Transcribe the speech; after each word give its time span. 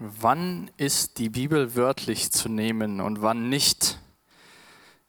Wann 0.00 0.70
ist 0.76 1.18
die 1.18 1.28
Bibel 1.28 1.74
wörtlich 1.74 2.30
zu 2.30 2.48
nehmen 2.48 3.00
und 3.00 3.20
wann 3.20 3.48
nicht? 3.48 3.98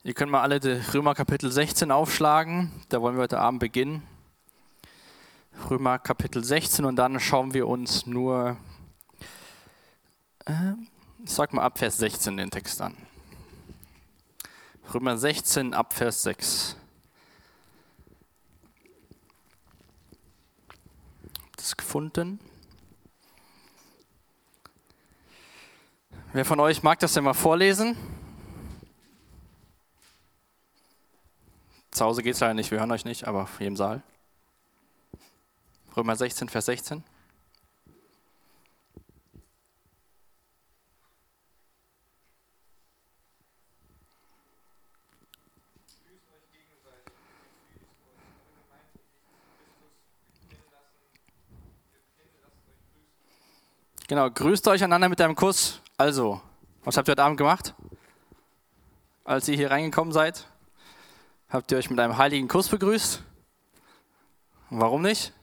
Ihr 0.02 0.16
könnt 0.16 0.32
mal 0.32 0.42
alle 0.42 0.60
Römer 0.96 1.14
Kapitel 1.14 1.52
16 1.52 1.92
aufschlagen, 1.92 2.72
da 2.90 3.00
wollen 3.00 3.16
wir 3.16 3.22
heute 3.22 3.38
Abend 3.38 3.60
beginnen. 3.60 4.02
Römer 5.70 6.00
Kapitel 6.00 6.44
16 6.44 6.86
und 6.86 6.96
dann 6.96 7.20
schauen 7.20 7.54
wir 7.54 7.68
uns 7.68 8.08
nur, 8.08 8.58
äh, 10.46 10.74
sag 11.24 11.54
mal 11.54 11.62
ab 11.62 11.78
Vers 11.78 12.00
16 12.00 12.38
den 12.38 12.50
Text 12.50 12.82
an. 12.82 12.98
Römer 14.92 15.20
16 15.20 15.76
ab 15.76 15.94
Vers 15.94 16.24
6. 16.24 16.76
Das 21.58 21.78
gefunden? 21.78 22.40
Wer 26.32 26.46
von 26.46 26.60
euch 26.60 26.84
mag 26.84 27.00
das 27.00 27.14
denn 27.14 27.24
mal 27.24 27.34
vorlesen? 27.34 27.98
Zu 31.90 32.06
Hause 32.06 32.22
geht 32.22 32.36
es 32.36 32.40
leider 32.40 32.54
nicht, 32.54 32.70
wir 32.70 32.78
hören 32.78 32.92
euch 32.92 33.04
nicht, 33.04 33.28
aber 33.28 33.50
hier 33.58 33.66
im 33.66 33.76
Saal. 33.76 34.04
Römer 35.98 36.16
16, 36.16 36.48
Vers 36.48 36.66
16. 36.66 37.04
Genau, 54.08 54.30
grüßt 54.30 54.68
euch 54.68 54.84
einander 54.84 55.10
mit 55.10 55.20
einem 55.22 55.36
Kuss. 55.36 55.82
Also, 56.00 56.40
was 56.86 56.96
habt 56.96 57.10
ihr 57.10 57.12
heute 57.12 57.24
Abend 57.24 57.38
gemacht? 57.38 57.74
Als 59.26 59.50
ihr 59.50 59.58
hier 59.58 59.70
reingekommen 59.70 60.14
seid? 60.14 60.48
Habt 61.50 61.70
ihr 61.74 61.78
euch 61.78 61.90
mit 61.90 62.00
einem 62.00 62.18
heiligen 62.18 62.48
Kuss 62.48 62.70
begrüßt? 62.70 63.22
Warum 64.70 65.02
nicht? 65.02 65.34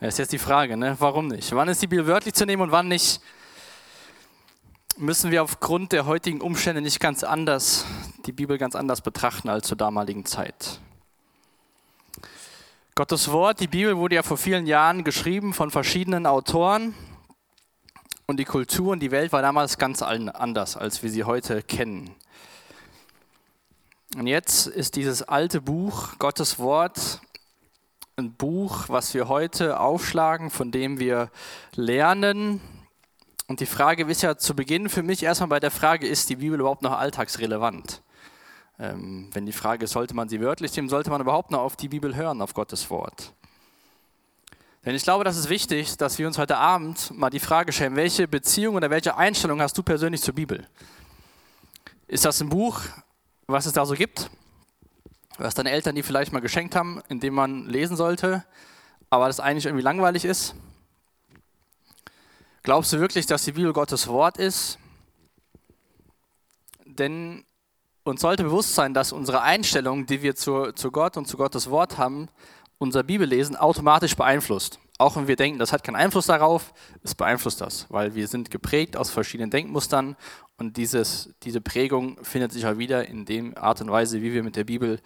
Das 0.00 0.14
ist 0.14 0.18
jetzt 0.18 0.32
die 0.32 0.38
Frage, 0.38 0.76
ne? 0.76 0.96
warum 0.98 1.28
nicht? 1.28 1.54
Wann 1.54 1.68
ist 1.68 1.80
die 1.80 1.86
Bibel 1.86 2.08
wörtlich 2.08 2.34
zu 2.34 2.44
nehmen 2.44 2.62
und 2.62 2.72
wann 2.72 2.88
nicht? 2.88 3.20
Müssen 4.96 5.30
wir 5.30 5.44
aufgrund 5.44 5.92
der 5.92 6.06
heutigen 6.06 6.40
Umstände 6.40 6.82
nicht 6.82 6.98
ganz 6.98 7.22
anders, 7.22 7.86
die 8.26 8.32
Bibel 8.32 8.58
ganz 8.58 8.74
anders 8.74 9.00
betrachten 9.00 9.48
als 9.48 9.68
zur 9.68 9.76
damaligen 9.76 10.24
Zeit? 10.24 10.80
Gottes 12.96 13.30
Wort, 13.30 13.60
die 13.60 13.68
Bibel 13.68 13.96
wurde 13.96 14.16
ja 14.16 14.24
vor 14.24 14.38
vielen 14.38 14.66
Jahren 14.66 15.04
geschrieben 15.04 15.54
von 15.54 15.70
verschiedenen 15.70 16.26
Autoren 16.26 16.96
und 18.28 18.36
die 18.36 18.44
Kultur 18.44 18.92
und 18.92 19.00
die 19.00 19.10
Welt 19.10 19.32
war 19.32 19.40
damals 19.40 19.78
ganz 19.78 20.02
anders, 20.02 20.76
als 20.76 21.02
wir 21.02 21.10
sie 21.10 21.24
heute 21.24 21.62
kennen. 21.62 22.14
Und 24.16 24.26
jetzt 24.26 24.66
ist 24.66 24.96
dieses 24.96 25.22
alte 25.22 25.62
Buch, 25.62 26.18
Gottes 26.18 26.58
Wort, 26.58 27.22
ein 28.16 28.34
Buch, 28.34 28.84
was 28.88 29.14
wir 29.14 29.28
heute 29.28 29.80
aufschlagen, 29.80 30.50
von 30.50 30.70
dem 30.70 31.00
wir 31.00 31.30
lernen. 31.74 32.60
Und 33.46 33.60
die 33.60 33.66
Frage 33.66 34.04
ist 34.04 34.20
ja 34.20 34.36
zu 34.36 34.54
Beginn 34.54 34.90
für 34.90 35.02
mich 35.02 35.22
erstmal 35.22 35.48
bei 35.48 35.60
der 35.60 35.70
Frage, 35.70 36.06
ist 36.06 36.28
die 36.28 36.36
Bibel 36.36 36.60
überhaupt 36.60 36.82
noch 36.82 36.98
alltagsrelevant? 36.98 38.02
Ähm, 38.78 39.30
wenn 39.32 39.46
die 39.46 39.52
Frage 39.52 39.84
ist, 39.84 39.92
sollte 39.92 40.14
man 40.14 40.28
sie 40.28 40.42
wörtlich 40.42 40.76
nehmen, 40.76 40.90
sollte 40.90 41.08
man 41.08 41.22
überhaupt 41.22 41.50
noch 41.50 41.60
auf 41.60 41.76
die 41.76 41.88
Bibel 41.88 42.14
hören, 42.14 42.42
auf 42.42 42.52
Gottes 42.52 42.90
Wort? 42.90 43.32
Denn 44.88 44.94
ich 44.94 45.02
glaube, 45.02 45.22
das 45.22 45.36
ist 45.36 45.50
wichtig, 45.50 45.98
dass 45.98 46.18
wir 46.18 46.26
uns 46.26 46.38
heute 46.38 46.56
Abend 46.56 47.10
mal 47.14 47.28
die 47.28 47.40
Frage 47.40 47.74
stellen, 47.74 47.94
welche 47.94 48.26
Beziehung 48.26 48.74
oder 48.74 48.88
welche 48.88 49.18
Einstellung 49.18 49.60
hast 49.60 49.76
du 49.76 49.82
persönlich 49.82 50.22
zur 50.22 50.34
Bibel? 50.34 50.66
Ist 52.06 52.24
das 52.24 52.40
ein 52.40 52.48
Buch, 52.48 52.80
was 53.46 53.66
es 53.66 53.74
da 53.74 53.84
so 53.84 53.94
gibt? 53.94 54.30
Was 55.36 55.54
deine 55.54 55.72
Eltern 55.72 55.94
die 55.94 56.02
vielleicht 56.02 56.32
mal 56.32 56.40
geschenkt 56.40 56.74
haben, 56.74 57.02
in 57.10 57.20
dem 57.20 57.34
man 57.34 57.66
lesen 57.66 57.98
sollte, 57.98 58.46
aber 59.10 59.26
das 59.26 59.40
eigentlich 59.40 59.66
irgendwie 59.66 59.84
langweilig 59.84 60.24
ist? 60.24 60.54
Glaubst 62.62 62.90
du 62.90 62.98
wirklich, 62.98 63.26
dass 63.26 63.44
die 63.44 63.52
Bibel 63.52 63.74
Gottes 63.74 64.08
Wort 64.08 64.38
ist? 64.38 64.78
Denn 66.86 67.44
uns 68.04 68.22
sollte 68.22 68.42
bewusst 68.42 68.74
sein, 68.74 68.94
dass 68.94 69.12
unsere 69.12 69.42
Einstellung, 69.42 70.06
die 70.06 70.22
wir 70.22 70.34
zu, 70.34 70.72
zu 70.72 70.90
Gott 70.90 71.18
und 71.18 71.28
zu 71.28 71.36
Gottes 71.36 71.68
Wort 71.68 71.98
haben, 71.98 72.30
unser 72.78 73.02
Bibellesen 73.02 73.56
automatisch 73.56 74.16
beeinflusst. 74.16 74.78
Auch 75.00 75.14
wenn 75.14 75.28
wir 75.28 75.36
denken, 75.36 75.60
das 75.60 75.72
hat 75.72 75.84
keinen 75.84 75.94
Einfluss 75.94 76.26
darauf, 76.26 76.74
es 77.04 77.14
beeinflusst 77.14 77.60
das, 77.60 77.86
weil 77.88 78.16
wir 78.16 78.26
sind 78.26 78.50
geprägt 78.50 78.96
aus 78.96 79.10
verschiedenen 79.10 79.50
Denkmustern 79.50 80.16
und 80.56 80.76
dieses, 80.76 81.32
diese 81.44 81.60
Prägung 81.60 82.22
findet 82.24 82.52
sich 82.52 82.66
auch 82.66 82.78
wieder 82.78 83.06
in 83.06 83.24
der 83.24 83.62
Art 83.62 83.80
und 83.80 83.92
Weise, 83.92 84.20
wie 84.22 84.32
wir 84.32 84.42
mit 84.42 84.56
der 84.56 84.64
Bibel 84.64 85.00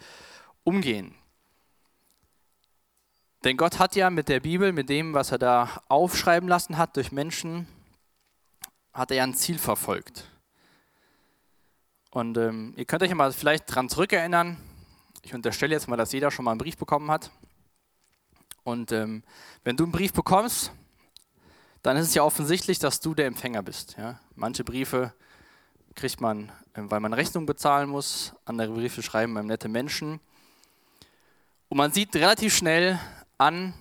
umgehen. 0.63 1.13
Denn 3.43 3.55
Gott 3.55 3.77
hat 3.77 3.95
ja 3.95 4.09
mit 4.09 4.29
der 4.29 4.39
Bibel, 4.39 4.71
mit 4.71 4.89
dem, 4.89 5.13
was 5.13 5.31
er 5.31 5.37
da 5.37 5.69
aufschreiben 5.89 6.49
lassen 6.49 6.77
hat 6.77 6.95
durch 6.95 7.11
Menschen, 7.11 7.67
hat 8.93 9.11
er 9.11 9.17
ja 9.17 9.23
ein 9.23 9.35
Ziel 9.35 9.59
verfolgt. 9.59 10.27
Und 12.09 12.37
ähm, 12.37 12.73
ihr 12.77 12.85
könnt 12.85 13.03
euch 13.03 13.13
mal 13.13 13.31
vielleicht 13.31 13.69
daran 13.69 13.89
zurückerinnern. 13.89 14.57
Ich 15.23 15.33
unterstelle 15.33 15.73
jetzt 15.73 15.87
mal, 15.87 15.97
dass 15.97 16.13
jeder 16.13 16.31
schon 16.31 16.45
mal 16.45 16.51
einen 16.51 16.59
Brief 16.59 16.77
bekommen 16.77 17.11
hat. 17.11 17.31
Und 18.63 18.91
ähm, 18.91 19.23
wenn 19.63 19.75
du 19.77 19.83
einen 19.83 19.91
Brief 19.91 20.13
bekommst, 20.13 20.71
dann 21.81 21.97
ist 21.97 22.07
es 22.07 22.13
ja 22.13 22.23
offensichtlich, 22.23 22.79
dass 22.79 22.99
du 22.99 23.13
der 23.13 23.27
Empfänger 23.27 23.61
bist. 23.61 23.95
Ja? 23.97 24.19
Manche 24.35 24.63
Briefe 24.63 25.13
kriegt 25.95 26.21
man, 26.21 26.51
ähm, 26.75 26.89
weil 26.89 26.99
man 26.99 27.13
Rechnung 27.13 27.45
bezahlen 27.45 27.89
muss, 27.89 28.33
andere 28.45 28.71
Briefe 28.71 29.03
schreiben 29.03 29.37
einem 29.37 29.47
nette 29.47 29.67
Menschen. 29.67 30.19
Und 31.69 31.77
man 31.77 31.91
sieht 31.91 32.15
relativ 32.15 32.55
schnell 32.55 32.99
an, 33.37 33.73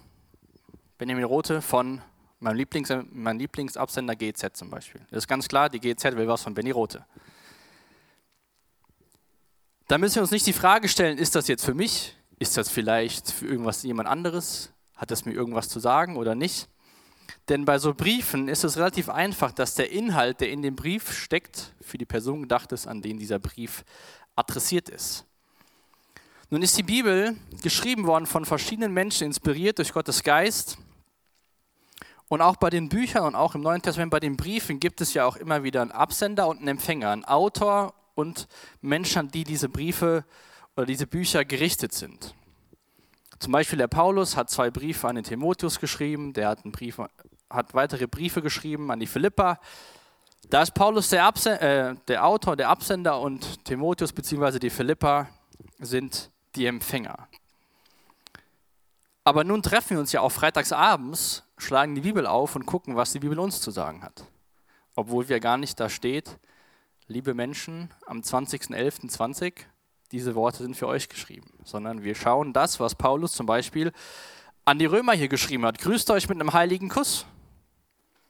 Benjamin 0.99 1.25
Rote 1.25 1.63
von 1.63 2.01
meinem, 2.41 2.57
Lieblings, 2.57 2.89
meinem 3.13 3.39
Lieblingsabsender 3.39 4.17
GZ 4.17 4.57
zum 4.57 4.71
Beispiel. 4.71 5.01
Das 5.11 5.25
ist 5.25 5.29
ganz 5.29 5.49
klar, 5.49 5.69
die 5.69 5.81
GZ 5.81 6.17
will 6.17 6.29
was 6.29 6.43
von 6.43 6.55
Benny 6.55 6.71
Rote. 6.71 7.05
Da 9.89 9.99
müssen 9.99 10.17
wir 10.17 10.23
uns 10.23 10.31
nicht 10.31 10.47
die 10.47 10.53
Frage 10.53 10.89
stellen, 10.89 11.19
ist 11.19 11.35
das 11.35 11.49
jetzt 11.49 11.65
für 11.65 11.75
mich? 11.75 12.17
Ist 12.43 12.57
das 12.57 12.69
vielleicht 12.69 13.31
für 13.31 13.47
irgendwas 13.47 13.85
jemand 13.85 14.09
anderes? 14.09 14.73
Hat 14.97 15.13
das 15.13 15.25
mir 15.25 15.33
irgendwas 15.33 15.69
zu 15.69 15.79
sagen 15.79 16.17
oder 16.17 16.35
nicht? 16.35 16.69
Denn 17.49 17.65
bei 17.65 17.79
so 17.79 17.95
Briefen 17.95 18.49
ist 18.49 18.65
es 18.65 18.77
relativ 18.77 19.09
einfach, 19.09 19.53
dass 19.53 19.77
der 19.77 19.93
Inhalt, 19.93 20.41
der 20.41 20.51
in 20.51 20.61
dem 20.61 20.75
Brief 20.75 21.13
steckt, 21.13 21.73
für 21.81 21.99
die 21.99 22.05
Person 22.05 22.43
gedacht 22.43 22.73
ist, 22.73 22.89
an 22.89 23.01
den 23.01 23.17
dieser 23.17 23.39
Brief 23.39 23.85
adressiert 24.35 24.89
ist. 24.89 25.25
Nun 26.51 26.63
ist 26.63 26.77
die 26.77 26.83
Bibel 26.83 27.37
geschrieben 27.63 28.09
worden 28.09 28.27
von 28.27 28.45
verschiedenen 28.45 28.93
Menschen, 28.93 29.29
inspiriert 29.29 29.79
durch 29.79 29.93
Gottes 29.93 30.25
Geist. 30.25 30.79
Und 32.27 32.41
auch 32.41 32.57
bei 32.57 32.71
den 32.71 32.89
Büchern 32.89 33.23
und 33.23 33.35
auch 33.37 33.55
im 33.55 33.61
Neuen 33.61 33.83
Testament 33.83 34.11
bei 34.11 34.19
den 34.19 34.37
Briefen 34.37 34.81
gibt 34.81 35.01
es 35.01 35.15
ja 35.15 35.27
auch 35.27 35.37
immer 35.37 35.63
wieder 35.63 35.81
einen 35.81 35.93
Absender 35.93 36.49
und 36.49 36.59
einen 36.59 36.67
Empfänger, 36.67 37.11
einen 37.11 37.25
Autor 37.25 37.95
und 38.17 38.49
Menschen, 38.81 39.31
die 39.31 39.45
diese 39.45 39.69
Briefe 39.69 40.25
oder 40.77 40.87
diese 40.87 41.07
Bücher 41.07 41.45
gerichtet 41.45 41.93
sind. 41.93 42.35
Zum 43.39 43.53
Beispiel 43.53 43.79
der 43.79 43.89
Paulus 43.89 44.37
hat 44.37 44.51
zwei 44.51 44.71
Briefe 44.71 45.09
an 45.09 45.17
den 45.17 45.25
Timotheus 45.25 45.81
geschrieben, 45.81 46.33
der 46.33 46.49
hat, 46.49 46.65
einen 46.65 46.73
Brief, 46.73 46.99
hat 47.51 47.75
weitere 47.75 48.07
Briefe 48.07 48.41
geschrieben 48.41 48.91
an 48.91 49.01
die 49.01 49.07
Philippa. 49.07 49.59
Da 50.49 50.63
ist 50.63 50.75
Paulus 50.75 51.11
der, 51.11 51.25
Absen 51.25 51.55
äh, 51.55 51.95
der 52.09 52.25
Autor, 52.25 52.57
der 52.57 52.69
Absender 52.69 53.21
und 53.21 53.65
Timotheus 53.65 54.13
bzw. 54.13 54.59
die 54.59 54.71
Philippa 54.71 55.29
sind 55.79 56.31
die 56.55 56.67
Empfänger. 56.67 57.29
Aber 59.25 59.45
nun 59.45 59.63
treffen 59.63 59.91
wir 59.91 60.01
uns 60.01 60.13
ja 60.13 60.21
auch 60.21 60.33
freitagsabends, 60.33 61.45
schlagen 61.59 61.95
die 61.95 62.01
Bibel 62.01 62.27
auf 62.27 62.57
und 62.57 62.67
gucken, 62.67 62.97
was 62.97 63.13
die 63.13 63.21
Bibel 63.21 63.39
uns 63.39 63.61
zu 63.61 63.71
sagen 63.71 64.03
hat. 64.03 64.25
Obwohl 64.95 65.29
wir 65.29 65.41
gar 65.41 65.57
nicht 65.57 65.79
da 65.79 65.89
steht, 65.89 66.39
liebe 67.07 67.35
Menschen, 67.35 67.91
am 68.07 68.21
20.11.20 68.21 69.55
diese 70.13 70.35
Worte 70.35 70.59
sind 70.59 70.77
für 70.77 70.87
euch 70.87 71.09
geschrieben, 71.09 71.51
sondern 71.65 72.03
wir 72.03 72.15
schauen 72.15 72.53
das, 72.53 72.79
was 72.79 72.95
Paulus 72.95 73.33
zum 73.33 73.47
Beispiel 73.47 73.93
an 74.65 74.79
die 74.79 74.87
Römer 74.87 75.15
hier 75.15 75.29
geschrieben 75.29 75.65
hat. 75.65 75.79
Grüßt 75.79 76.11
euch 76.11 76.29
mit 76.29 76.39
einem 76.39 76.53
heiligen 76.53 76.91
Kuss. 76.91 77.25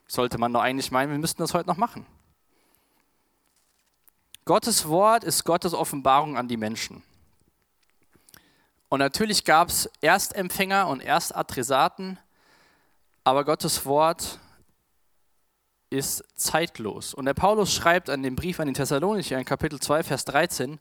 Sollte 0.07 0.37
man 0.37 0.53
doch 0.53 0.61
eigentlich 0.61 0.91
meinen, 0.91 1.11
wir 1.11 1.19
müssten 1.19 1.41
das 1.41 1.53
heute 1.53 1.67
noch 1.67 1.77
machen. 1.77 2.05
Gottes 4.45 4.87
Wort 4.87 5.23
ist 5.23 5.43
Gottes 5.43 5.73
Offenbarung 5.73 6.37
an 6.37 6.47
die 6.47 6.57
Menschen. 6.57 7.03
Und 8.89 8.99
natürlich 8.99 9.43
gab 9.43 9.69
es 9.69 9.89
Erstempfänger 10.01 10.87
und 10.87 11.01
Erstadressaten, 11.01 12.19
aber 13.23 13.43
Gottes 13.43 13.85
Wort 13.85 14.39
ist 15.89 16.23
zeitlos. 16.35 17.13
Und 17.13 17.25
der 17.25 17.33
Paulus 17.33 17.73
schreibt 17.73 18.09
an 18.09 18.23
dem 18.23 18.35
Brief 18.35 18.59
an 18.59 18.67
den 18.67 18.73
Thessalonicher 18.73 19.37
in 19.37 19.45
Kapitel 19.45 19.79
2, 19.79 20.03
Vers 20.03 20.25
13, 20.25 20.79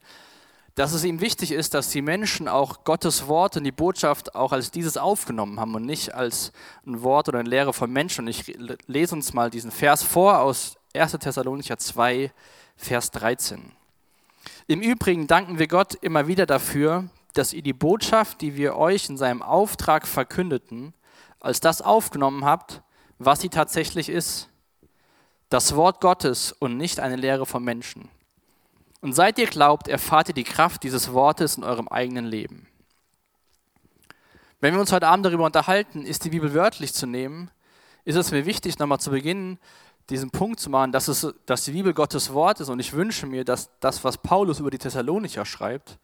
dass 0.74 0.92
es 0.92 1.04
ihm 1.04 1.20
wichtig 1.20 1.52
ist, 1.52 1.74
dass 1.74 1.90
die 1.90 2.02
Menschen 2.02 2.48
auch 2.48 2.84
Gottes 2.84 3.26
Wort 3.28 3.56
und 3.56 3.64
die 3.64 3.72
Botschaft 3.72 4.34
auch 4.34 4.52
als 4.52 4.70
dieses 4.70 4.96
aufgenommen 4.96 5.60
haben 5.60 5.74
und 5.74 5.84
nicht 5.84 6.14
als 6.14 6.52
ein 6.86 7.02
Wort 7.02 7.28
oder 7.28 7.40
eine 7.40 7.48
Lehre 7.48 7.72
von 7.72 7.90
Menschen. 7.92 8.24
Und 8.24 8.28
ich 8.28 8.58
lese 8.86 9.14
uns 9.14 9.34
mal 9.34 9.50
diesen 9.50 9.70
Vers 9.70 10.02
vor 10.02 10.40
aus 10.40 10.76
1. 10.94 11.12
Thessalonicher 11.12 11.76
2, 11.76 12.32
Vers 12.76 13.10
13. 13.10 13.72
Im 14.66 14.80
Übrigen 14.80 15.26
danken 15.26 15.58
wir 15.58 15.68
Gott 15.68 15.94
immer 15.94 16.26
wieder 16.26 16.46
dafür, 16.46 17.08
dass 17.34 17.52
ihr 17.52 17.62
die 17.62 17.72
Botschaft, 17.72 18.40
die 18.40 18.56
wir 18.56 18.76
euch 18.76 19.08
in 19.08 19.16
seinem 19.16 19.42
Auftrag 19.42 20.06
verkündeten, 20.06 20.94
als 21.40 21.60
das 21.60 21.82
aufgenommen 21.82 22.44
habt, 22.44 22.82
was 23.18 23.40
sie 23.40 23.48
tatsächlich 23.48 24.08
ist. 24.08 24.48
Das 25.48 25.76
Wort 25.76 26.00
Gottes 26.00 26.52
und 26.52 26.76
nicht 26.76 26.98
eine 26.98 27.16
Lehre 27.16 27.44
von 27.44 27.62
Menschen. 27.62 28.08
Und 29.02 29.14
seit 29.14 29.36
ihr 29.38 29.48
glaubt, 29.48 29.88
erfahrt 29.88 30.28
ihr 30.28 30.34
die 30.34 30.44
Kraft 30.44 30.84
dieses 30.84 31.12
Wortes 31.12 31.56
in 31.56 31.64
eurem 31.64 31.88
eigenen 31.88 32.24
Leben. 32.24 32.68
Wenn 34.60 34.74
wir 34.74 34.80
uns 34.80 34.92
heute 34.92 35.08
Abend 35.08 35.26
darüber 35.26 35.44
unterhalten, 35.44 36.06
ist 36.06 36.24
die 36.24 36.30
Bibel 36.30 36.54
wörtlich 36.54 36.94
zu 36.94 37.06
nehmen, 37.06 37.50
ist 38.04 38.14
es 38.14 38.30
mir 38.30 38.46
wichtig, 38.46 38.78
nochmal 38.78 39.00
zu 39.00 39.10
Beginn 39.10 39.58
diesen 40.08 40.30
Punkt 40.30 40.60
zu 40.60 40.70
machen, 40.70 40.92
dass, 40.92 41.08
es, 41.08 41.26
dass 41.46 41.64
die 41.64 41.72
Bibel 41.72 41.94
Gottes 41.94 42.32
Wort 42.32 42.60
ist. 42.60 42.68
Und 42.68 42.78
ich 42.78 42.92
wünsche 42.92 43.26
mir, 43.26 43.44
dass 43.44 43.70
das, 43.80 44.04
was 44.04 44.18
Paulus 44.18 44.60
über 44.60 44.70
die 44.70 44.78
Thessalonicher 44.78 45.44
schreibt, 45.44 45.98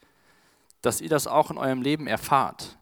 dass 0.82 1.00
ihr 1.00 1.08
das 1.08 1.28
auch 1.28 1.52
in 1.52 1.58
eurem 1.58 1.82
Leben 1.82 2.08
erfahrt. 2.08 2.78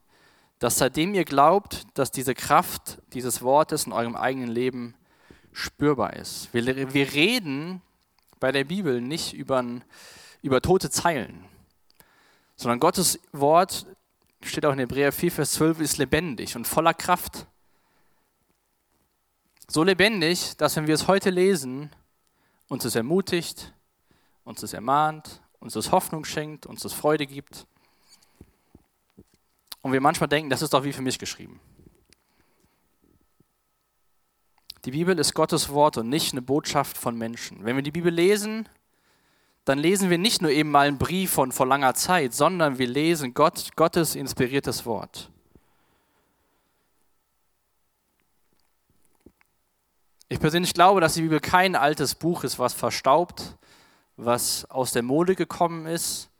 Dass 0.59 0.79
seitdem 0.79 1.13
ihr 1.13 1.27
glaubt, 1.27 1.83
dass 1.93 2.11
diese 2.11 2.35
Kraft 2.35 3.03
dieses 3.13 3.43
Wortes 3.43 3.85
in 3.85 3.93
eurem 3.93 4.17
eigenen 4.17 4.49
Leben 4.49 4.95
spürbar 5.53 6.15
ist. 6.15 6.49
Wir, 6.53 6.95
wir 6.95 7.13
reden 7.13 7.83
bei 8.41 8.53
der 8.53 8.65
Bibel 8.65 9.01
nicht 9.01 9.33
über, 9.33 9.65
über 10.43 10.61
tote 10.61 10.91
Zeilen, 10.91 11.45
sondern 12.57 12.81
Gottes 12.81 13.19
Wort, 13.33 13.87
steht 14.43 14.65
auch 14.65 14.73
in 14.73 14.79
Hebräer 14.79 15.13
4, 15.13 15.33
Vers 15.33 15.53
12, 15.53 15.81
ist 15.81 15.99
lebendig 15.99 16.57
und 16.57 16.67
voller 16.67 16.95
Kraft. 16.95 17.47
So 19.69 19.83
lebendig, 19.83 20.57
dass 20.57 20.77
wenn 20.77 20.87
wir 20.87 20.95
es 20.95 21.09
heute 21.09 21.31
lesen, 21.31 21.91
uns 22.69 22.85
es 22.85 22.95
ermutigt, 22.95 23.73
uns 24.45 24.63
es 24.63 24.73
ermahnt, 24.73 25.43
uns 25.59 25.75
es 25.75 25.91
Hoffnung 25.91 26.25
schenkt, 26.25 26.67
uns 26.67 26.85
es 26.85 26.93
Freude 26.93 27.27
gibt. 27.27 27.67
Und 29.83 29.93
wir 29.93 30.01
manchmal 30.01 30.29
denken, 30.29 30.51
das 30.51 30.63
ist 30.63 30.73
doch 30.73 30.85
wie 30.85 30.93
für 30.93 31.03
mich 31.03 31.19
geschrieben. 31.19 31.61
Die 34.87 34.93
Bibel 34.93 35.19
ist 35.19 35.35
Gottes 35.35 35.71
Wort 35.71 35.99
und 35.99 36.09
nicht 36.09 36.33
eine 36.33 36.43
Botschaft 36.43 36.97
von 36.97 37.19
Menschen. 37.19 37.65
Wenn 37.65 37.75
wir 37.75 37.83
die 37.83 37.91
Bibel 37.91 38.13
lesen, 38.13 38.69
dann 39.65 39.81
lesen 39.81 40.11
wir 40.11 40.19
nicht 40.19 40.43
nur 40.43 40.53
eben 40.53 40.71
mal 40.71 40.87
einen 40.87 40.97
Brief 40.97 41.33
von 41.33 41.51
vor 41.51 41.67
langer 41.67 41.95
Zeit, 41.95 42.33
sondern 42.33 42.79
wir 42.79 42.87
lesen 42.87 43.35
Gott, 43.35 43.71
Gottes 43.75 44.15
inspiriertes 44.15 44.87
Wort. 44.87 45.29
Ich 50.29 50.39
persönlich 50.39 50.73
glaube, 50.73 51.01
dass 51.01 51.15
die 51.15 51.23
Bibel 51.23 51.41
kein 51.41 51.75
altes 51.75 52.15
Buch 52.15 52.45
ist, 52.45 52.61
was 52.61 52.73
verstaubt, 52.73 53.57
was 54.17 54.71
aus 54.71 54.93
der 54.93 55.03
Mode 55.03 55.35
gekommen 55.35 55.87
ist 55.87 56.31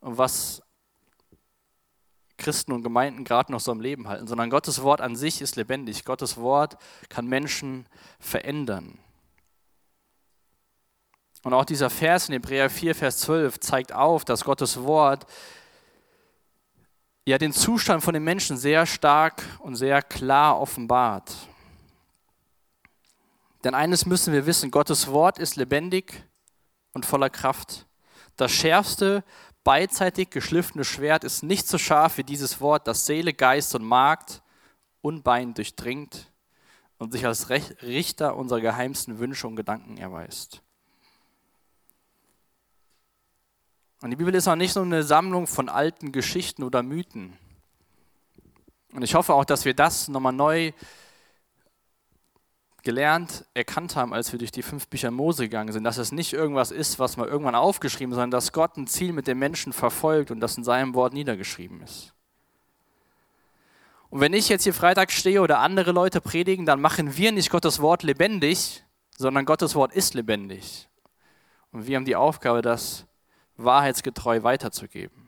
und 0.00 0.16
was 0.16 0.62
Christen 2.42 2.72
und 2.72 2.82
Gemeinden 2.82 3.24
gerade 3.24 3.52
noch 3.52 3.60
so 3.60 3.70
am 3.70 3.80
Leben 3.80 4.08
halten, 4.08 4.26
sondern 4.26 4.50
Gottes 4.50 4.82
Wort 4.82 5.00
an 5.00 5.16
sich 5.16 5.40
ist 5.40 5.56
lebendig. 5.56 6.04
Gottes 6.04 6.36
Wort 6.36 6.76
kann 7.08 7.26
Menschen 7.26 7.86
verändern. 8.18 8.98
Und 11.42 11.54
auch 11.54 11.64
dieser 11.64 11.90
Vers 11.90 12.28
in 12.28 12.34
Hebräer 12.34 12.70
4, 12.70 12.94
Vers 12.94 13.18
12 13.18 13.60
zeigt 13.60 13.92
auf, 13.92 14.24
dass 14.24 14.44
Gottes 14.44 14.82
Wort 14.82 15.26
ja 17.24 17.38
den 17.38 17.52
Zustand 17.52 18.02
von 18.02 18.14
den 18.14 18.24
Menschen 18.24 18.56
sehr 18.56 18.86
stark 18.86 19.42
und 19.60 19.76
sehr 19.76 20.02
klar 20.02 20.60
offenbart. 20.60 21.32
Denn 23.64 23.74
eines 23.74 24.06
müssen 24.06 24.32
wir 24.32 24.46
wissen, 24.46 24.70
Gottes 24.70 25.08
Wort 25.08 25.38
ist 25.38 25.56
lebendig 25.56 26.24
und 26.94 27.06
voller 27.06 27.30
Kraft. 27.30 27.86
Das 28.36 28.50
schärfste, 28.50 29.24
beidseitig 29.64 30.30
geschliffene 30.30 30.84
Schwert 30.84 31.24
ist 31.24 31.42
nicht 31.42 31.66
so 31.66 31.78
scharf 31.78 32.18
wie 32.18 32.24
dieses 32.24 32.60
Wort, 32.60 32.86
das 32.86 33.06
Seele, 33.06 33.32
Geist 33.32 33.74
und 33.74 33.84
Magd 33.84 34.42
unbein 35.00 35.54
durchdringt 35.54 36.32
und 36.98 37.12
sich 37.12 37.26
als 37.26 37.50
Richter 37.50 38.36
unserer 38.36 38.60
geheimsten 38.60 39.18
Wünsche 39.18 39.46
und 39.46 39.56
Gedanken 39.56 39.96
erweist. 39.96 40.62
Und 44.02 44.10
die 44.10 44.16
Bibel 44.16 44.34
ist 44.34 44.48
auch 44.48 44.56
nicht 44.56 44.74
nur 44.74 44.84
eine 44.84 45.04
Sammlung 45.04 45.46
von 45.46 45.68
alten 45.68 46.10
Geschichten 46.10 46.64
oder 46.64 46.82
Mythen. 46.82 47.36
Und 48.92 49.02
ich 49.02 49.14
hoffe 49.14 49.32
auch, 49.32 49.44
dass 49.44 49.64
wir 49.64 49.74
das 49.74 50.08
nochmal 50.08 50.32
neu 50.32 50.72
gelernt, 52.82 53.44
erkannt 53.54 53.96
haben, 53.96 54.12
als 54.12 54.32
wir 54.32 54.38
durch 54.38 54.52
die 54.52 54.62
fünf 54.62 54.88
Bücher 54.88 55.10
Mose 55.10 55.44
gegangen 55.44 55.72
sind, 55.72 55.84
dass 55.84 55.98
es 55.98 56.12
nicht 56.12 56.32
irgendwas 56.32 56.70
ist, 56.70 56.98
was 56.98 57.16
mal 57.16 57.28
irgendwann 57.28 57.54
aufgeschrieben 57.54 58.12
ist, 58.12 58.16
sondern 58.16 58.30
dass 58.30 58.52
Gott 58.52 58.76
ein 58.76 58.86
Ziel 58.86 59.12
mit 59.12 59.26
den 59.26 59.38
Menschen 59.38 59.72
verfolgt 59.72 60.30
und 60.30 60.40
das 60.40 60.56
in 60.56 60.64
seinem 60.64 60.94
Wort 60.94 61.12
niedergeschrieben 61.12 61.80
ist. 61.82 62.12
Und 64.10 64.20
wenn 64.20 64.34
ich 64.34 64.48
jetzt 64.48 64.64
hier 64.64 64.74
Freitag 64.74 65.10
stehe 65.10 65.40
oder 65.40 65.60
andere 65.60 65.92
Leute 65.92 66.20
predigen, 66.20 66.66
dann 66.66 66.80
machen 66.80 67.16
wir 67.16 67.32
nicht 67.32 67.50
Gottes 67.50 67.80
Wort 67.80 68.02
lebendig, 68.02 68.84
sondern 69.16 69.46
Gottes 69.46 69.74
Wort 69.74 69.94
ist 69.94 70.14
lebendig. 70.14 70.88
Und 71.70 71.86
wir 71.86 71.96
haben 71.96 72.04
die 72.04 72.16
Aufgabe, 72.16 72.60
das 72.60 73.06
wahrheitsgetreu 73.56 74.42
weiterzugeben. 74.42 75.21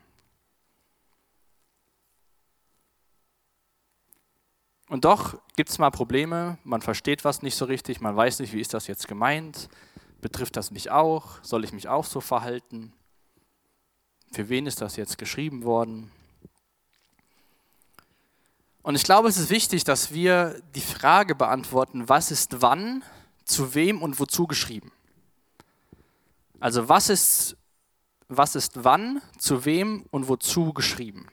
Und 4.87 5.05
doch 5.05 5.37
gibt 5.55 5.69
es 5.69 5.79
mal 5.79 5.89
Probleme, 5.89 6.57
man 6.63 6.81
versteht 6.81 7.25
was 7.25 7.41
nicht 7.41 7.55
so 7.55 7.65
richtig, 7.65 8.01
man 8.01 8.15
weiß 8.15 8.39
nicht, 8.39 8.53
wie 8.53 8.61
ist 8.61 8.73
das 8.73 8.87
jetzt 8.87 9.07
gemeint, 9.07 9.67
betrifft 10.21 10.57
das 10.57 10.71
mich 10.71 10.91
auch, 10.91 11.43
soll 11.43 11.63
ich 11.63 11.73
mich 11.73 11.87
auch 11.87 12.05
so 12.05 12.21
verhalten, 12.21 12.93
für 14.31 14.49
wen 14.49 14.67
ist 14.67 14.81
das 14.81 14.95
jetzt 14.95 15.17
geschrieben 15.17 15.63
worden. 15.63 16.11
Und 18.83 18.95
ich 18.95 19.03
glaube, 19.03 19.29
es 19.29 19.37
ist 19.37 19.49
wichtig, 19.49 19.83
dass 19.83 20.13
wir 20.13 20.61
die 20.75 20.81
Frage 20.81 21.33
beantworten, 21.33 22.07
was 22.07 22.29
ist 22.29 22.61
wann, 22.61 23.03
zu 23.43 23.73
wem 23.73 24.01
und 24.01 24.19
wozu 24.19 24.45
geschrieben. 24.45 24.91
Also 26.59 26.89
was 26.89 27.09
ist, 27.09 27.57
was 28.27 28.55
ist 28.55 28.83
wann, 28.83 29.21
zu 29.37 29.65
wem 29.65 30.05
und 30.11 30.27
wozu 30.27 30.73
geschrieben. 30.73 31.27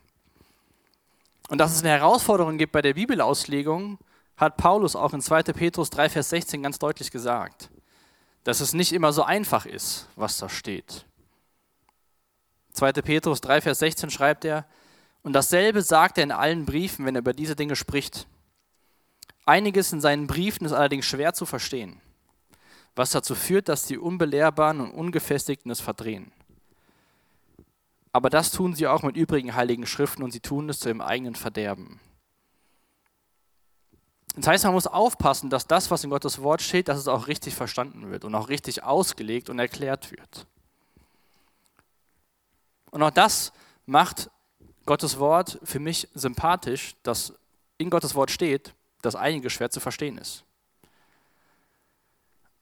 Und 1.52 1.58
dass 1.58 1.75
es 1.75 1.82
eine 1.82 1.90
Herausforderung 1.90 2.56
gibt 2.56 2.72
bei 2.72 2.81
der 2.81 2.94
Bibelauslegung, 2.94 3.99
hat 4.38 4.56
Paulus 4.56 4.96
auch 4.96 5.12
in 5.12 5.20
2. 5.20 5.43
Petrus 5.43 5.90
3, 5.90 6.08
Vers 6.08 6.31
16 6.31 6.62
ganz 6.62 6.78
deutlich 6.78 7.10
gesagt. 7.10 7.69
Dass 8.43 8.60
es 8.60 8.72
nicht 8.72 8.91
immer 8.94 9.12
so 9.12 9.22
einfach 9.22 9.67
ist, 9.67 10.08
was 10.17 10.38
da 10.38 10.48
steht. 10.48 11.05
2. 12.72 12.93
Petrus 12.93 13.43
3, 13.43 13.60
Vers 13.60 13.81
16 13.81 14.08
schreibt 14.08 14.46
er, 14.46 14.65
und 15.22 15.34
dasselbe 15.34 15.82
sagt 15.82 16.17
er 16.17 16.24
in 16.24 16.32
allen 16.32 16.65
Briefen, 16.65 17.05
wenn 17.05 17.17
er 17.17 17.20
über 17.20 17.34
diese 17.34 17.55
Dinge 17.55 17.77
spricht. 17.77 18.27
Einiges 19.44 19.93
in 19.93 20.00
seinen 20.00 20.27
Briefen 20.29 20.65
ist 20.65 20.72
allerdings 20.72 21.05
schwer 21.05 21.34
zu 21.34 21.44
verstehen, 21.44 22.00
was 22.96 23.10
dazu 23.10 23.34
führt, 23.34 23.69
dass 23.69 23.84
die 23.84 23.98
Unbelehrbaren 23.98 24.81
und 24.81 24.93
Ungefestigten 24.93 25.70
es 25.70 25.82
verdrehen. 25.82 26.32
Aber 28.12 28.28
das 28.28 28.50
tun 28.50 28.74
sie 28.74 28.86
auch 28.86 29.02
mit 29.02 29.16
übrigen 29.16 29.54
heiligen 29.54 29.86
Schriften 29.86 30.22
und 30.22 30.32
sie 30.32 30.40
tun 30.40 30.69
es 30.69 30.81
zu 30.81 30.88
ihrem 30.88 31.00
eigenen 31.00 31.34
Verderben. 31.34 32.00
Das 34.34 34.46
heißt, 34.46 34.64
man 34.64 34.74
muss 34.74 34.86
aufpassen, 34.86 35.50
dass 35.50 35.66
das, 35.66 35.90
was 35.90 36.04
in 36.04 36.10
Gottes 36.10 36.40
Wort 36.40 36.62
steht, 36.62 36.88
dass 36.88 36.98
es 36.98 37.08
auch 37.08 37.26
richtig 37.26 37.54
verstanden 37.54 38.10
wird 38.10 38.24
und 38.24 38.34
auch 38.34 38.48
richtig 38.48 38.82
ausgelegt 38.82 39.50
und 39.50 39.58
erklärt 39.58 40.10
wird. 40.10 40.46
Und 42.90 43.02
auch 43.02 43.10
das 43.10 43.52
macht 43.84 44.31
Gottes 44.86 45.19
Wort 45.19 45.58
für 45.62 45.81
mich 45.81 46.08
sympathisch, 46.14 46.94
dass 47.02 47.34
in 47.78 47.90
Gottes 47.90 48.14
Wort 48.14 48.31
steht, 48.31 48.74
dass 49.02 49.16
einiges 49.16 49.52
schwer 49.52 49.70
zu 49.70 49.81
verstehen 49.81 50.19
ist. 50.19 50.44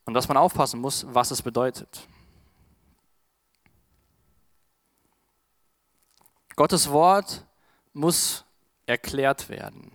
Und 0.07 0.15
dass 0.15 0.29
man 0.29 0.37
aufpassen 0.37 0.81
muss, 0.81 1.07
was 1.09 1.31
es 1.31 1.43
bedeutet. 1.43 2.09
Gottes 6.61 6.91
Wort 6.91 7.47
muss 7.95 8.45
erklärt 8.85 9.49
werden. 9.49 9.93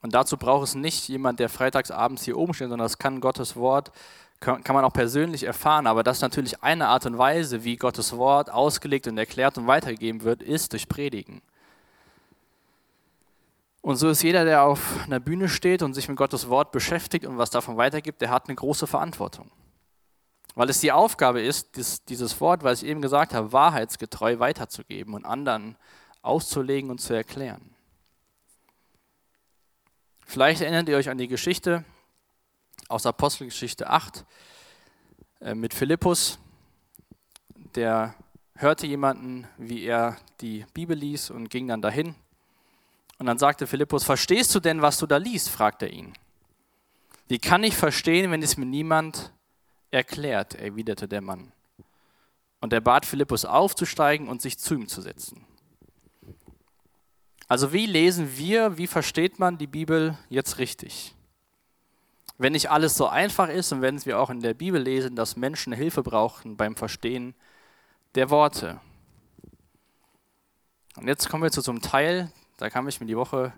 Und 0.00 0.14
dazu 0.14 0.36
braucht 0.36 0.62
es 0.62 0.76
nicht 0.76 1.08
jemand, 1.08 1.40
der 1.40 1.48
freitagsabends 1.48 2.22
hier 2.22 2.38
oben 2.38 2.54
steht, 2.54 2.68
sondern 2.68 2.84
das 2.84 2.98
kann 2.98 3.20
Gottes 3.20 3.56
Wort, 3.56 3.90
kann, 4.38 4.62
man 4.68 4.84
auch 4.84 4.92
persönlich 4.92 5.42
erfahren. 5.42 5.88
Aber 5.88 6.04
das 6.04 6.18
ist 6.18 6.22
natürlich 6.22 6.62
eine 6.62 6.86
Art 6.86 7.04
und 7.06 7.18
Weise, 7.18 7.64
wie 7.64 7.74
Gottes 7.74 8.16
Wort 8.16 8.48
ausgelegt 8.48 9.08
und 9.08 9.18
erklärt 9.18 9.58
und 9.58 9.66
weitergegeben 9.66 10.22
wird, 10.22 10.40
ist 10.40 10.72
durch 10.72 10.88
Predigen. 10.88 11.42
Und 13.82 13.96
so 13.96 14.08
ist 14.08 14.22
jeder, 14.22 14.44
der 14.44 14.62
auf 14.62 15.02
einer 15.04 15.18
Bühne 15.18 15.48
steht 15.48 15.82
und 15.82 15.94
sich 15.94 16.08
mit 16.08 16.16
Gottes 16.16 16.48
Wort 16.48 16.70
beschäftigt 16.70 17.26
und 17.26 17.38
was 17.38 17.50
davon 17.50 17.76
weitergibt, 17.76 18.20
der 18.20 18.30
hat 18.30 18.46
eine 18.46 18.54
große 18.54 18.86
Verantwortung. 18.86 19.50
Weil 20.54 20.70
es 20.70 20.80
die 20.80 20.92
Aufgabe 20.92 21.40
ist, 21.40 21.76
dies, 21.76 22.04
dieses 22.04 22.40
Wort, 22.40 22.62
was 22.62 22.82
ich 22.82 22.88
eben 22.88 23.02
gesagt 23.02 23.34
habe, 23.34 23.52
wahrheitsgetreu 23.52 24.38
weiterzugeben 24.38 25.14
und 25.14 25.24
anderen 25.24 25.76
auszulegen 26.22 26.90
und 26.90 27.00
zu 27.00 27.12
erklären. 27.12 27.74
Vielleicht 30.26 30.62
erinnert 30.62 30.88
ihr 30.88 30.96
euch 30.96 31.10
an 31.10 31.18
die 31.18 31.28
Geschichte 31.28 31.84
aus 32.88 33.06
Apostelgeschichte 33.06 33.88
8 33.88 34.24
äh, 35.40 35.54
mit 35.54 35.74
Philippus, 35.74 36.38
der 37.74 38.14
hörte 38.56 38.86
jemanden, 38.86 39.46
wie 39.58 39.84
er 39.84 40.16
die 40.40 40.64
Bibel 40.72 40.96
liest 40.96 41.30
und 41.30 41.50
ging 41.50 41.66
dann 41.68 41.82
dahin. 41.82 42.14
Und 43.18 43.26
dann 43.26 43.38
sagte 43.38 43.66
Philippus, 43.66 44.04
verstehst 44.04 44.54
du 44.54 44.60
denn, 44.60 44.82
was 44.82 44.98
du 44.98 45.06
da 45.06 45.16
liest? 45.16 45.50
fragte 45.50 45.86
er 45.86 45.92
ihn. 45.92 46.14
Wie 47.26 47.38
kann 47.38 47.64
ich 47.64 47.76
verstehen, 47.76 48.30
wenn 48.30 48.42
es 48.42 48.56
mir 48.56 48.66
niemand 48.66 49.32
erklärt, 49.94 50.54
erwiderte 50.56 51.08
der 51.08 51.20
Mann. 51.20 51.52
Und 52.60 52.72
er 52.72 52.80
bat 52.80 53.06
Philippus 53.06 53.44
aufzusteigen 53.44 54.28
und 54.28 54.42
sich 54.42 54.58
zu 54.58 54.74
ihm 54.74 54.88
zu 54.88 55.00
setzen. 55.00 55.46
Also 57.46 57.72
wie 57.72 57.86
lesen 57.86 58.36
wir, 58.36 58.78
wie 58.78 58.86
versteht 58.86 59.38
man 59.38 59.58
die 59.58 59.66
Bibel 59.66 60.18
jetzt 60.28 60.58
richtig? 60.58 61.14
Wenn 62.38 62.52
nicht 62.52 62.70
alles 62.70 62.96
so 62.96 63.06
einfach 63.06 63.48
ist 63.48 63.70
und 63.72 63.80
wenn 63.80 64.04
wir 64.04 64.18
auch 64.18 64.30
in 64.30 64.40
der 64.40 64.54
Bibel 64.54 64.80
lesen, 64.80 65.14
dass 65.14 65.36
Menschen 65.36 65.72
Hilfe 65.72 66.02
brauchen 66.02 66.56
beim 66.56 66.74
Verstehen 66.74 67.34
der 68.14 68.30
Worte. 68.30 68.80
Und 70.96 71.06
jetzt 71.06 71.28
kommen 71.28 71.42
wir 71.42 71.52
zu 71.52 71.60
so 71.60 71.70
einem 71.70 71.82
Teil, 71.82 72.32
da 72.56 72.70
kam 72.70 72.88
ich 72.88 72.98
mir 72.98 73.06
die 73.06 73.16
Woche 73.16 73.52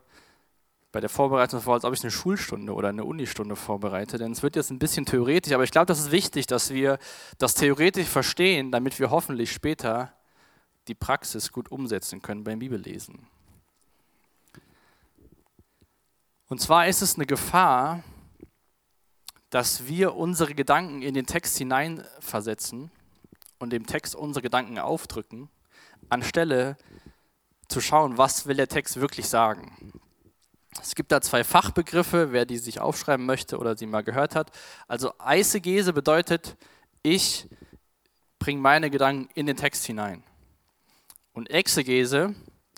bei 0.97 1.01
der 1.01 1.11
Vorbereitung 1.11 1.61
vor, 1.61 1.75
als 1.75 1.85
ob 1.85 1.93
ich 1.93 2.03
eine 2.03 2.11
Schulstunde 2.11 2.73
oder 2.73 2.89
eine 2.89 3.05
Unistunde 3.05 3.55
vorbereite. 3.55 4.17
Denn 4.17 4.33
es 4.33 4.43
wird 4.43 4.57
jetzt 4.57 4.71
ein 4.71 4.79
bisschen 4.79 5.05
theoretisch, 5.05 5.53
aber 5.53 5.63
ich 5.63 5.71
glaube, 5.71 5.85
das 5.85 5.99
ist 5.99 6.11
wichtig, 6.11 6.47
dass 6.47 6.73
wir 6.73 6.99
das 7.37 7.53
theoretisch 7.53 8.09
verstehen, 8.09 8.73
damit 8.73 8.99
wir 8.99 9.11
hoffentlich 9.11 9.53
später 9.53 10.15
die 10.89 10.95
Praxis 10.95 11.53
gut 11.53 11.71
umsetzen 11.71 12.23
können 12.23 12.45
beim 12.45 12.61
Bibellesen. 12.61 13.27
Und 16.49 16.63
zwar 16.63 16.87
ist 16.87 17.03
es 17.03 17.17
eine 17.17 17.27
Gefahr, 17.27 18.03
dass 19.51 19.87
wir 19.87 20.15
unsere 20.15 20.55
Gedanken 20.55 21.03
in 21.03 21.13
den 21.13 21.27
Text 21.27 21.59
hineinversetzen 21.59 22.91
und 23.59 23.69
dem 23.69 23.85
Text 23.85 24.15
unsere 24.15 24.41
Gedanken 24.41 24.79
aufdrücken, 24.79 25.51
anstelle 26.09 26.79
zu 27.69 27.83
schauen, 27.83 28.17
was 28.17 28.47
will 28.47 28.57
der 28.57 28.69
Text 28.69 28.99
wirklich 28.99 29.29
sagen. 29.29 29.77
Es 30.81 30.95
gibt 30.95 31.13
da 31.13 31.21
zwei 31.21 31.45
Fachbegriffe, 31.45 32.33
wer 32.33 32.47
die 32.47 32.59
sich 32.59 32.81
aufschreiben 32.81 33.27
möchte 33.27 33.59
oder 33.59 33.77
sie 33.77 33.87
mal 33.87 34.03
gehört 34.03 34.35
hat. 34.35 34.51
Also 34.89 35.13
Eisegese 35.19 35.93
bedeutet, 35.93 36.57
ich 37.03 37.49
bringe 38.39 38.61
meine 38.61 38.91
Gedanken 38.91 39.29
in 39.35 39.47
den 39.47 39.57
Text 39.57 39.85
hinein. 39.87 40.23
Und 41.33 41.51
Exegese 41.51 42.35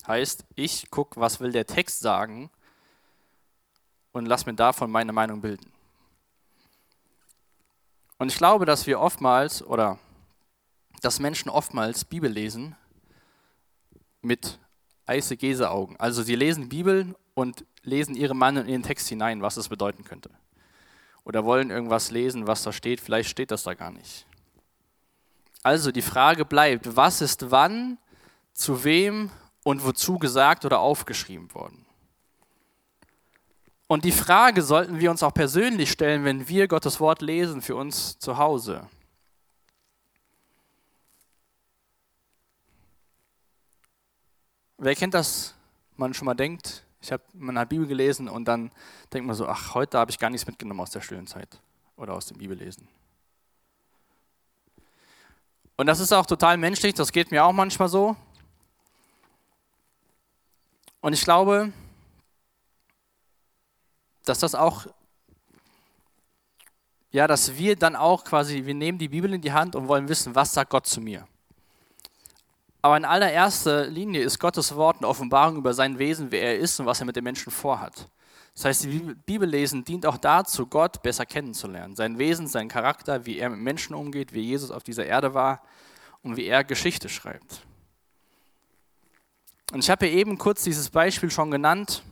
heißt, 0.06 0.44
ich 0.54 0.90
gucke, 0.90 1.20
was 1.20 1.40
will 1.40 1.52
der 1.52 1.66
Text 1.66 2.00
sagen 2.00 2.50
und 4.12 4.26
lass 4.26 4.46
mir 4.46 4.54
davon 4.54 4.90
meine 4.90 5.12
Meinung 5.12 5.40
bilden. 5.40 5.70
Und 8.18 8.32
ich 8.32 8.36
glaube, 8.36 8.64
dass 8.66 8.86
wir 8.86 9.00
oftmals 9.00 9.62
oder 9.62 9.98
dass 11.02 11.20
Menschen 11.20 11.48
oftmals 11.48 12.04
Bibel 12.04 12.30
lesen 12.30 12.74
mit 14.22 14.58
Eisegese-Augen. 15.06 15.96
Also 15.98 16.22
sie 16.22 16.34
lesen 16.34 16.68
Bibel 16.68 17.14
und 17.38 17.64
lesen 17.84 18.16
ihre 18.16 18.34
Meinung 18.34 18.64
in 18.64 18.72
den 18.72 18.82
Text 18.82 19.08
hinein, 19.08 19.42
was 19.42 19.56
es 19.56 19.68
bedeuten 19.68 20.02
könnte. 20.02 20.28
Oder 21.22 21.44
wollen 21.44 21.70
irgendwas 21.70 22.10
lesen, 22.10 22.48
was 22.48 22.64
da 22.64 22.72
steht, 22.72 23.00
vielleicht 23.00 23.30
steht 23.30 23.52
das 23.52 23.62
da 23.62 23.74
gar 23.74 23.92
nicht. 23.92 24.26
Also 25.62 25.92
die 25.92 26.02
Frage 26.02 26.44
bleibt, 26.44 26.96
was 26.96 27.20
ist 27.20 27.52
wann, 27.52 27.96
zu 28.54 28.82
wem 28.82 29.30
und 29.62 29.84
wozu 29.84 30.18
gesagt 30.18 30.64
oder 30.64 30.80
aufgeschrieben 30.80 31.54
worden? 31.54 31.86
Und 33.86 34.04
die 34.04 34.12
Frage 34.12 34.62
sollten 34.62 34.98
wir 34.98 35.08
uns 35.08 35.22
auch 35.22 35.32
persönlich 35.32 35.92
stellen, 35.92 36.24
wenn 36.24 36.48
wir 36.48 36.66
Gottes 36.66 36.98
Wort 36.98 37.22
lesen 37.22 37.62
für 37.62 37.76
uns 37.76 38.18
zu 38.18 38.36
Hause. 38.36 38.88
Wer 44.76 44.96
kennt 44.96 45.14
das? 45.14 45.54
Man 45.96 46.14
schon 46.14 46.26
mal 46.26 46.34
denkt, 46.34 46.84
ich 47.00 47.12
habe 47.12 47.22
meine 47.34 47.64
Bibel 47.66 47.86
gelesen 47.86 48.28
und 48.28 48.46
dann 48.46 48.70
denkt 49.12 49.26
man 49.26 49.36
so, 49.36 49.46
ach, 49.46 49.74
heute 49.74 49.98
habe 49.98 50.10
ich 50.10 50.18
gar 50.18 50.30
nichts 50.30 50.46
mitgenommen 50.46 50.80
aus 50.80 50.90
der 50.90 51.00
stillen 51.00 51.26
Zeit 51.26 51.60
oder 51.96 52.14
aus 52.14 52.26
dem 52.26 52.38
Bibellesen. 52.38 52.88
Und 55.76 55.86
das 55.86 56.00
ist 56.00 56.12
auch 56.12 56.26
total 56.26 56.56
menschlich, 56.56 56.94
das 56.94 57.12
geht 57.12 57.30
mir 57.30 57.44
auch 57.44 57.52
manchmal 57.52 57.88
so. 57.88 58.16
Und 61.00 61.12
ich 61.12 61.22
glaube, 61.22 61.72
dass 64.24 64.40
das 64.40 64.56
auch, 64.56 64.86
ja, 67.12 67.28
dass 67.28 67.56
wir 67.56 67.76
dann 67.76 67.94
auch 67.94 68.24
quasi, 68.24 68.66
wir 68.66 68.74
nehmen 68.74 68.98
die 68.98 69.08
Bibel 69.08 69.32
in 69.32 69.40
die 69.40 69.52
Hand 69.52 69.76
und 69.76 69.86
wollen 69.86 70.08
wissen, 70.08 70.34
was 70.34 70.52
sagt 70.52 70.70
Gott 70.70 70.86
zu 70.86 71.00
mir. 71.00 71.26
Aber 72.88 72.96
in 72.96 73.04
allererster 73.04 73.86
Linie 73.86 74.22
ist 74.22 74.38
Gottes 74.38 74.74
Wort 74.74 74.96
eine 74.96 75.08
Offenbarung 75.08 75.58
über 75.58 75.74
sein 75.74 75.98
Wesen, 75.98 76.30
wer 76.30 76.40
er 76.40 76.58
ist 76.58 76.80
und 76.80 76.86
was 76.86 77.00
er 77.00 77.04
mit 77.04 77.16
den 77.16 77.24
Menschen 77.24 77.52
vorhat. 77.52 78.08
Das 78.54 78.64
heißt, 78.64 78.84
die 78.84 79.14
Bibellesen 79.26 79.84
dient 79.84 80.06
auch 80.06 80.16
dazu, 80.16 80.66
Gott 80.66 81.02
besser 81.02 81.26
kennenzulernen. 81.26 81.96
Sein 81.96 82.16
Wesen, 82.16 82.46
sein 82.46 82.68
Charakter, 82.68 83.26
wie 83.26 83.40
er 83.40 83.50
mit 83.50 83.60
Menschen 83.60 83.94
umgeht, 83.94 84.32
wie 84.32 84.40
Jesus 84.40 84.70
auf 84.70 84.84
dieser 84.84 85.04
Erde 85.04 85.34
war 85.34 85.60
und 86.22 86.38
wie 86.38 86.46
er 86.46 86.64
Geschichte 86.64 87.10
schreibt. 87.10 87.60
Und 89.70 89.80
ich 89.80 89.90
habe 89.90 90.06
hier 90.06 90.16
eben 90.16 90.38
kurz 90.38 90.64
dieses 90.64 90.88
Beispiel 90.88 91.30
schon 91.30 91.50
genannt, 91.50 92.02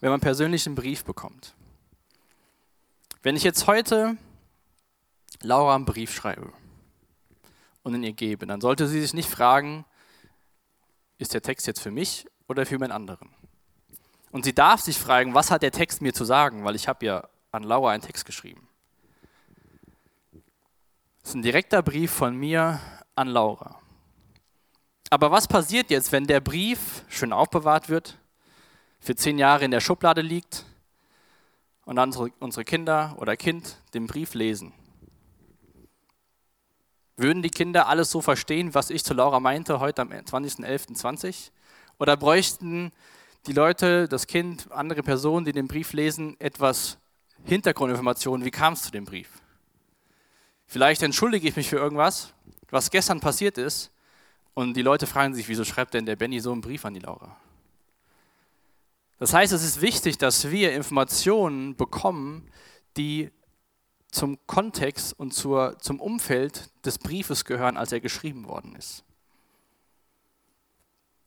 wenn 0.00 0.10
man 0.10 0.18
persönlich 0.18 0.66
einen 0.66 0.74
Brief 0.74 1.04
bekommt. 1.04 1.54
Wenn 3.22 3.36
ich 3.36 3.44
jetzt 3.44 3.68
heute 3.68 4.16
Laura 5.40 5.76
einen 5.76 5.84
Brief 5.84 6.12
schreibe, 6.12 6.52
und 7.82 7.94
in 7.94 8.02
ihr 8.02 8.12
gebe, 8.12 8.46
dann 8.46 8.60
sollte 8.60 8.86
sie 8.86 9.00
sich 9.00 9.14
nicht 9.14 9.28
fragen, 9.28 9.84
ist 11.18 11.34
der 11.34 11.42
Text 11.42 11.66
jetzt 11.66 11.80
für 11.80 11.90
mich 11.90 12.26
oder 12.48 12.66
für 12.66 12.74
jemand 12.74 12.92
anderen? 12.92 13.30
Und 14.30 14.44
sie 14.44 14.54
darf 14.54 14.80
sich 14.80 14.98
fragen, 14.98 15.34
was 15.34 15.50
hat 15.50 15.62
der 15.62 15.72
Text 15.72 16.00
mir 16.00 16.14
zu 16.14 16.24
sagen, 16.24 16.64
weil 16.64 16.74
ich 16.74 16.88
habe 16.88 17.04
ja 17.04 17.28
an 17.50 17.62
Laura 17.62 17.90
einen 17.90 18.02
Text 18.02 18.24
geschrieben. 18.24 18.66
Das 21.20 21.30
ist 21.30 21.34
ein 21.34 21.42
direkter 21.42 21.82
Brief 21.82 22.10
von 22.10 22.34
mir 22.36 22.80
an 23.14 23.28
Laura. 23.28 23.78
Aber 25.10 25.30
was 25.30 25.46
passiert 25.46 25.90
jetzt, 25.90 26.10
wenn 26.10 26.26
der 26.26 26.40
Brief 26.40 27.04
schön 27.08 27.32
aufbewahrt 27.32 27.90
wird, 27.90 28.18
für 28.98 29.14
zehn 29.14 29.38
Jahre 29.38 29.64
in 29.64 29.70
der 29.70 29.80
Schublade 29.80 30.22
liegt 30.22 30.64
und 31.84 31.96
dann 31.96 32.14
unsere 32.38 32.64
Kinder 32.64 33.14
oder 33.18 33.36
Kind 33.36 33.76
den 33.92 34.06
Brief 34.06 34.32
lesen? 34.32 34.72
Würden 37.22 37.40
die 37.40 37.50
Kinder 37.50 37.86
alles 37.86 38.10
so 38.10 38.20
verstehen, 38.20 38.74
was 38.74 38.90
ich 38.90 39.04
zu 39.04 39.14
Laura 39.14 39.38
meinte 39.38 39.78
heute 39.78 40.02
am 40.02 40.08
20.11.20? 40.08 41.52
Oder 42.00 42.16
bräuchten 42.16 42.90
die 43.46 43.52
Leute, 43.52 44.08
das 44.08 44.26
Kind, 44.26 44.72
andere 44.72 45.04
Personen, 45.04 45.44
die 45.44 45.52
den 45.52 45.68
Brief 45.68 45.92
lesen, 45.92 46.34
etwas 46.40 46.98
Hintergrundinformationen? 47.44 48.44
Wie 48.44 48.50
kam 48.50 48.72
es 48.72 48.82
zu 48.82 48.90
dem 48.90 49.04
Brief? 49.04 49.28
Vielleicht 50.66 51.04
entschuldige 51.04 51.46
ich 51.46 51.54
mich 51.54 51.68
für 51.68 51.76
irgendwas, 51.76 52.34
was 52.70 52.90
gestern 52.90 53.20
passiert 53.20 53.56
ist, 53.56 53.92
und 54.54 54.74
die 54.74 54.82
Leute 54.82 55.06
fragen 55.06 55.32
sich, 55.32 55.48
wieso 55.48 55.62
schreibt 55.62 55.94
denn 55.94 56.04
der 56.04 56.16
Benny 56.16 56.40
so 56.40 56.50
einen 56.50 56.60
Brief 56.60 56.84
an 56.84 56.94
die 56.94 57.00
Laura? 57.00 57.36
Das 59.20 59.32
heißt, 59.32 59.52
es 59.52 59.62
ist 59.62 59.80
wichtig, 59.80 60.18
dass 60.18 60.50
wir 60.50 60.72
Informationen 60.72 61.76
bekommen, 61.76 62.50
die 62.96 63.30
zum 64.12 64.38
Kontext 64.46 65.18
und 65.18 65.34
zur, 65.34 65.78
zum 65.80 65.98
Umfeld 65.98 66.70
des 66.84 66.98
Briefes 66.98 67.44
gehören, 67.44 67.76
als 67.76 67.90
er 67.90 68.00
geschrieben 68.00 68.46
worden 68.46 68.76
ist. 68.76 69.04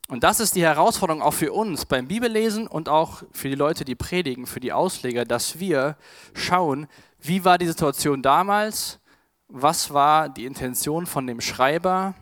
Und 0.07 0.23
das 0.23 0.39
ist 0.39 0.55
die 0.55 0.63
Herausforderung 0.63 1.23
auch 1.23 1.33
für 1.33 1.51
uns 1.51 1.85
beim 1.85 2.07
Bibellesen 2.07 2.67
und 2.67 2.89
auch 2.89 3.23
für 3.31 3.49
die 3.49 3.55
Leute, 3.55 3.85
die 3.85 3.95
predigen, 3.95 4.45
für 4.45 4.59
die 4.59 4.71
Ausleger, 4.71 5.25
dass 5.25 5.59
wir 5.59 5.97
schauen, 6.35 6.87
wie 7.19 7.43
war 7.43 7.57
die 7.57 7.65
Situation 7.65 8.21
damals, 8.21 8.99
was 9.47 9.91
war 9.91 10.29
die 10.29 10.45
Intention 10.45 11.07
von 11.07 11.25
dem 11.25 11.41
Schreiber 11.41 12.13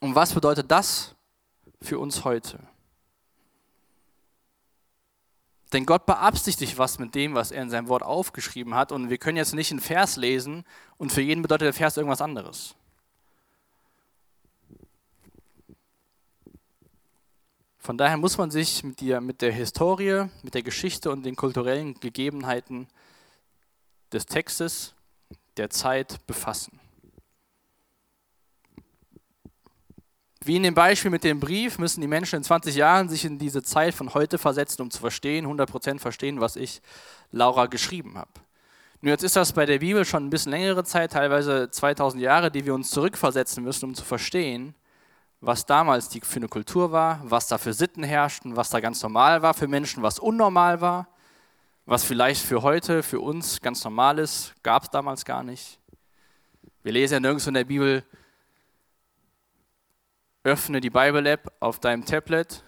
und 0.00 0.14
was 0.14 0.32
bedeutet 0.32 0.70
das 0.70 1.14
für 1.82 1.98
uns 1.98 2.24
heute. 2.24 2.58
Denn 5.72 5.86
Gott 5.86 6.04
beabsichtigt 6.04 6.76
was 6.76 6.98
mit 6.98 7.14
dem, 7.14 7.34
was 7.34 7.50
er 7.50 7.62
in 7.62 7.70
seinem 7.70 7.88
Wort 7.88 8.02
aufgeschrieben 8.02 8.74
hat. 8.74 8.92
Und 8.92 9.08
wir 9.08 9.18
können 9.18 9.38
jetzt 9.38 9.54
nicht 9.54 9.70
einen 9.70 9.80
Vers 9.80 10.16
lesen 10.16 10.64
und 10.98 11.12
für 11.12 11.22
jeden 11.22 11.42
bedeutet 11.42 11.66
der 11.66 11.72
Vers 11.72 11.96
irgendwas 11.96 12.20
anderes. 12.20 12.74
Von 17.78 17.98
daher 17.98 18.16
muss 18.16 18.38
man 18.38 18.50
sich 18.50 18.84
mit 18.84 19.00
der, 19.00 19.20
mit 19.20 19.42
der 19.42 19.50
Historie, 19.50 20.28
mit 20.42 20.54
der 20.54 20.62
Geschichte 20.62 21.10
und 21.10 21.24
den 21.24 21.34
kulturellen 21.34 21.98
Gegebenheiten 21.98 22.86
des 24.12 24.26
Textes, 24.26 24.94
der 25.56 25.68
Zeit 25.68 26.24
befassen. 26.26 26.81
Wie 30.44 30.56
in 30.56 30.64
dem 30.64 30.74
Beispiel 30.74 31.10
mit 31.10 31.22
dem 31.22 31.38
Brief 31.38 31.78
müssen 31.78 32.00
die 32.00 32.08
Menschen 32.08 32.36
in 32.36 32.42
20 32.42 32.74
Jahren 32.74 33.08
sich 33.08 33.24
in 33.24 33.38
diese 33.38 33.62
Zeit 33.62 33.94
von 33.94 34.12
heute 34.12 34.38
versetzen, 34.38 34.82
um 34.82 34.90
zu 34.90 34.98
verstehen, 34.98 35.46
100% 35.46 36.00
verstehen, 36.00 36.40
was 36.40 36.56
ich 36.56 36.82
Laura 37.30 37.66
geschrieben 37.66 38.18
habe. 38.18 38.30
Nur 39.02 39.12
jetzt 39.12 39.22
ist 39.22 39.36
das 39.36 39.52
bei 39.52 39.66
der 39.66 39.78
Bibel 39.78 40.04
schon 40.04 40.26
ein 40.26 40.30
bisschen 40.30 40.50
längere 40.50 40.82
Zeit, 40.82 41.12
teilweise 41.12 41.70
2000 41.70 42.20
Jahre, 42.20 42.50
die 42.50 42.66
wir 42.66 42.74
uns 42.74 42.90
zurückversetzen 42.90 43.62
müssen, 43.62 43.84
um 43.84 43.94
zu 43.94 44.04
verstehen, 44.04 44.74
was 45.40 45.64
damals 45.64 46.08
die 46.08 46.20
für 46.20 46.36
eine 46.36 46.48
Kultur 46.48 46.90
war, 46.90 47.20
was 47.22 47.46
da 47.46 47.56
für 47.56 47.72
Sitten 47.72 48.02
herrschten, 48.02 48.56
was 48.56 48.70
da 48.70 48.80
ganz 48.80 49.00
normal 49.00 49.42
war 49.42 49.54
für 49.54 49.68
Menschen, 49.68 50.02
was 50.02 50.18
unnormal 50.18 50.80
war, 50.80 51.08
was 51.86 52.02
vielleicht 52.02 52.44
für 52.44 52.62
heute, 52.62 53.04
für 53.04 53.20
uns 53.20 53.60
ganz 53.60 53.84
normal 53.84 54.18
ist, 54.18 54.54
gab 54.64 54.82
es 54.82 54.90
damals 54.90 55.24
gar 55.24 55.44
nicht. 55.44 55.78
Wir 56.82 56.92
lesen 56.92 57.14
ja 57.14 57.20
nirgends 57.20 57.46
in 57.46 57.54
der 57.54 57.64
Bibel, 57.64 58.04
öffne 60.44 60.80
die 60.80 60.90
Bible-App 60.90 61.52
auf 61.60 61.78
deinem 61.78 62.04
Tablet 62.04 62.64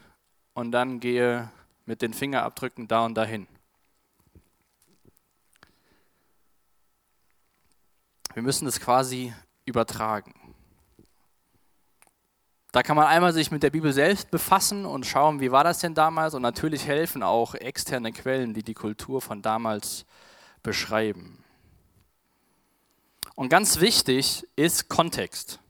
und 0.55 0.71
dann 0.71 1.01
gehe 1.01 1.51
mit 1.87 2.03
den 2.03 2.15
Fingerabdrücken 2.15 2.87
da 2.89 3.05
und 3.05 3.15
dahin. 3.15 3.47
Wir 8.33 8.43
müssen 8.43 8.67
es 8.67 8.81
quasi 8.81 9.33
übertragen. 9.65 10.35
Da 12.73 12.83
kann 12.83 12.97
man 12.97 13.07
einmal 13.07 13.33
sich 13.33 13.53
mit 13.53 13.63
der 13.63 13.71
Bibel 13.71 13.93
selbst 13.93 14.33
befassen 14.33 14.85
und 14.85 15.07
schauen, 15.07 15.41
wie 15.41 15.53
war 15.53 15.63
das 15.63 15.79
denn 15.79 15.95
damals 15.95 16.35
und 16.35 16.43
natürlich 16.43 16.87
helfen 16.87 17.23
auch 17.23 17.55
externe 17.55 18.13
Quellen, 18.13 18.55
die 18.55 18.65
die 18.65 18.75
Kultur 18.75 19.21
von 19.21 19.43
damals 19.43 20.05
beschreiben. 20.65 21.45
Und 23.37 23.49
ganz 23.49 23.79
wichtig 23.81 24.49
ist 24.57 24.89
Kontext. 24.89 25.61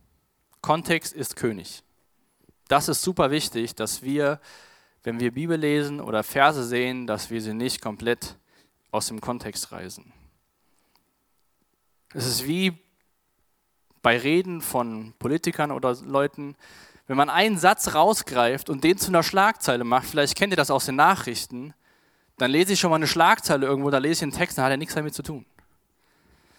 Kontext 0.63 1.13
ist 1.13 1.37
König 1.37 1.84
das 2.69 2.89
ist 2.89 3.03
super 3.03 3.31
wichtig, 3.31 3.75
dass 3.75 4.03
wir, 4.03 4.41
wenn 5.03 5.21
wir 5.21 5.33
Bibel 5.33 5.59
lesen 5.59 6.01
oder 6.01 6.23
Verse 6.23 6.65
sehen, 6.65 7.07
dass 7.07 7.31
wir 7.31 7.41
sie 7.41 7.55
nicht 7.55 7.81
komplett 7.81 8.37
aus 8.91 9.09
dem 9.09 9.21
Kontext 9.21 9.73
reißen. 9.73 10.13
Es 12.15 12.27
ist 12.27 12.47
wie 12.47 12.79
bei 14.03 14.19
Reden 14.19 14.61
von 14.61 15.15
Politikern 15.19 15.73
oder 15.73 15.97
Leuten, 16.05 16.57
wenn 17.07 17.17
man 17.17 17.29
einen 17.29 17.59
Satz 17.59 17.95
rausgreift 17.95 18.71
und 18.71 18.85
den 18.85 18.97
zu 18.97 19.09
einer 19.09 19.23
Schlagzeile 19.23 19.85
macht, 19.85 20.07
vielleicht 20.07 20.37
kennt 20.37 20.53
ihr 20.53 20.57
das 20.57 20.71
aus 20.71 20.87
den 20.87 20.97
Nachrichten, 20.97 21.75
dann 22.39 22.51
lese 22.51 22.73
ich 22.73 22.81
schon 22.81 22.91
mal 22.91 22.97
eine 22.97 23.07
Schlagzeile 23.07 23.67
irgendwo, 23.67 23.91
da 23.91 23.99
lese 23.99 24.13
ich 24.13 24.23
einen 24.23 24.33
Text, 24.33 24.59
dann 24.59 24.65
hat 24.65 24.73
er 24.73 24.77
nichts 24.77 24.95
damit 24.95 25.15
zu 25.15 25.23
tun. 25.23 25.45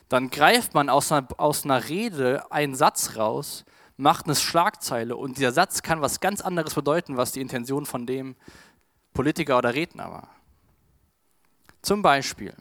Dann 0.07 0.29
greift 0.29 0.73
man 0.73 0.89
aus 0.89 1.11
einer, 1.11 1.27
aus 1.37 1.65
einer 1.65 1.89
Rede 1.89 2.51
einen 2.51 2.75
Satz 2.75 3.15
raus 3.15 3.65
macht 3.97 4.25
eine 4.25 4.35
Schlagzeile 4.35 5.15
und 5.15 5.37
dieser 5.37 5.51
Satz 5.51 5.81
kann 5.81 6.01
was 6.01 6.19
ganz 6.19 6.41
anderes 6.41 6.73
bedeuten, 6.73 7.17
was 7.17 7.31
die 7.31 7.41
Intention 7.41 7.85
von 7.85 8.05
dem 8.05 8.35
Politiker 9.13 9.57
oder 9.57 9.73
Redner 9.73 10.11
war. 10.11 10.29
Zum 11.81 12.01
Beispiel, 12.01 12.53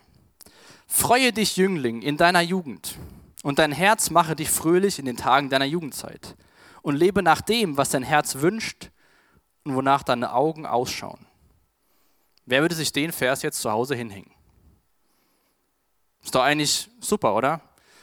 freue 0.86 1.32
dich 1.32 1.56
Jüngling 1.56 2.02
in 2.02 2.16
deiner 2.16 2.42
Jugend 2.42 2.96
und 3.42 3.58
dein 3.58 3.72
Herz 3.72 4.10
mache 4.10 4.36
dich 4.36 4.50
fröhlich 4.50 4.98
in 4.98 5.06
den 5.06 5.16
Tagen 5.16 5.50
deiner 5.50 5.64
Jugendzeit 5.64 6.36
und 6.82 6.96
lebe 6.96 7.22
nach 7.22 7.40
dem, 7.40 7.76
was 7.76 7.90
dein 7.90 8.02
Herz 8.02 8.36
wünscht 8.36 8.90
und 9.64 9.74
wonach 9.74 10.02
deine 10.02 10.32
Augen 10.32 10.66
ausschauen. 10.66 11.26
Wer 12.46 12.60
würde 12.60 12.74
sich 12.74 12.92
den 12.92 13.10
Vers 13.10 13.42
jetzt 13.42 13.60
zu 13.60 13.72
Hause 13.72 13.94
hinhängen? 13.94 14.30
Ist 16.22 16.34
doch 16.34 16.42
eigentlich 16.42 16.90
super, 17.00 17.34
oder? 17.34 17.60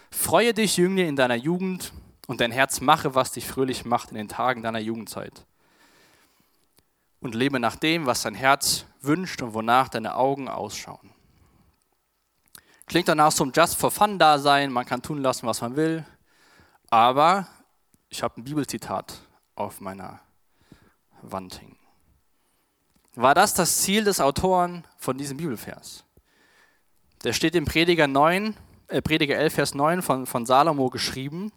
Freue 0.10 0.54
dich, 0.54 0.78
Jüngling, 0.78 1.10
in 1.10 1.16
deiner 1.16 1.36
Jugend 1.36 1.94
und 2.28 2.42
dein 2.42 2.52
Herz 2.52 2.82
mache, 2.82 3.16
was 3.16 3.32
dich 3.32 3.48
fröhlich 3.48 3.86
macht 3.86 4.10
in 4.10 4.16
den 4.16 4.28
Tagen 4.28 4.62
deiner 4.62 4.80
Jugendzeit. 4.80 5.46
Und 7.20 7.36
lebe 7.36 7.60
nach 7.60 7.76
dem, 7.76 8.06
was 8.06 8.22
dein 8.22 8.36
Herz 8.36 8.86
wünscht 9.02 9.42
und 9.42 9.54
wonach 9.54 9.90
deine 9.90 10.16
Augen 10.16 10.48
ausschauen. 10.48 11.12
Klingt 12.86 13.08
danach 13.08 13.32
so 13.32 13.46
ein 13.46 13.54
Just 13.56 13.78
for 13.78 13.92
Fun 13.92 14.20
Dasein, 14.20 14.72
man 14.72 14.86
kann 14.86 15.02
tun 15.02 15.20
lassen, 15.20 15.48
was 15.48 15.62
man 15.62 15.76
will, 15.76 16.06
aber 16.90 17.48
ich 18.10 18.22
habe 18.22 18.40
ein 18.40 18.44
Bibelzitat 18.44 19.22
auf 19.56 19.80
meiner 19.80 20.20
Wand 21.22 21.62
hängen. 21.62 21.78
War 23.16 23.36
das 23.36 23.54
das 23.54 23.78
Ziel 23.82 24.04
des 24.04 24.20
Autoren 24.20 24.86
von 24.98 25.18
diesem 25.18 25.38
Bibelvers? 25.38 26.06
Der 27.24 27.34
steht 27.34 27.56
im 27.56 27.66
Prediger 27.66 28.08
9, 28.08 28.58
äh 28.88 29.02
Prediger 29.02 29.38
11, 29.38 29.54
Vers 29.54 29.76
9 29.76 30.02
von, 30.02 30.26
von 30.26 30.46
Salomo 30.46 30.90
geschrieben. 30.90 31.52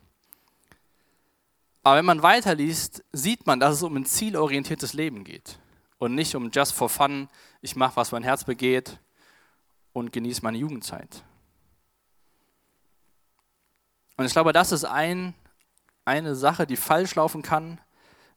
Aber 1.85 1.99
wenn 1.99 2.07
man 2.07 2.23
weiterliest, 2.23 3.05
sieht 3.13 3.47
man, 3.47 3.61
dass 3.61 3.75
es 3.75 3.83
um 3.83 3.95
ein 3.95 4.07
zielorientiertes 4.07 4.95
Leben 4.95 5.23
geht 5.23 5.59
und 5.99 6.15
nicht 6.15 6.35
um 6.35 6.51
just 6.51 6.73
for 6.73 6.89
fun, 6.89 7.29
ich 7.61 7.77
mache, 7.77 7.97
was 7.97 8.11
mein 8.11 8.23
Herz 8.23 8.45
begeht 8.45 8.99
und 9.93 10.11
genieße 10.11 10.43
meine 10.43 10.57
Jugendzeit. 10.57 11.23
Und 14.17 14.25
ich 14.25 14.33
glaube, 14.33 14.55
das 14.55 14.73
ist 14.73 14.85
ein, 14.85 15.35
eine 16.07 16.35
Sache, 16.35 16.67
die 16.67 16.77
falsch 16.77 17.15
laufen 17.17 17.43
kann 17.43 17.79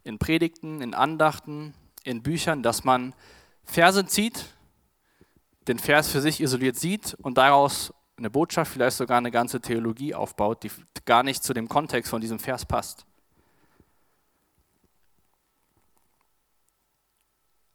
in 0.04 0.20
Predigten, 0.20 0.82
in 0.82 0.94
Andachten, 0.94 1.74
in 2.04 2.24
Büchern, 2.24 2.64
dass 2.64 2.84
man 2.84 3.14
Verse 3.64 4.06
zieht, 4.08 4.46
den 5.70 5.80
Vers 5.80 6.10
für 6.10 6.20
sich 6.20 6.42
isoliert 6.42 6.76
sieht 6.76 7.14
und 7.22 7.38
daraus 7.38 7.94
eine 8.18 8.30
Botschaft, 8.30 8.74
vielleicht 8.74 8.98
sogar 8.98 9.20
eine 9.20 9.32
ganze 9.32 9.62
Theologie 9.62 10.16
aufbaut, 10.16 10.64
die 10.64 10.72
gar 11.06 11.24
nicht 11.24 11.44
zu 11.44 11.54
dem 11.54 11.70
Kontext 11.70 12.10
von 12.10 12.20
diesem 12.20 12.40
Vers 12.40 12.66
passt. 12.66 13.07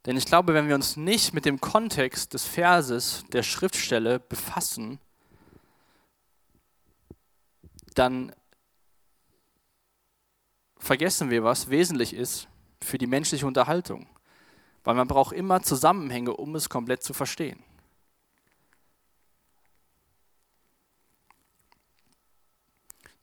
Denn 0.06 0.16
ich 0.16 0.24
glaube, 0.24 0.52
wenn 0.54 0.66
wir 0.66 0.74
uns 0.74 0.96
nicht 0.96 1.32
mit 1.32 1.44
dem 1.44 1.60
Kontext 1.60 2.34
des 2.34 2.44
Verses, 2.44 3.24
der 3.32 3.44
Schriftstelle 3.44 4.18
befassen, 4.18 4.98
dann 7.94 8.34
vergessen 10.78 11.30
wir, 11.30 11.44
was 11.44 11.70
wesentlich 11.70 12.14
ist 12.14 12.48
für 12.82 12.98
die 12.98 13.06
menschliche 13.06 13.46
Unterhaltung. 13.46 14.08
Weil 14.82 14.96
man 14.96 15.06
braucht 15.06 15.32
immer 15.32 15.62
Zusammenhänge, 15.62 16.34
um 16.34 16.56
es 16.56 16.68
komplett 16.68 17.04
zu 17.04 17.14
verstehen. 17.14 17.62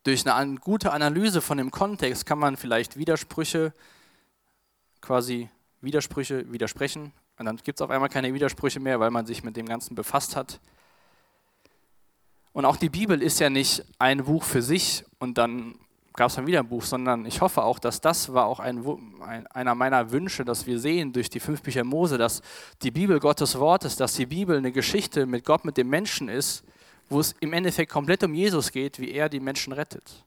Durch 0.03 0.25
eine 0.25 0.55
gute 0.55 0.93
Analyse 0.93 1.41
von 1.41 1.57
dem 1.57 1.71
Kontext 1.71 2.25
kann 2.25 2.39
man 2.39 2.55
vielleicht 2.55 2.95
Widersprüche 2.95 3.73
quasi 5.01 5.49
Widersprüche 5.81 6.51
widersprechen. 6.51 7.11
Und 7.37 7.45
dann 7.45 7.57
gibt 7.57 7.79
es 7.79 7.81
auf 7.81 7.89
einmal 7.89 8.09
keine 8.09 8.33
Widersprüche 8.33 8.79
mehr, 8.79 8.99
weil 8.99 9.11
man 9.11 9.25
sich 9.25 9.43
mit 9.43 9.55
dem 9.55 9.65
Ganzen 9.65 9.95
befasst 9.95 10.35
hat. 10.35 10.59
Und 12.51 12.65
auch 12.65 12.77
die 12.77 12.89
Bibel 12.89 13.21
ist 13.21 13.39
ja 13.39 13.49
nicht 13.49 13.85
ein 13.99 14.25
Buch 14.25 14.43
für 14.43 14.61
sich 14.61 15.05
und 15.19 15.37
dann 15.37 15.75
gab 16.13 16.29
es 16.29 16.35
dann 16.35 16.47
wieder 16.47 16.59
ein 16.59 16.67
Buch, 16.67 16.83
sondern 16.83 17.25
ich 17.25 17.39
hoffe 17.39 17.63
auch, 17.63 17.79
dass 17.79 18.01
das 18.01 18.33
war 18.33 18.45
auch 18.45 18.59
ein, 18.59 18.83
ein, 19.21 19.47
einer 19.47 19.75
meiner 19.75 20.11
Wünsche, 20.11 20.43
dass 20.43 20.65
wir 20.65 20.79
sehen 20.79 21.13
durch 21.13 21.29
die 21.29 21.39
fünf 21.39 21.61
Bücher 21.61 21.85
Mose, 21.85 22.17
dass 22.17 22.41
die 22.81 22.91
Bibel 22.91 23.19
Gottes 23.19 23.57
Wort 23.57 23.85
ist, 23.85 24.01
dass 24.01 24.15
die 24.15 24.25
Bibel 24.25 24.57
eine 24.57 24.73
Geschichte 24.73 25.25
mit 25.25 25.45
Gott, 25.45 25.63
mit 25.63 25.77
dem 25.77 25.87
Menschen 25.87 26.27
ist, 26.27 26.65
wo 27.07 27.21
es 27.21 27.35
im 27.39 27.53
Endeffekt 27.53 27.91
komplett 27.91 28.23
um 28.23 28.33
Jesus 28.33 28.71
geht, 28.71 28.99
wie 28.99 29.11
er 29.11 29.29
die 29.29 29.39
Menschen 29.39 29.71
rettet. 29.71 30.25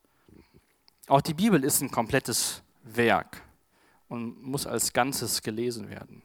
Auch 1.08 1.20
die 1.20 1.34
Bibel 1.34 1.62
ist 1.62 1.82
ein 1.82 1.90
komplettes 1.90 2.62
Werk 2.84 3.42
und 4.12 4.42
muss 4.42 4.66
als 4.66 4.92
Ganzes 4.92 5.40
gelesen 5.40 5.88
werden. 5.88 6.20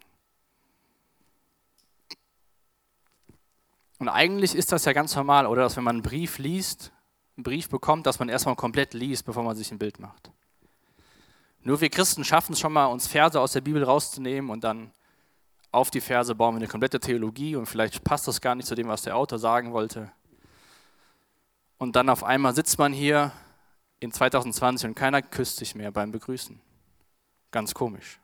Und 3.97 4.09
eigentlich 4.09 4.55
ist 4.55 4.73
das 4.73 4.83
ja 4.83 4.91
ganz 4.91 5.15
normal, 5.15 5.47
oder 5.47 5.61
dass 5.61 5.77
wenn 5.77 5.85
man 5.85 5.95
einen 5.95 6.03
Brief 6.03 6.37
liest, 6.37 6.91
einen 7.37 7.43
Brief 7.43 7.69
bekommt, 7.69 8.05
dass 8.05 8.19
man 8.19 8.27
erstmal 8.27 8.57
komplett 8.57 8.93
liest, 8.93 9.25
bevor 9.25 9.41
man 9.43 9.55
sich 9.55 9.71
ein 9.71 9.79
Bild 9.79 10.01
macht. 10.01 10.31
Nur 11.61 11.79
wir 11.79 11.89
Christen 11.89 12.25
schaffen 12.25 12.51
es 12.53 12.59
schon 12.59 12.73
mal, 12.73 12.87
uns 12.87 13.07
Verse 13.07 13.39
aus 13.39 13.53
der 13.53 13.61
Bibel 13.61 13.81
rauszunehmen 13.81 14.51
und 14.51 14.65
dann 14.65 14.91
auf 15.71 15.89
die 15.89 16.01
Verse 16.01 16.35
bauen 16.35 16.55
wir 16.55 16.59
eine 16.59 16.67
komplette 16.67 16.99
Theologie 16.99 17.55
und 17.55 17.67
vielleicht 17.67 18.03
passt 18.03 18.27
das 18.27 18.41
gar 18.41 18.55
nicht 18.55 18.67
zu 18.67 18.75
dem, 18.75 18.89
was 18.89 19.03
der 19.03 19.15
Autor 19.15 19.39
sagen 19.39 19.71
wollte. 19.71 20.11
Und 21.77 21.95
dann 21.95 22.09
auf 22.09 22.25
einmal 22.25 22.53
sitzt 22.53 22.79
man 22.79 22.91
hier 22.91 23.31
in 24.01 24.11
2020 24.11 24.89
und 24.89 24.95
keiner 24.95 25.21
küsst 25.21 25.55
sich 25.55 25.73
mehr 25.73 25.91
beim 25.91 26.11
Begrüßen. 26.11 26.66
Ganz 27.57 27.73
komisch. 27.73 28.19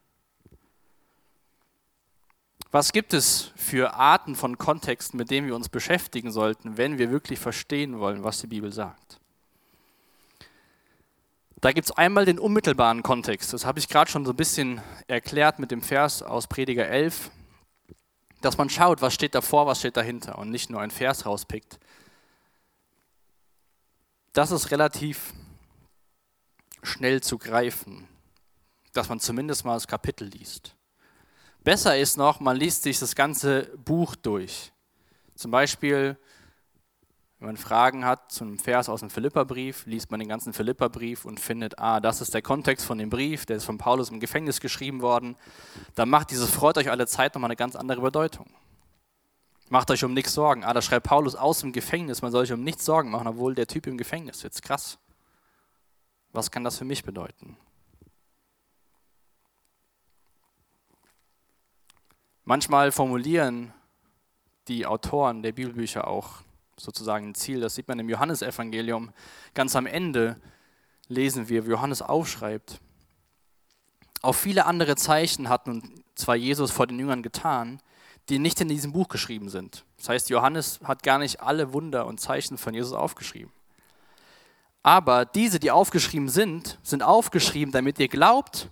Was 2.70 2.92
gibt 2.92 3.16
es 3.16 3.52
für 3.56 3.96
Arten 3.96 4.36
von 4.36 4.60
Kontexten, 4.60 5.18
mit 5.18 5.32
denen 5.32 5.48
wir 5.48 5.56
uns 5.56 5.70
beschäftigen 5.70 6.32
sollten, 6.32 6.78
wenn 6.78 7.00
wir 7.00 7.10
wirklich 7.10 7.40
verstehen 7.40 7.98
wollen, 7.98 8.24
was 8.24 8.42
die 8.42 8.46
Bibel 8.46 8.72
sagt? 8.72 9.20
Da 11.62 11.72
gibt 11.72 11.86
es 11.86 11.98
einmal 11.98 12.26
den 12.26 12.38
unmittelbaren 12.38 13.02
Kontext. 13.02 13.54
Das 13.54 13.66
habe 13.66 13.80
ich 13.80 13.90
gerade 13.90 14.12
schon 14.12 14.24
so 14.24 14.34
ein 14.34 14.38
bisschen 14.38 14.84
erklärt 15.08 15.58
mit 15.58 15.72
dem 15.72 15.82
Vers 15.82 16.22
aus 16.22 16.46
Prediger 16.46 16.88
11, 16.88 17.32
dass 18.42 18.60
man 18.60 18.70
schaut, 18.70 19.02
was 19.02 19.16
steht 19.16 19.34
davor, 19.34 19.66
was 19.66 19.80
steht 19.80 19.98
dahinter 19.98 20.38
und 20.38 20.52
nicht 20.52 20.70
nur 20.70 20.80
ein 20.80 20.92
Vers 20.92 21.26
rauspickt. 21.26 21.80
das 24.34 24.52
ist 24.52 24.70
relativ 24.70 25.34
schnell 26.84 27.22
zu 27.22 27.40
greifen, 27.40 28.08
dass 28.94 29.10
man 29.10 29.20
zumindest 29.20 29.66
mal 29.66 29.74
das 29.74 29.88
Kapitel 29.88 30.28
liest. 30.28 30.76
Besser 31.64 31.98
ist 31.98 32.18
noch, 32.18 32.40
man 32.40 32.58
liest 32.58 32.84
sich 32.84 33.00
das 33.00 33.16
ganze 33.16 33.64
Buch 33.78 34.16
durch. 34.16 34.72
Zum 35.36 35.52
Beispiel, 35.52 36.18
wenn 37.40 37.48
man 37.48 37.58
Fragen 37.58 38.06
hat 38.06 38.32
zu 38.32 38.44
einem 38.44 38.60
Vers 38.60 38.90
aus 38.90 39.00
dem 39.00 39.10
Philipperbrief, 39.10 39.86
liest 39.86 40.12
man 40.12 40.20
den 40.20 40.30
ganzen 40.30 40.54
Philipperbrief 40.54 41.26
und 41.26 41.40
findet, 41.40 41.80
ah, 41.80 42.00
das 42.00 42.22
ist 42.22 42.34
der 42.34 42.42
Kontext 42.42 42.86
von 42.86 42.98
dem 42.98 43.10
Brief, 43.10 43.46
der 43.46 43.58
ist 43.58 43.66
von 43.66 43.78
Paulus 43.78 44.10
im 44.10 44.20
Gefängnis 44.20 44.60
geschrieben 44.60 45.02
worden. 45.02 45.36
Dann 45.96 46.10
macht 46.10 46.32
dieses 46.32 46.50
Freut 46.50 46.78
euch 46.78 46.90
alle 46.90 47.08
Zeit 47.08 47.34
nochmal 47.34 47.50
eine 47.50 47.56
ganz 47.56 47.76
andere 47.76 48.02
Bedeutung. 48.02 48.50
Macht 49.70 49.90
euch 49.90 50.04
um 50.04 50.14
nichts 50.14 50.34
Sorgen. 50.34 50.64
Ah, 50.64 50.74
da 50.74 50.82
schreibt 50.82 51.08
Paulus 51.08 51.36
aus 51.36 51.62
dem 51.62 51.72
Gefängnis, 51.72 52.22
man 52.22 52.32
soll 52.32 52.46
sich 52.46 52.54
um 52.54 52.64
nichts 52.64 52.86
Sorgen 52.86 53.10
machen, 53.10 53.28
obwohl 53.28 53.56
der 53.56 53.68
Typ 53.68 53.88
im 53.88 53.98
Gefängnis 53.98 54.40
sitzt. 54.40 54.62
Krass. 54.62 55.00
Was 56.32 56.52
kann 56.52 56.64
das 56.64 56.78
für 56.78 56.86
mich 56.86 57.04
bedeuten? 57.04 57.58
Manchmal 62.46 62.92
formulieren 62.92 63.74
die 64.68 64.86
Autoren 64.86 65.44
der 65.44 65.54
Bibelbücher 65.54 66.08
auch 66.08 66.42
sozusagen 66.78 67.30
ein 67.30 67.36
Ziel. 67.36 67.62
Das 67.62 67.76
sieht 67.76 67.88
man 67.88 68.00
im 68.00 68.10
Johannesevangelium. 68.10 69.12
Ganz 69.54 69.76
am 69.76 69.86
Ende 69.86 70.36
lesen 71.08 71.48
wir, 71.48 71.66
wie 71.66 71.72
Johannes 71.72 72.02
aufschreibt. 72.02 72.80
Auch 74.22 74.36
viele 74.36 74.66
andere 74.66 74.96
Zeichen 74.96 75.48
hat 75.48 75.68
nun 75.68 76.04
zwar 76.16 76.36
Jesus 76.36 76.72
vor 76.72 76.88
den 76.88 77.00
Jüngern 77.00 77.24
getan, 77.24 77.82
die 78.30 78.40
nicht 78.40 78.60
in 78.60 78.68
diesem 78.68 78.92
Buch 78.92 79.08
geschrieben 79.08 79.50
sind. 79.50 79.86
Das 79.98 80.10
heißt, 80.10 80.30
Johannes 80.30 80.80
hat 80.84 81.04
gar 81.04 81.20
nicht 81.20 81.42
alle 81.42 81.72
Wunder 81.74 82.06
und 82.06 82.20
Zeichen 82.20 82.58
von 82.58 82.74
Jesus 82.74 82.94
aufgeschrieben. 82.94 83.52
Aber 84.82 85.24
diese, 85.24 85.60
die 85.60 85.72
aufgeschrieben 85.72 86.28
sind, 86.28 86.78
sind 86.84 87.04
aufgeschrieben, 87.04 87.72
damit 87.72 88.00
ihr 88.00 88.10
glaubt, 88.10 88.70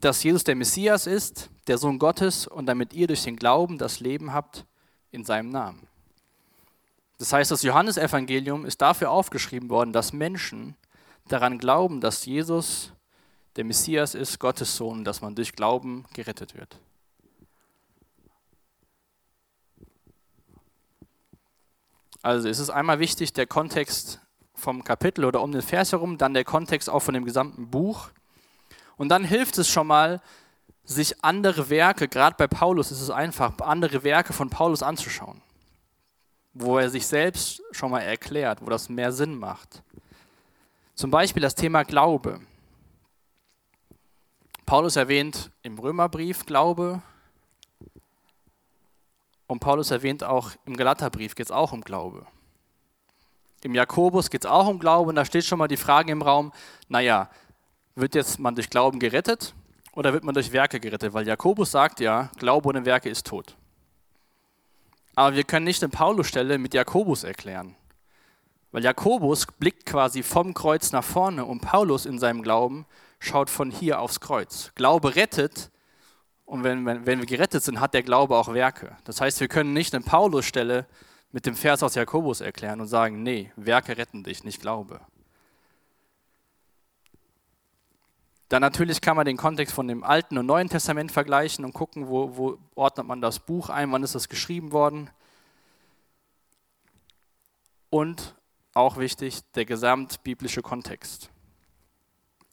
dass 0.00 0.24
Jesus 0.24 0.42
der 0.42 0.56
Messias 0.56 1.06
ist, 1.06 1.50
der 1.66 1.78
Sohn 1.78 1.98
Gottes, 1.98 2.46
und 2.46 2.66
damit 2.66 2.92
ihr 2.92 3.06
durch 3.06 3.22
den 3.22 3.36
Glauben 3.36 3.78
das 3.78 4.00
Leben 4.00 4.32
habt 4.32 4.64
in 5.10 5.24
seinem 5.24 5.50
Namen. 5.50 5.86
Das 7.18 7.32
heißt, 7.32 7.50
das 7.50 7.62
Johannesevangelium 7.62 8.66
ist 8.66 8.82
dafür 8.82 9.10
aufgeschrieben 9.10 9.68
worden, 9.68 9.92
dass 9.92 10.12
Menschen 10.12 10.76
daran 11.28 11.58
glauben, 11.58 12.00
dass 12.00 12.26
Jesus 12.26 12.92
der 13.56 13.64
Messias 13.64 14.14
ist, 14.14 14.38
Gottes 14.38 14.76
Sohn, 14.76 15.04
dass 15.04 15.20
man 15.20 15.34
durch 15.34 15.52
Glauben 15.52 16.04
gerettet 16.14 16.54
wird. 16.56 16.78
Also 22.22 22.48
es 22.48 22.58
ist 22.58 22.70
einmal 22.70 22.98
wichtig, 22.98 23.32
der 23.32 23.46
Kontext 23.46 24.20
vom 24.54 24.84
Kapitel 24.84 25.24
oder 25.24 25.42
um 25.42 25.52
den 25.52 25.62
Vers 25.62 25.92
herum, 25.92 26.18
dann 26.18 26.34
der 26.34 26.44
Kontext 26.44 26.88
auch 26.88 27.00
von 27.00 27.14
dem 27.14 27.24
gesamten 27.24 27.68
Buch. 27.68 28.10
Und 28.96 29.08
dann 29.08 29.24
hilft 29.24 29.58
es 29.58 29.68
schon 29.68 29.88
mal, 29.88 30.22
sich 30.84 31.24
andere 31.24 31.70
Werke, 31.70 32.08
gerade 32.08 32.36
bei 32.36 32.46
Paulus 32.46 32.90
ist 32.90 33.00
es 33.00 33.10
einfach, 33.10 33.58
andere 33.60 34.02
Werke 34.04 34.32
von 34.32 34.50
Paulus 34.50 34.82
anzuschauen, 34.82 35.40
wo 36.52 36.78
er 36.78 36.90
sich 36.90 37.06
selbst 37.06 37.62
schon 37.70 37.90
mal 37.90 38.00
erklärt, 38.00 38.60
wo 38.60 38.70
das 38.70 38.88
mehr 38.88 39.12
Sinn 39.12 39.38
macht. 39.38 39.82
Zum 40.94 41.10
Beispiel 41.10 41.42
das 41.42 41.54
Thema 41.54 41.84
Glaube. 41.84 42.40
Paulus 44.66 44.96
erwähnt 44.96 45.50
im 45.62 45.78
Römerbrief 45.78 46.46
Glaube, 46.46 47.02
und 49.52 49.60
Paulus 49.60 49.90
erwähnt 49.90 50.24
auch 50.24 50.52
im 50.64 50.78
Galaterbrief 50.78 51.34
geht 51.34 51.44
es 51.44 51.52
auch 51.52 51.72
um 51.72 51.82
Glaube. 51.82 52.26
Im 53.62 53.74
Jakobus 53.74 54.30
geht 54.30 54.46
es 54.46 54.50
auch 54.50 54.66
um 54.66 54.78
Glaube 54.78 55.10
und 55.10 55.14
da 55.14 55.26
steht 55.26 55.44
schon 55.44 55.58
mal 55.58 55.68
die 55.68 55.76
Frage 55.76 56.10
im 56.10 56.22
Raum, 56.22 56.52
naja, 56.88 57.28
wird 57.94 58.14
jetzt 58.14 58.38
man 58.38 58.54
durch 58.54 58.70
Glauben 58.70 58.98
gerettet 58.98 59.54
oder 59.94 60.12
wird 60.12 60.24
man 60.24 60.34
durch 60.34 60.52
Werke 60.52 60.80
gerettet? 60.80 61.12
Weil 61.12 61.26
Jakobus 61.26 61.70
sagt 61.70 62.00
ja, 62.00 62.30
Glaube 62.38 62.68
ohne 62.68 62.84
Werke 62.84 63.08
ist 63.08 63.26
tot. 63.26 63.56
Aber 65.14 65.36
wir 65.36 65.44
können 65.44 65.64
nicht 65.64 65.82
eine 65.82 65.90
Paulus-Stelle 65.90 66.58
mit 66.58 66.74
Jakobus 66.74 67.24
erklären. 67.24 67.76
Weil 68.70 68.82
Jakobus 68.84 69.46
blickt 69.58 69.84
quasi 69.84 70.22
vom 70.22 70.54
Kreuz 70.54 70.92
nach 70.92 71.04
vorne 71.04 71.44
und 71.44 71.60
Paulus 71.60 72.06
in 72.06 72.18
seinem 72.18 72.42
Glauben 72.42 72.86
schaut 73.18 73.50
von 73.50 73.70
hier 73.70 74.00
aufs 74.00 74.20
Kreuz. 74.20 74.72
Glaube 74.74 75.14
rettet, 75.14 75.70
und 76.44 76.64
wenn, 76.64 76.84
wenn, 76.84 77.06
wenn 77.06 77.18
wir 77.18 77.26
gerettet 77.26 77.62
sind, 77.62 77.80
hat 77.80 77.94
der 77.94 78.02
Glaube 78.02 78.36
auch 78.36 78.52
Werke. 78.52 78.96
Das 79.04 79.20
heißt, 79.20 79.40
wir 79.40 79.48
können 79.48 79.72
nicht 79.72 79.94
eine 79.94 80.04
Paulus-Stelle 80.04 80.86
mit 81.30 81.46
dem 81.46 81.54
Vers 81.54 81.82
aus 81.82 81.94
Jakobus 81.94 82.40
erklären 82.40 82.80
und 82.80 82.88
sagen, 82.88 83.22
nee, 83.22 83.50
Werke 83.56 83.96
retten 83.96 84.22
dich, 84.22 84.44
nicht 84.44 84.60
Glaube. 84.60 85.00
Dann 88.52 88.60
natürlich 88.60 89.00
kann 89.00 89.16
man 89.16 89.24
den 89.24 89.38
Kontext 89.38 89.74
von 89.74 89.88
dem 89.88 90.04
Alten 90.04 90.36
und 90.36 90.44
Neuen 90.44 90.68
Testament 90.68 91.10
vergleichen 91.10 91.64
und 91.64 91.72
gucken, 91.72 92.08
wo, 92.08 92.36
wo 92.36 92.58
ordnet 92.74 93.06
man 93.06 93.22
das 93.22 93.38
Buch 93.38 93.70
ein, 93.70 93.90
wann 93.92 94.02
ist 94.02 94.14
das 94.14 94.28
geschrieben 94.28 94.72
worden. 94.72 95.08
Und 97.88 98.34
auch 98.74 98.98
wichtig, 98.98 99.40
der 99.54 99.64
gesamtbiblische 99.64 100.60
Kontext. 100.60 101.30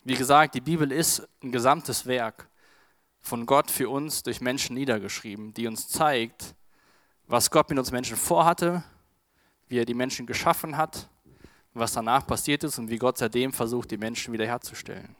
Wie 0.06 0.16
gesagt, 0.16 0.56
die 0.56 0.62
Bibel 0.62 0.90
ist 0.90 1.28
ein 1.44 1.52
gesamtes 1.52 2.06
Werk 2.06 2.48
von 3.20 3.46
Gott 3.46 3.70
für 3.70 3.90
uns 3.90 4.24
durch 4.24 4.40
Menschen 4.40 4.76
niedergeschrieben, 4.76 5.54
die 5.54 5.68
uns 5.68 5.90
zeigt, 5.90 6.56
was 7.28 7.52
Gott 7.52 7.70
mit 7.70 7.78
uns 7.78 7.92
Menschen 7.92 8.16
vorhatte, 8.16 8.86
wie 9.68 9.80
er 9.80 9.86
die 9.86 9.94
Menschen 9.94 10.26
geschaffen 10.26 10.78
hat, 10.78 11.10
was 11.74 11.92
danach 11.92 12.26
passiert 12.26 12.64
ist 12.64 12.80
und 12.80 12.90
wie 12.90 13.00
Gott 13.00 13.18
seitdem 13.18 13.52
versucht, 13.52 13.92
die 13.92 13.98
Menschen 13.98 14.32
wiederherzustellen. 14.32 15.18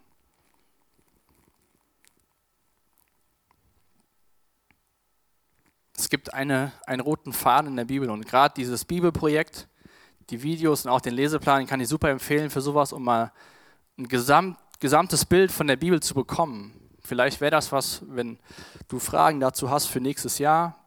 Es 6.00 6.08
gibt 6.08 6.34
eine, 6.34 6.72
einen 6.88 7.02
roten 7.02 7.34
Faden 7.34 7.72
in 7.72 7.76
der 7.76 7.84
Bibel 7.84 8.10
und 8.10 8.26
gerade 8.26 8.54
dieses 8.56 8.86
Bibelprojekt, 8.86 9.68
die 10.30 10.42
Videos 10.42 10.86
und 10.86 10.92
auch 10.92 11.02
den 11.02 11.14
Leseplan 11.14 11.68
kann 11.68 11.82
ich 11.82 11.90
super 11.90 12.10
empfehlen 12.10 12.50
für 12.50 12.62
sowas, 12.62 12.94
um 12.94 13.04
mal 13.04 13.34
ein 13.98 14.08
gesamt, 14.08 14.58
gesamtes 14.80 15.26
Bild 15.26 15.52
von 15.52 15.68
der 15.68 15.76
Bibel 15.76 16.00
zu 16.00 16.14
bekommen. 16.14 16.74
Vielleicht 17.04 17.42
wäre 17.42 17.52
das 17.52 17.74
was, 17.74 18.02
wenn 18.08 18.40
du 18.88 18.98
Fragen 18.98 19.42
dazu 19.42 19.70
hast 19.70 19.88
für 19.88 20.00
nächstes 20.00 20.40
Jahr, 20.40 20.78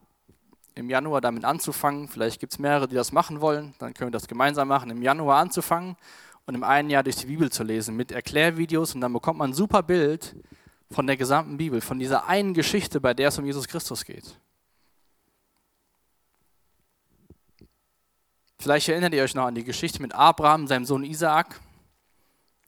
im 0.75 0.88
Januar 0.88 1.20
damit 1.20 1.44
anzufangen. 1.44 2.09
Vielleicht 2.09 2.40
gibt 2.40 2.55
es 2.55 2.59
mehrere, 2.59 2.88
die 2.88 2.94
das 2.94 3.12
machen 3.12 3.42
wollen. 3.42 3.75
Dann 3.81 3.92
können 3.92 4.09
wir 4.09 4.18
das 4.18 4.29
gemeinsam 4.29 4.68
machen, 4.68 4.88
im 4.88 5.03
Januar 5.03 5.40
anzufangen 5.40 5.96
und 6.46 6.55
im 6.55 6.64
einen 6.64 6.88
Jahr 6.88 7.03
durch 7.03 7.16
die 7.16 7.27
Bibel 7.27 7.53
zu 7.53 7.64
lesen 7.64 7.96
mit 7.96 8.12
Erklärvideos. 8.12 8.94
Und 8.94 9.03
dann 9.03 9.12
bekommt 9.12 9.40
man 9.40 9.51
ein 9.51 9.55
super 9.55 9.83
Bild 9.83 10.35
von 10.90 11.07
der 11.07 11.18
gesamten 11.18 11.59
Bibel, 11.59 11.83
von 11.83 11.98
dieser 11.98 12.29
einen 12.29 12.55
Geschichte, 12.55 12.98
bei 12.98 13.12
der 13.12 13.29
es 13.29 13.38
um 13.38 13.44
Jesus 13.44 13.68
Christus 13.68 14.07
geht. 14.07 14.38
Vielleicht 18.62 18.88
erinnert 18.88 19.12
ihr 19.12 19.25
euch 19.25 19.35
noch 19.35 19.46
an 19.46 19.57
die 19.57 19.64
Geschichte 19.64 20.01
mit 20.01 20.14
Abraham, 20.14 20.68
seinem 20.68 20.85
Sohn 20.85 21.03
Isaak. 21.03 21.61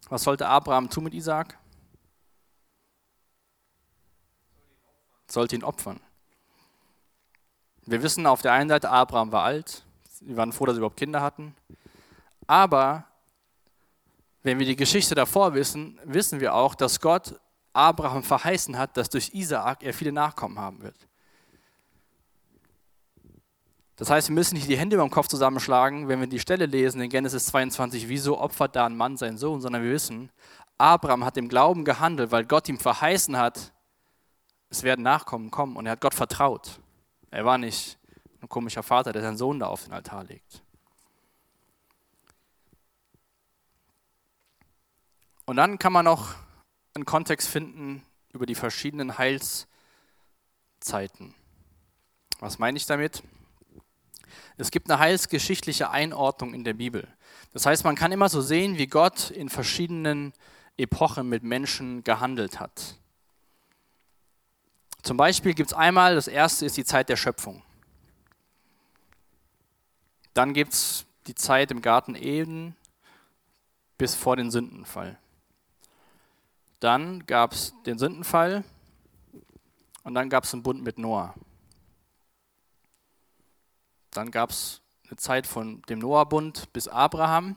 Was 0.09 0.25
sollte 0.25 0.49
Abraham 0.49 0.91
tun 0.91 1.05
mit 1.05 1.15
Isaak? 1.15 1.57
sollte 5.29 5.55
ihn 5.55 5.63
opfern. 5.63 6.01
Wir 7.87 8.03
wissen 8.03 8.27
auf 8.27 8.43
der 8.43 8.53
einen 8.53 8.69
Seite, 8.69 8.91
Abraham 8.91 9.31
war 9.31 9.45
alt, 9.45 9.85
sie 10.11 10.37
waren 10.37 10.53
froh, 10.53 10.67
dass 10.67 10.75
sie 10.75 10.79
überhaupt 10.79 10.97
Kinder 10.97 11.23
hatten. 11.23 11.55
Aber 12.49 13.05
wenn 14.43 14.59
wir 14.59 14.67
die 14.67 14.77
Geschichte 14.77 15.15
davor 15.15 15.55
wissen, 15.55 16.01
wissen 16.03 16.41
wir 16.41 16.55
auch, 16.55 16.75
dass 16.75 17.01
Gott 17.01 17.41
Abraham 17.73 18.25
verheißen 18.25 18.77
hat, 18.77 18.97
dass 18.97 19.11
durch 19.11 19.33
Isaak 19.33 19.85
er 19.85 19.95
viele 19.95 20.13
Nachkommen 20.13 20.59
haben 20.59 20.83
wird. 20.83 21.07
Das 24.05 24.11
heißt, 24.11 24.29
wir 24.29 24.35
müssen 24.35 24.57
nicht 24.57 24.69
die 24.69 24.77
Hände 24.77 24.97
über 24.97 25.07
dem 25.07 25.11
Kopf 25.11 25.29
zusammenschlagen, 25.29 26.09
wenn 26.09 26.21
wir 26.21 26.27
die 26.27 26.39
Stelle 26.39 26.67
lesen 26.67 27.01
in 27.01 27.09
Genesis 27.09 27.47
22, 27.47 28.07
wieso 28.07 28.39
opfert 28.39 28.77
da 28.77 28.85
ein 28.85 28.99
Mann 28.99 29.17
seinen 29.17 29.39
Sohn, 29.39 29.63
sondern 29.63 29.83
wir 29.83 29.93
wissen, 29.93 30.29
Abraham 30.77 31.25
hat 31.25 31.39
im 31.39 31.49
Glauben 31.49 31.87
gehandelt, 31.87 32.31
weil 32.31 32.45
Gott 32.45 32.69
ihm 32.69 32.79
verheißen 32.79 33.39
hat, 33.39 33.73
es 34.69 34.83
werden 34.83 35.01
Nachkommen 35.01 35.51
kommen 35.51 35.75
und 35.75 35.87
er 35.87 35.93
hat 35.93 36.03
Gott 36.03 36.13
vertraut. 36.13 36.81
Er 37.31 37.47
war 37.47 37.57
nicht 37.57 37.99
ein 38.43 38.49
komischer 38.51 38.83
Vater, 38.83 39.11
der 39.15 39.23
seinen 39.23 39.39
Sohn 39.39 39.59
da 39.59 39.69
auf 39.69 39.85
den 39.85 39.95
Altar 39.95 40.25
legt. 40.25 40.63
Und 45.47 45.57
dann 45.57 45.79
kann 45.79 45.95
man 45.95 46.05
noch 46.05 46.35
einen 46.93 47.07
Kontext 47.07 47.49
finden 47.49 48.03
über 48.35 48.45
die 48.45 48.55
verschiedenen 48.55 49.17
Heilszeiten. 49.17 49.65
Was 52.41 52.59
meine 52.59 52.77
ich 52.77 52.85
damit? 52.85 53.23
Es 54.57 54.71
gibt 54.71 54.91
eine 54.91 54.99
heilsgeschichtliche 54.99 55.91
Einordnung 55.91 56.55
in 56.55 56.65
der 56.65 56.75
Bibel. 56.75 57.09
Das 57.53 57.67
heißt, 57.67 57.85
man 57.85 57.97
kann 57.97 58.13
immer 58.13 58.29
so 58.29 58.41
sehen, 58.41 58.79
wie 58.79 58.87
Gott 58.87 59.31
in 59.31 59.49
verschiedenen 59.49 60.33
Epochen 60.77 61.29
mit 61.29 61.43
Menschen 61.43 62.03
gehandelt 62.05 62.61
hat. 62.61 62.97
Zum 65.03 65.17
Beispiel 65.17 65.55
gibt 65.55 65.71
es 65.71 65.77
einmal, 65.77 66.15
das 66.15 66.29
erste 66.29 66.67
ist 66.67 66.77
die 66.77 66.85
Zeit 66.85 67.09
der 67.09 67.17
Schöpfung. 67.17 67.63
Dann 70.33 70.53
gibt 70.53 70.73
es 70.73 71.05
die 71.27 71.35
Zeit 71.35 71.71
im 71.71 71.81
Garten 71.81 72.15
Eden, 72.17 72.75
bis 73.99 74.15
vor 74.15 74.37
den 74.37 74.51
Sündenfall. 74.51 75.19
Dann 76.81 77.25
gab 77.27 77.53
es 77.53 77.73
den 77.87 77.99
Sündenfall 77.99 78.65
und 80.03 80.15
dann 80.15 80.29
gab 80.29 80.45
es 80.45 80.53
einen 80.53 80.63
Bund 80.63 80.83
mit 80.83 80.99
Noah. 80.99 81.35
Dann 84.15 84.31
gab 84.31 84.51
es 84.51 84.81
eine 85.09 85.17
Zeit 85.17 85.47
von 85.47 85.83
dem 85.83 85.99
Noah-Bund 85.99 86.73
bis 86.73 86.89
Abraham 86.89 87.57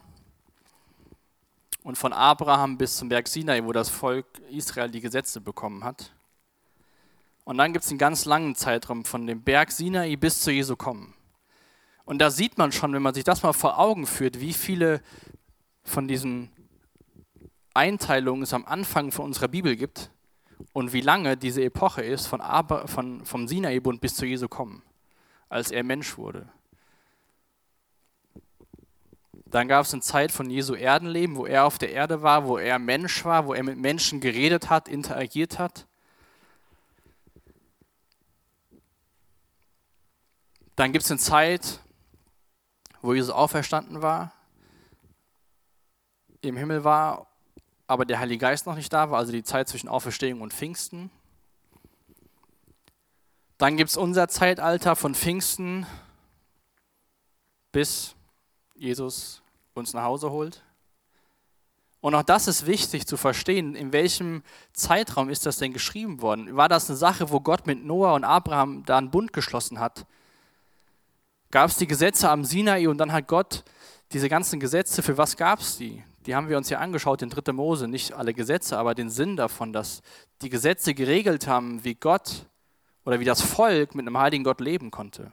und 1.84 1.98
von 1.98 2.12
Abraham 2.12 2.78
bis 2.78 2.98
zum 2.98 3.10
Berg 3.10 3.28
Sinai, 3.28 3.64
wo 3.64 3.72
das 3.72 3.90
Volk 3.90 4.26
Israel 4.50 4.90
die 4.90 5.00
Gesetze 5.00 5.40
bekommen 5.40 5.84
hat. 5.84 6.12
Und 7.46 7.60
dann 7.60 7.72
gibt 7.72 7.86
es 7.86 7.92
einen 7.92 8.00
ganz 8.00 8.26
langen 8.26 8.56
Zeitraum 8.56 9.06
von 9.06 9.26
dem 9.26 9.42
Berg 9.42 9.72
Sinai 9.72 10.16
bis 10.16 10.42
zu 10.42 10.52
Jesu 10.52 10.76
kommen. 10.76 11.14
Und 12.06 12.20
da 12.20 12.32
sieht 12.32 12.58
man 12.58 12.72
schon, 12.72 12.92
wenn 12.92 13.04
man 13.04 13.14
sich 13.14 13.24
das 13.24 13.44
mal 13.44 13.54
vor 13.54 13.78
Augen 13.78 14.08
führt, 14.08 14.42
wie 14.42 14.54
viele 14.54 15.02
von 15.84 16.08
diesen 16.08 16.52
Einteilungen 17.74 18.42
es 18.42 18.54
am 18.54 18.66
Anfang 18.66 19.12
von 19.12 19.26
unserer 19.26 19.48
Bibel 19.48 19.76
gibt 19.76 20.10
und 20.74 20.92
wie 20.92 21.02
lange 21.02 21.38
diese 21.38 21.64
Epoche 21.64 22.02
ist 22.02 22.26
von, 22.26 22.42
Aber, 22.42 22.88
von 22.88 23.24
vom 23.24 23.48
Sinai-Bund 23.48 24.02
bis 24.02 24.16
zu 24.16 24.26
Jesu 24.26 24.48
kommen, 24.48 24.82
als 25.50 25.72
er 25.72 25.84
Mensch 25.84 26.18
wurde. 26.18 26.48
Dann 29.46 29.68
gab 29.68 29.86
es 29.86 29.94
eine 29.94 30.02
Zeit 30.02 30.32
von 30.32 30.50
Jesu 30.50 30.74
Erdenleben, 30.74 31.36
wo 31.36 31.46
er 31.46 31.66
auf 31.66 31.78
der 31.78 31.92
Erde 31.92 32.22
war, 32.22 32.46
wo 32.46 32.58
er 32.58 32.80
Mensch 32.80 33.24
war, 33.24 33.46
wo 33.46 33.54
er 33.54 33.64
mit 33.64 33.78
Menschen 33.78 34.20
geredet 34.20 34.70
hat, 34.70 34.88
interagiert 34.88 35.58
hat. 35.58 35.88
Dann 40.76 40.92
gibt 40.92 41.06
es 41.06 41.12
eine 41.12 41.20
Zeit, 41.20 41.80
wo 43.02 43.14
Jesus 43.14 43.32
auferstanden 43.32 44.02
war, 44.02 44.34
im 46.42 46.58
Himmel 46.58 46.84
war 46.84 47.28
aber 47.88 48.06
der 48.06 48.20
Heilige 48.20 48.40
Geist 48.40 48.66
noch 48.66 48.76
nicht 48.76 48.92
da 48.92 49.10
war, 49.10 49.18
also 49.18 49.32
die 49.32 49.44
Zeit 49.44 49.70
zwischen 49.70 49.88
Auferstehung 49.88 50.42
und 50.42 50.54
Pfingsten. 50.54 51.10
Dann 53.58 53.78
gibt 53.78 53.90
es 53.90 53.98
unser 53.98 54.28
Zeitalter 54.28 54.96
von 54.96 55.16
Pfingsten 55.16 55.86
bis 57.72 58.16
Jesus 58.76 59.42
uns 59.74 59.94
nach 59.94 60.04
Hause 60.04 60.32
holt. 60.32 60.64
Und 62.00 62.16
auch 62.16 62.24
das 62.24 62.48
ist 62.48 62.66
wichtig 62.66 63.08
zu 63.08 63.18
verstehen, 63.18 63.76
in 63.76 63.92
welchem 63.92 64.44
Zeitraum 64.74 65.30
ist 65.30 65.46
das 65.46 65.58
denn 65.58 65.74
geschrieben 65.74 66.22
worden? 66.22 66.56
War 66.56 66.70
das 66.70 66.90
eine 66.90 66.98
Sache, 66.98 67.32
wo 67.32 67.40
Gott 67.40 67.68
mit 67.68 67.84
Noah 67.84 68.14
und 68.14 68.24
Abraham 68.24 68.84
da 68.86 68.98
einen 68.98 69.12
Bund 69.12 69.34
geschlossen 69.34 69.80
hat? 69.80 70.06
Gab 71.52 71.70
es 71.70 71.78
die 71.78 71.88
Gesetze 71.88 72.30
am 72.30 72.46
Sinai 72.46 72.88
und 72.88 72.98
dann 72.98 73.12
hat 73.12 73.28
Gott 73.28 73.64
diese 74.12 74.30
ganzen 74.30 74.60
Gesetze, 74.60 75.02
für 75.02 75.18
was 75.18 75.36
gab 75.36 75.60
es 75.60 75.78
die? 75.78 76.04
die 76.28 76.36
haben 76.36 76.50
wir 76.50 76.58
uns 76.58 76.70
ja 76.70 76.80
angeschaut 76.80 77.22
in 77.22 77.30
3. 77.30 77.54
Mose, 77.54 77.88
nicht 77.88 78.12
alle 78.12 78.34
Gesetze, 78.34 78.78
aber 78.78 78.94
den 78.94 79.10
Sinn 79.10 79.38
davon, 79.38 79.72
dass 79.72 80.02
die 80.42 80.50
Gesetze 80.50 80.94
geregelt 80.94 81.48
haben, 81.48 81.86
wie 81.86 81.96
Gott 81.96 82.46
oder 83.08 83.22
wie 83.22 83.26
das 83.26 83.42
Volk 83.42 83.96
mit 83.96 84.06
einem 84.06 84.18
heiligen 84.18 84.44
Gott 84.44 84.60
leben 84.60 84.92
konnte. 84.92 85.32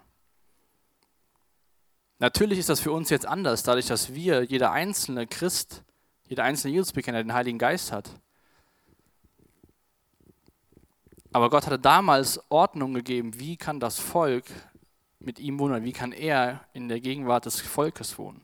Natürlich 2.21 2.61
ist 2.61 2.69
das 2.69 2.79
für 2.79 2.93
uns 2.93 3.11
jetzt 3.11 3.27
anders, 3.27 3.65
dadurch, 3.65 3.87
dass 3.87 4.15
wir, 4.15 4.45
jeder 4.45 4.71
einzelne 4.71 5.27
Christ, 5.27 5.83
jeder 6.29 6.45
einzelne 6.45 6.73
Jesusbekenner 6.75 7.21
den 7.21 7.33
Heiligen 7.33 7.59
Geist 7.59 7.91
hat. 7.91 8.09
Aber 11.33 11.51
Gott 11.51 11.67
hatte 11.67 11.81
damals 11.81 12.41
Ordnung 12.49 12.95
gegeben, 12.95 13.41
wie 13.41 13.57
kann 13.57 13.81
das 13.81 13.99
Volk 13.99 14.45
mit 15.19 15.41
ihm 15.41 15.59
wohnen, 15.59 15.83
wie 15.83 15.93
kann 15.93 16.13
er 16.13 16.65
in 16.75 16.89
der 16.89 17.01
Gegenwart 17.01 17.47
des 17.47 17.61
Volkes 17.61 18.17
wohnen. 18.19 18.41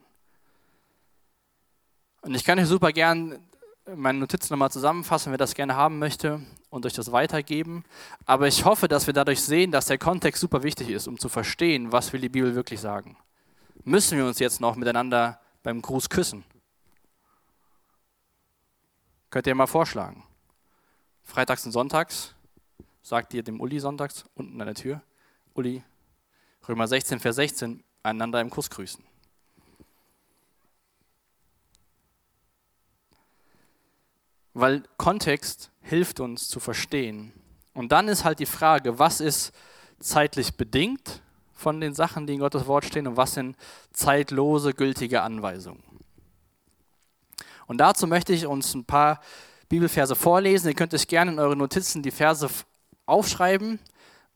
Und 2.23 2.35
ich 2.35 2.43
kann 2.43 2.59
euch 2.59 2.67
super 2.67 2.91
gern 2.91 3.39
meine 3.87 4.19
Notizen 4.19 4.53
nochmal 4.53 4.71
zusammenfassen, 4.71 5.31
wer 5.33 5.39
das 5.39 5.55
gerne 5.55 5.75
haben 5.75 5.99
möchte 5.99 6.41
und 6.71 6.87
euch 6.87 6.93
das 6.93 7.13
weitergeben. 7.13 7.85
Aber 8.27 8.47
ich 8.47 8.65
hoffe, 8.65 8.89
dass 8.89 9.07
wir 9.07 9.15
dadurch 9.15 9.43
sehen, 9.43 9.73
dass 9.73 9.87
der 9.87 9.99
Kontext 9.99 10.41
super 10.41 10.63
wichtig 10.63 10.91
ist, 10.91 11.09
um 11.09 11.19
zu 11.19 11.29
verstehen, 11.29 11.93
was 11.93 12.13
will 12.13 12.21
die 12.21 12.29
Bibel 12.29 12.55
wirklich 12.55 12.81
sagen. 12.81 13.17
Müssen 13.85 14.19
wir 14.19 14.27
uns 14.27 14.39
jetzt 14.39 14.61
noch 14.61 14.77
miteinander 14.77 15.41
beim 15.63 15.83
Gruß 15.83 16.09
küssen? 16.09 16.45
Könnt 19.31 19.47
ihr 19.47 19.55
mal 19.55 19.67
vorschlagen. 19.67 20.25
Freitags 21.25 21.65
und 21.65 21.73
Sonntags 21.73 22.35
sagt 23.03 23.33
ihr 23.35 23.43
dem 23.43 23.61
Uli 23.61 23.81
sonntags 23.81 24.25
unten 24.35 24.61
an 24.61 24.67
der 24.67 24.75
Tür, 24.75 25.01
Uli, 25.55 25.83
Römer 26.69 26.87
16, 26.87 27.21
Vers 27.21 27.37
16, 27.37 27.83
einander 28.03 28.41
im 28.41 28.51
Kuss 28.51 28.69
grüßen. 28.69 29.05
Weil 34.55 34.83
Kontext 34.97 35.71
hilft 35.81 36.21
uns 36.21 36.49
zu 36.49 36.61
verstehen. 36.61 37.33
Und 37.75 37.93
dann 37.93 38.09
ist 38.09 38.25
halt 38.25 38.41
die 38.41 38.47
Frage, 38.47 38.99
was 38.99 39.21
ist 39.21 39.53
zeitlich 40.01 40.57
bedingt 40.57 41.23
von 41.53 41.81
den 41.81 41.95
Sachen, 41.95 42.27
die 42.27 42.35
in 42.35 42.41
Gottes 42.41 42.67
Wort 42.67 42.85
stehen 42.85 43.07
und 43.07 43.17
was 43.17 43.35
sind 43.35 43.57
zeitlose, 43.93 44.73
gültige 44.73 45.23
Anweisungen. 45.23 45.83
Und 47.67 47.79
dazu 47.79 48.07
möchte 48.07 48.33
ich 48.33 48.47
uns 48.47 48.75
ein 48.75 48.85
paar 48.85 49.21
Bibelverse 49.69 50.17
vorlesen. 50.17 50.69
Ihr 50.69 50.75
könnt 50.75 50.95
euch 50.95 51.07
gerne 51.07 51.31
in 51.31 51.39
eure 51.39 51.55
Notizen 51.55 52.03
die 52.03 52.11
Verse 52.11 52.49
aufschreiben, 53.07 53.79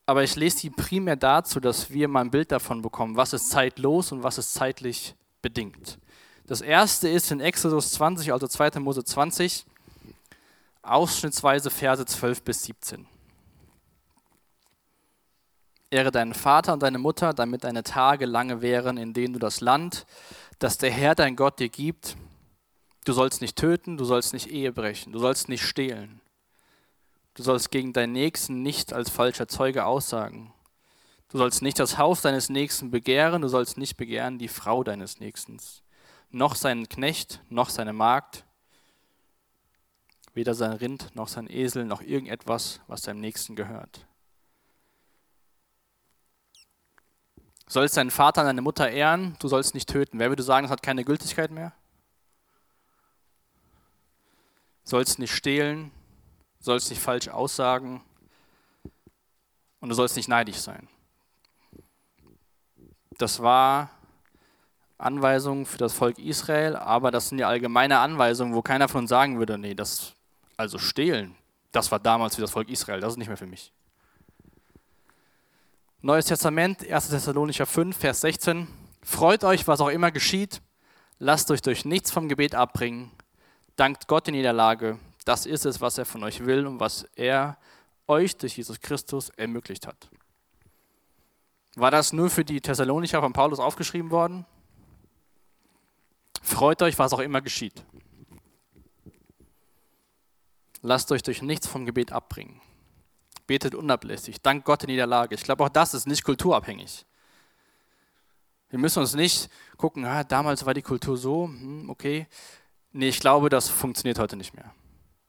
aber 0.07 0.23
ich 0.23 0.37
lese 0.37 0.61
die 0.61 0.71
primär 0.71 1.17
dazu, 1.17 1.59
dass 1.61 1.91
wir 1.91 2.07
mal 2.09 2.21
ein 2.21 2.31
Bild 2.31 2.53
davon 2.53 2.83
bekommen, 2.83 3.17
was 3.17 3.33
ist 3.33 3.51
zeitlos 3.51 4.13
und 4.13 4.23
was 4.23 4.39
ist 4.39 4.55
zeitlich 4.55 5.17
bedingt. 5.43 5.99
Das 6.47 6.61
erste 6.61 7.09
ist 7.09 7.33
in 7.33 7.41
Exodus 7.41 7.93
20, 7.93 8.33
also 8.33 8.47
2. 8.47 8.79
Mose 8.81 9.03
20 9.03 9.65
ausschnittsweise 10.85 11.71
Verse 11.71 12.05
12 12.05 12.43
bis 12.43 12.63
17. 12.65 13.07
Ehre 15.91 16.11
deinen 16.11 16.35
Vater 16.35 16.73
und 16.73 16.83
deine 16.83 16.99
Mutter, 16.99 17.33
damit 17.33 17.65
deine 17.65 17.85
Tage 17.85 18.27
lange 18.27 18.63
wären, 18.63 18.97
in 18.97 19.13
denen 19.13 19.35
du 19.35 19.39
das 19.39 19.61
Land, 19.61 20.07
das 20.59 20.77
der 20.77 20.91
Herr 20.91 21.15
dein 21.15 21.37
Gott 21.37 21.61
dir 21.61 21.69
gibt, 21.69 22.17
du 23.05 23.13
sollst 23.13 23.41
nicht 23.41 23.57
töten, 23.57 23.97
du 23.97 24.05
sollst 24.05 24.33
nicht 24.33 24.51
Ehe 24.51 24.73
brechen, 24.73 25.13
du 25.13 25.19
sollst 25.19 25.49
nicht 25.49 25.63
stehlen, 25.63 26.21
du 27.35 27.43
sollst 27.43 27.71
gegen 27.71 27.93
deinen 27.93 28.13
Nächsten 28.13 28.63
nicht 28.63 28.93
als 28.93 29.11
falscher 29.11 29.47
Zeuge 29.47 29.85
aussagen, 29.85 30.53
du 31.29 31.39
sollst 31.39 31.63
nicht 31.63 31.79
das 31.79 31.97
Haus 31.97 32.23
deines 32.23 32.49
Nächsten 32.49 32.91
begehren, 32.91 33.43
du 33.43 33.49
sollst 33.49 33.79
nicht 33.79 33.97
begehren 33.97 34.39
die 34.39 34.49
Frau 34.49 34.83
deines 34.83 35.21
Nächsten, 35.21 35.59
noch 36.31 36.57
seinen 36.57 36.89
Knecht, 36.89 37.41
noch 37.51 37.71
seine 37.71 37.93
Magd, 37.93 38.45
weder 40.35 40.55
sein 40.55 40.73
Rind 40.73 41.15
noch 41.15 41.29
sein 41.29 41.49
Esel 41.49 41.85
noch 41.85 42.03
irgendetwas, 42.03 42.81
was 42.87 43.03
seinem 43.03 43.21
Nächsten 43.21 43.57
gehört. 43.57 44.07
Sollst 47.67 47.97
deinen 47.97 48.11
Vater 48.11 48.43
und 48.43 48.49
deine 48.49 48.61
Mutter 48.61 48.91
ehren, 48.91 49.37
du 49.39 49.49
sollst 49.49 49.75
nicht 49.75 49.89
töten. 49.89 50.19
Wer 50.19 50.29
würde 50.29 50.43
sagen, 50.43 50.65
das 50.65 50.71
hat 50.71 50.83
keine 50.83 51.05
Gültigkeit 51.05 51.51
mehr? 51.51 51.73
Sollst 54.83 55.19
nicht 55.19 55.35
stehlen, 55.35 55.91
sollst 56.61 56.91
nicht 56.91 57.01
falsch 57.01 57.29
aussagen 57.29 58.03
und 59.81 59.89
du 59.89 59.95
sollst 59.95 60.17
nicht 60.17 60.29
neidisch 60.29 60.59
sein. 60.59 60.89
Das 63.17 63.41
war 63.41 63.91
Anweisungen 64.99 65.67
für 65.67 65.79
das 65.79 65.95
Volk 65.95 66.19
Israel, 66.19 66.77
aber 66.77 67.11
das 67.11 67.29
sind 67.29 67.39
ja 67.39 67.49
allgemeine 67.49 67.99
Anweisungen, 67.99 68.55
wo 68.55 68.63
keiner 68.63 68.89
von 68.89 69.03
uns 69.03 69.11
sagen 69.11 69.39
würde, 69.39 69.57
nee, 69.57 69.75
das 69.75 70.14
also 70.57 70.79
stehlen, 70.79 71.37
das 71.73 71.91
war 71.91 71.99
damals 71.99 72.35
für 72.37 72.41
das 72.41 72.51
Volk 72.51 72.69
Israel, 72.69 73.01
das 73.01 73.15
ist 73.15 73.19
nicht 73.19 73.29
mehr 73.29 73.37
für 73.37 73.47
mich. 73.47 73.73
Neues 76.03 76.27
Testament, 76.27 76.89
1. 76.89 77.09
Thessalonicher 77.09 77.65
5, 77.65 77.97
Vers 77.97 78.21
16. 78.21 78.69
Freut 79.03 79.43
euch, 79.43 79.67
was 79.67 79.81
auch 79.81 79.89
immer 79.89 80.11
geschieht. 80.11 80.61
Lasst 81.19 81.51
euch 81.51 81.63
durch 81.63 81.85
nichts 81.87 82.11
vom 82.11 82.29
Gebet 82.29 82.55
abbringen. 82.55 83.11
Dankt 83.77 84.07
Gott 84.07 84.29
in 84.29 84.35
jeder 84.35 84.53
Lage. 84.53 84.99
Das 85.25 85.47
ist 85.47 85.65
es, 85.65 85.81
was 85.81 85.97
er 85.97 86.05
von 86.05 86.23
euch 86.23 86.45
will 86.45 86.67
und 86.67 86.79
was 86.79 87.05
er 87.17 87.57
euch 88.07 88.37
durch 88.37 88.57
Jesus 88.57 88.81
Christus 88.81 89.31
ermöglicht 89.31 89.87
hat. 89.87 90.11
War 91.77 91.91
das 91.91 92.13
nur 92.13 92.31
für 92.31 92.45
die 92.45 92.61
Thessalonicher 92.61 93.21
von 93.21 93.33
Paulus 93.33 93.59
aufgeschrieben 93.59 94.11
worden? 94.11 94.45
Freut 96.43 96.83
euch, 96.83 96.99
was 96.99 97.13
auch 97.15 97.21
immer 97.21 97.41
geschieht. 97.41 97.83
Lasst 100.87 101.11
euch 101.13 101.23
durch 101.23 101.41
nichts 101.41 101.67
vom 101.67 101.87
Gebet 101.87 102.13
abbringen. 102.13 102.61
Betet 103.47 103.75
unablässig. 103.75 104.43
Dank 104.43 104.67
Gott 104.67 104.85
in 104.85 104.91
jeder 104.91 105.07
Lage. 105.07 105.35
Ich 105.35 105.43
glaube, 105.43 105.65
auch 105.65 105.71
das 105.71 105.95
ist 105.95 106.07
nicht 106.07 106.23
kulturabhängig. 106.25 107.07
Wir 108.69 108.79
müssen 108.79 108.99
uns 108.99 109.15
nicht 109.15 109.49
gucken, 109.79 110.05
ah, 110.05 110.25
damals 110.25 110.67
war 110.67 110.75
die 110.75 110.83
Kultur 110.83 111.17
so, 111.17 111.47
hm, 111.47 111.89
okay. 111.89 112.27
Nee, 112.93 113.09
ich 113.09 113.19
glaube, 113.19 113.49
das 113.49 113.71
funktioniert 113.71 114.19
heute 114.19 114.37
nicht 114.37 114.53
mehr. 114.53 114.75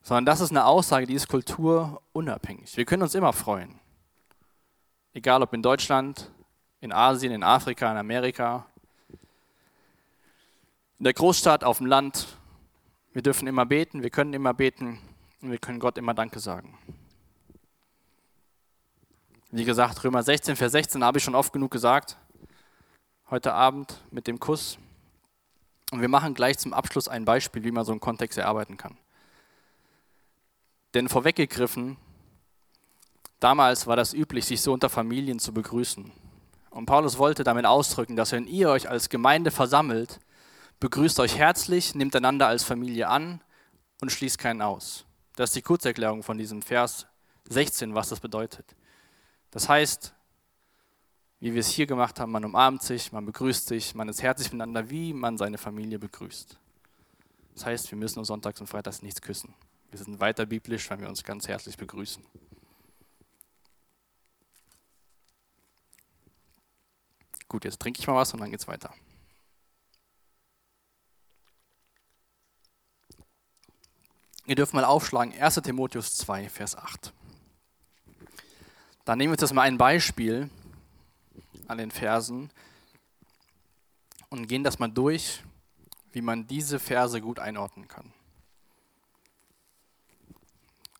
Sondern 0.01 0.25
das 0.25 0.41
ist 0.41 0.49
eine 0.49 0.65
Aussage, 0.65 1.07
die 1.07 1.13
ist 1.13 1.29
kulturunabhängig. 1.29 2.75
Wir 2.75 2.83
können 2.83 3.03
uns 3.03 3.15
immer 3.15 3.31
freuen. 3.31 3.79
Egal 5.13 5.41
ob 5.41 5.53
in 5.53 5.61
Deutschland, 5.61 6.31
in 6.81 6.91
Asien, 6.91 7.31
in 7.31 7.43
Afrika, 7.43 7.89
in 7.89 7.97
Amerika, 7.97 8.65
in 10.99 11.05
der 11.05 11.13
Großstadt, 11.13 11.63
auf 11.63 11.77
dem 11.77 11.87
Land, 11.87 12.27
Wir 13.13 13.21
dürfen 13.21 13.47
immer 13.47 13.65
beten, 13.65 14.03
wir 14.03 14.09
können 14.09 14.33
immer 14.33 14.53
beten 14.53 14.99
und 15.45 15.51
wir 15.51 15.59
können 15.59 15.79
Gott 15.79 15.99
immer 15.99 16.15
Danke 16.15 16.39
sagen. 16.39 16.75
Wie 19.51 19.63
gesagt, 19.63 20.03
Römer 20.03 20.23
16, 20.23 20.55
Vers 20.55 20.71
16 20.71 21.03
habe 21.03 21.19
ich 21.19 21.23
schon 21.23 21.35
oft 21.35 21.53
genug 21.53 21.69
gesagt. 21.69 22.17
Heute 23.29 23.53
Abend 23.53 24.01
mit 24.09 24.25
dem 24.25 24.39
Kuss. 24.39 24.79
Und 25.91 26.01
wir 26.01 26.09
machen 26.09 26.33
gleich 26.33 26.57
zum 26.57 26.73
Abschluss 26.73 27.07
ein 27.07 27.25
Beispiel, 27.25 27.63
wie 27.63 27.71
man 27.71 27.85
so 27.85 27.91
einen 27.91 28.01
Kontext 28.01 28.39
erarbeiten 28.39 28.75
kann. 28.75 28.97
Denn 30.95 31.09
vorweggegriffen, 31.09 31.97
damals 33.39 33.85
war 33.85 33.95
das 33.95 34.15
üblich, 34.15 34.45
sich 34.45 34.61
so 34.61 34.73
unter 34.73 34.89
Familien 34.89 35.37
zu 35.37 35.53
begrüßen. 35.53 36.11
Und 36.71 36.85
Paulus 36.87 37.19
wollte 37.19 37.43
damit 37.43 37.67
ausdrücken, 37.67 38.15
dass 38.15 38.31
wenn 38.31 38.47
ihr 38.47 38.71
euch 38.71 38.89
als 38.89 39.09
Gemeinde 39.09 39.51
versammelt, 39.51 40.19
begrüßt 40.79 41.19
euch 41.19 41.37
herzlich, 41.37 41.93
nehmt 41.93 42.15
einander 42.15 42.47
als 42.47 42.63
Familie 42.63 43.09
an 43.09 43.41
und 44.01 44.11
schließt 44.11 44.39
keinen 44.39 44.63
aus. 44.63 45.05
Das 45.35 45.49
ist 45.49 45.55
die 45.55 45.61
Kurzerklärung 45.61 46.23
von 46.23 46.37
diesem 46.37 46.61
Vers 46.61 47.07
16, 47.49 47.93
was 47.93 48.09
das 48.09 48.19
bedeutet. 48.19 48.75
Das 49.51 49.67
heißt, 49.69 50.13
wie 51.39 51.53
wir 51.53 51.59
es 51.59 51.69
hier 51.69 51.85
gemacht 51.85 52.19
haben, 52.19 52.31
man 52.31 52.45
umarmt 52.45 52.81
sich, 52.81 53.11
man 53.11 53.25
begrüßt 53.25 53.67
sich, 53.67 53.93
man 53.95 54.09
ist 54.09 54.23
herzlich 54.23 54.51
miteinander, 54.51 54.89
wie 54.89 55.13
man 55.13 55.37
seine 55.37 55.57
Familie 55.57 55.99
begrüßt. 55.99 56.57
Das 57.53 57.65
heißt, 57.65 57.91
wir 57.91 57.97
müssen 57.97 58.19
uns 58.19 58.29
sonntags 58.29 58.59
und 58.61 58.67
freitags 58.67 59.01
nichts 59.01 59.21
küssen. 59.21 59.53
Wir 59.91 59.99
sind 59.99 60.19
weiter 60.19 60.45
biblisch, 60.45 60.89
wenn 60.89 61.01
wir 61.01 61.09
uns 61.09 61.23
ganz 61.23 61.47
herzlich 61.47 61.77
begrüßen. 61.77 62.25
Gut, 67.47 67.63
jetzt 67.63 67.79
trinke 67.79 67.99
ich 67.99 68.07
mal 68.07 68.15
was 68.15 68.33
und 68.33 68.41
dann 68.41 68.51
geht's 68.51 68.67
weiter. 68.67 68.93
Ihr 74.47 74.55
dürft 74.55 74.73
mal 74.73 74.85
aufschlagen, 74.85 75.33
1 75.33 75.55
Timotheus 75.55 76.15
2, 76.17 76.49
Vers 76.49 76.75
8. 76.75 77.13
Dann 79.03 79.17
nehmen 79.17 79.31
wir 79.31 79.33
uns 79.33 79.41
das 79.41 79.53
mal 79.53 79.63
ein 79.63 79.77
Beispiel 79.77 80.49
an 81.67 81.79
den 81.79 81.89
Versen 81.89 82.51
und 84.29 84.47
gehen 84.47 84.63
das 84.63 84.77
mal 84.77 84.87
durch, 84.87 85.43
wie 86.11 86.21
man 86.21 86.45
diese 86.45 86.79
Verse 86.79 87.19
gut 87.21 87.39
einordnen 87.39 87.87
kann. 87.87 88.13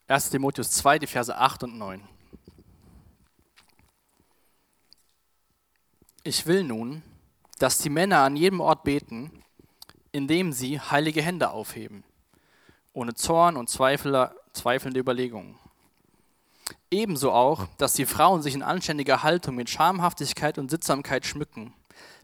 1 0.08 0.29
Timotheus 0.31 0.71
2, 0.71 0.99
die 0.99 1.08
Verse 1.08 1.36
8 1.36 1.63
und 1.63 1.77
9. 1.77 2.08
Ich 6.23 6.47
will 6.47 6.63
nun, 6.63 7.03
dass 7.60 7.77
die 7.77 7.89
Männer 7.91 8.19
an 8.19 8.36
jedem 8.36 8.60
Ort 8.60 8.84
beten, 8.84 9.43
indem 10.12 10.51
sie 10.51 10.79
heilige 10.79 11.21
Hände 11.21 11.51
aufheben, 11.51 12.03
ohne 12.95 13.13
Zorn 13.13 13.58
und 13.58 13.69
zweifelnde 13.69 14.99
Überlegungen. 14.99 15.60
Ebenso 16.89 17.31
auch, 17.31 17.67
dass 17.77 17.93
die 17.93 18.05
Frauen 18.05 18.41
sich 18.41 18.55
in 18.55 18.63
anständiger 18.63 19.21
Haltung 19.21 19.55
mit 19.55 19.69
Schamhaftigkeit 19.69 20.58
und 20.58 20.71
Sittsamkeit 20.71 21.25
schmücken, 21.25 21.73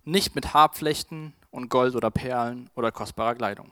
nicht 0.05 0.33
mit 0.33 0.53
Haarflechten 0.53 1.33
und 1.51 1.69
Gold 1.69 1.95
oder 1.95 2.09
Perlen 2.09 2.69
oder 2.73 2.91
kostbarer 2.91 3.35
Kleidung. 3.35 3.71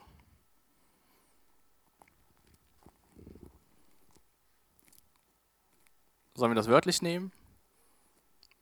Sollen 6.34 6.50
wir 6.50 6.56
das 6.56 6.68
wörtlich 6.68 7.00
nehmen? 7.02 7.32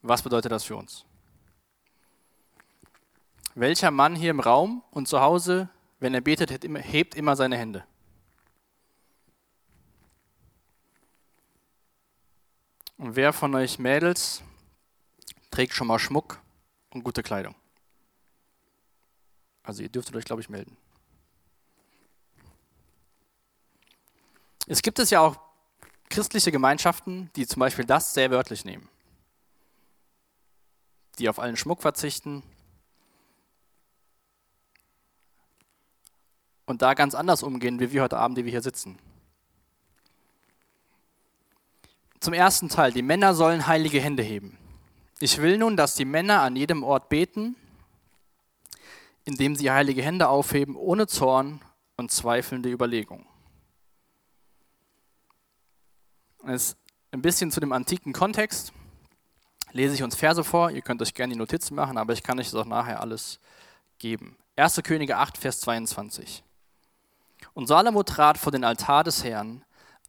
Was 0.03 0.23
bedeutet 0.23 0.53
das 0.53 0.65
für 0.65 0.77
uns? 0.77 1.05
Welcher 3.57 3.91
Mann 3.91 4.15
hier 4.15 4.31
im 4.31 4.41
Raum 4.41 4.85
und 4.93 5.09
zu 5.09 5.21
Hause, 5.21 5.69
wenn 5.99 6.15
er 6.15 6.21
betet, 6.21 6.51
hebt 6.65 7.17
immer 7.17 7.35
seine 7.35 7.57
Hände? 7.57 7.85
Und 12.99 13.17
wer 13.17 13.33
von 13.33 13.55
euch 13.55 13.79
Mädels 13.79 14.43
trägt 15.51 15.73
schon 15.73 15.87
mal 15.87 15.99
Schmuck 15.99 16.41
und 16.91 17.05
gute 17.05 17.23
Kleidung? 17.23 17.55
Also 19.63 19.83
ihr 19.83 19.89
dürftet 19.89 20.17
euch, 20.17 20.25
glaube 20.25 20.43
ich, 20.43 20.49
melden. 20.49 20.77
Es 24.67 24.83
gibt 24.83 24.99
es 24.99 25.11
ja 25.11 25.21
auch 25.21 25.39
christliche 26.11 26.53
Gemeinschaften, 26.53 27.31
die 27.37 27.47
zum 27.47 27.61
Beispiel 27.61 27.85
das 27.85 28.13
sehr 28.13 28.31
wörtlich 28.31 28.65
nehmen. 28.65 28.89
Die 31.19 31.29
auf 31.29 31.39
allen 31.39 31.57
Schmuck 31.57 31.81
verzichten, 31.81 32.43
und 36.69 36.83
da 36.83 36.95
ganz 36.95 37.15
anders 37.15 37.43
umgehen, 37.43 37.81
wie 37.81 37.93
wir 37.93 38.03
heute 38.03 38.19
Abend, 38.19 38.37
die 38.37 38.45
wir 38.45 38.51
hier 38.51 38.63
sitzen. 38.63 38.99
Zum 42.21 42.35
ersten 42.35 42.69
Teil, 42.69 42.93
die 42.93 43.03
Männer 43.03 43.35
sollen 43.35 43.67
heilige 43.67 44.01
Hände 44.01 44.23
heben. 44.23 44.59
Ich 45.21 45.39
will 45.39 45.59
nun, 45.59 45.77
dass 45.77 45.95
die 45.95 46.05
Männer 46.05 46.43
an 46.43 46.57
jedem 46.57 46.83
Ort 46.83 47.09
beten, 47.09 47.57
indem 49.25 49.55
sie 49.55 49.71
heilige 49.71 50.03
Hände 50.03 50.29
aufheben, 50.29 50.75
ohne 50.75 51.07
Zorn 51.07 51.61
und 51.97 52.11
zweifelnde 52.11 52.71
Überlegung. 52.71 53.27
Jetzt 56.47 56.77
ein 57.11 57.23
bisschen 57.23 57.51
zu 57.51 57.61
dem 57.61 57.73
antiken 57.73 58.13
Kontext. 58.13 58.73
Lese 59.73 59.95
ich 59.95 60.03
uns 60.03 60.17
Verse 60.17 60.43
vor, 60.43 60.71
ihr 60.71 60.83
könnt 60.83 61.03
euch 61.03 61.15
gerne 61.15 61.35
die 61.35 61.39
Notizen 61.39 61.75
machen, 61.75 61.99
aber 61.99 62.15
ich 62.15 62.23
kann 62.23 62.39
euch 62.39 62.51
das 62.51 62.55
auch 62.55 62.65
nachher 62.65 63.01
alles 63.01 63.39
geben. 63.99 64.37
1. 64.57 64.81
Könige 64.83 65.17
8, 65.19 65.37
Vers 65.37 65.61
22. 65.61 66.43
Und 67.55 67.67
Salomo 67.67 68.03
trat 68.03 68.39
vor 68.39 68.51
den 68.51 68.65
Altar 68.65 69.05
des 69.05 69.23
Herrn 69.25 69.65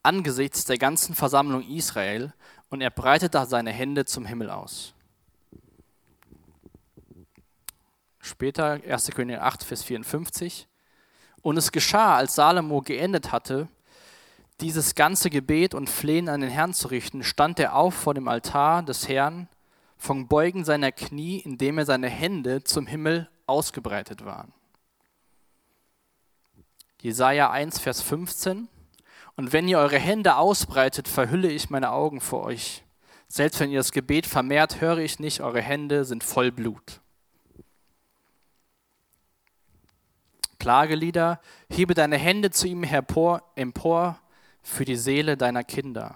angesichts 0.10 0.66
der 0.66 0.80
ganzen 0.80 1.14
Versammlung 1.14 1.62
Israel 1.70 2.34
und 2.70 2.82
er 2.82 2.90
breitete 2.90 3.46
seine 3.46 3.72
Hände 3.72 4.06
zum 4.06 4.26
Himmel 4.26 4.50
aus. 4.50 4.96
Später 8.20 8.80
1. 8.88 9.12
König 9.12 9.38
8, 9.38 9.64
Vers 9.64 9.84
54. 9.84 10.68
Und 11.44 11.58
es 11.58 11.72
geschah, 11.72 12.16
als 12.16 12.34
Salomo 12.34 12.82
geendet 12.82 13.32
hatte, 13.32 13.68
dieses 14.62 14.96
ganze 14.96 15.30
Gebet 15.30 15.76
und 15.76 15.92
Flehen 15.92 16.28
an 16.28 16.42
den 16.42 16.50
Herrn 16.50 16.74
zu 16.74 16.88
richten, 16.88 17.24
stand 17.24 17.60
er 17.60 17.76
auf 17.76 17.94
vor 17.94 18.16
dem 18.16 18.28
Altar 18.28 18.82
des 18.82 19.08
Herrn 19.08 19.48
vom 19.96 20.28
Beugen 20.28 20.66
seiner 20.66 20.92
Knie, 20.92 21.38
indem 21.38 21.78
er 21.78 21.86
seine 21.86 22.10
Hände 22.10 22.64
zum 22.64 22.88
Himmel 22.88 23.30
ausgebreitet 23.46 24.26
waren. 24.26 24.54
Jesaja 27.00 27.52
1, 27.52 27.78
Vers 27.78 28.02
15. 28.02 28.70
Und 29.40 29.54
wenn 29.54 29.70
ihr 29.70 29.80
eure 29.80 30.00
Hände 30.00 30.36
ausbreitet, 30.36 31.08
verhülle 31.08 31.50
ich 31.50 31.70
meine 31.70 31.94
Augen 31.94 32.20
vor 32.20 32.44
euch. 32.44 32.84
Selbst 33.30 33.62
wenn 33.62 33.72
ihr 33.72 33.80
das 33.80 33.94
Gebet 33.94 34.28
vermehrt, 34.28 34.82
höre 34.82 34.98
ich 34.98 35.18
nicht, 35.18 35.40
eure 35.40 35.62
Hände 35.62 36.04
sind 36.04 36.26
voll 36.26 36.52
Blut. 36.52 37.00
Klagelieder, 40.60 41.40
hebe 41.70 41.94
deine 41.94 42.18
Hände 42.18 42.52
zu 42.52 42.68
ihm 42.68 42.84
hervor, 42.84 43.42
empor 43.56 44.20
für 44.62 44.84
die 44.84 44.98
Seele 44.98 45.38
deiner 45.38 45.64
Kinder. 45.64 46.16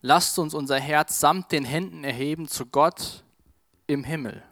Lasst 0.00 0.40
uns 0.40 0.54
unser 0.54 0.80
Herz 0.80 1.20
samt 1.20 1.52
den 1.52 1.64
Händen 1.64 2.02
erheben 2.02 2.48
zu 2.48 2.66
Gott 2.66 3.22
im 3.86 4.02
Himmel. 4.02 4.42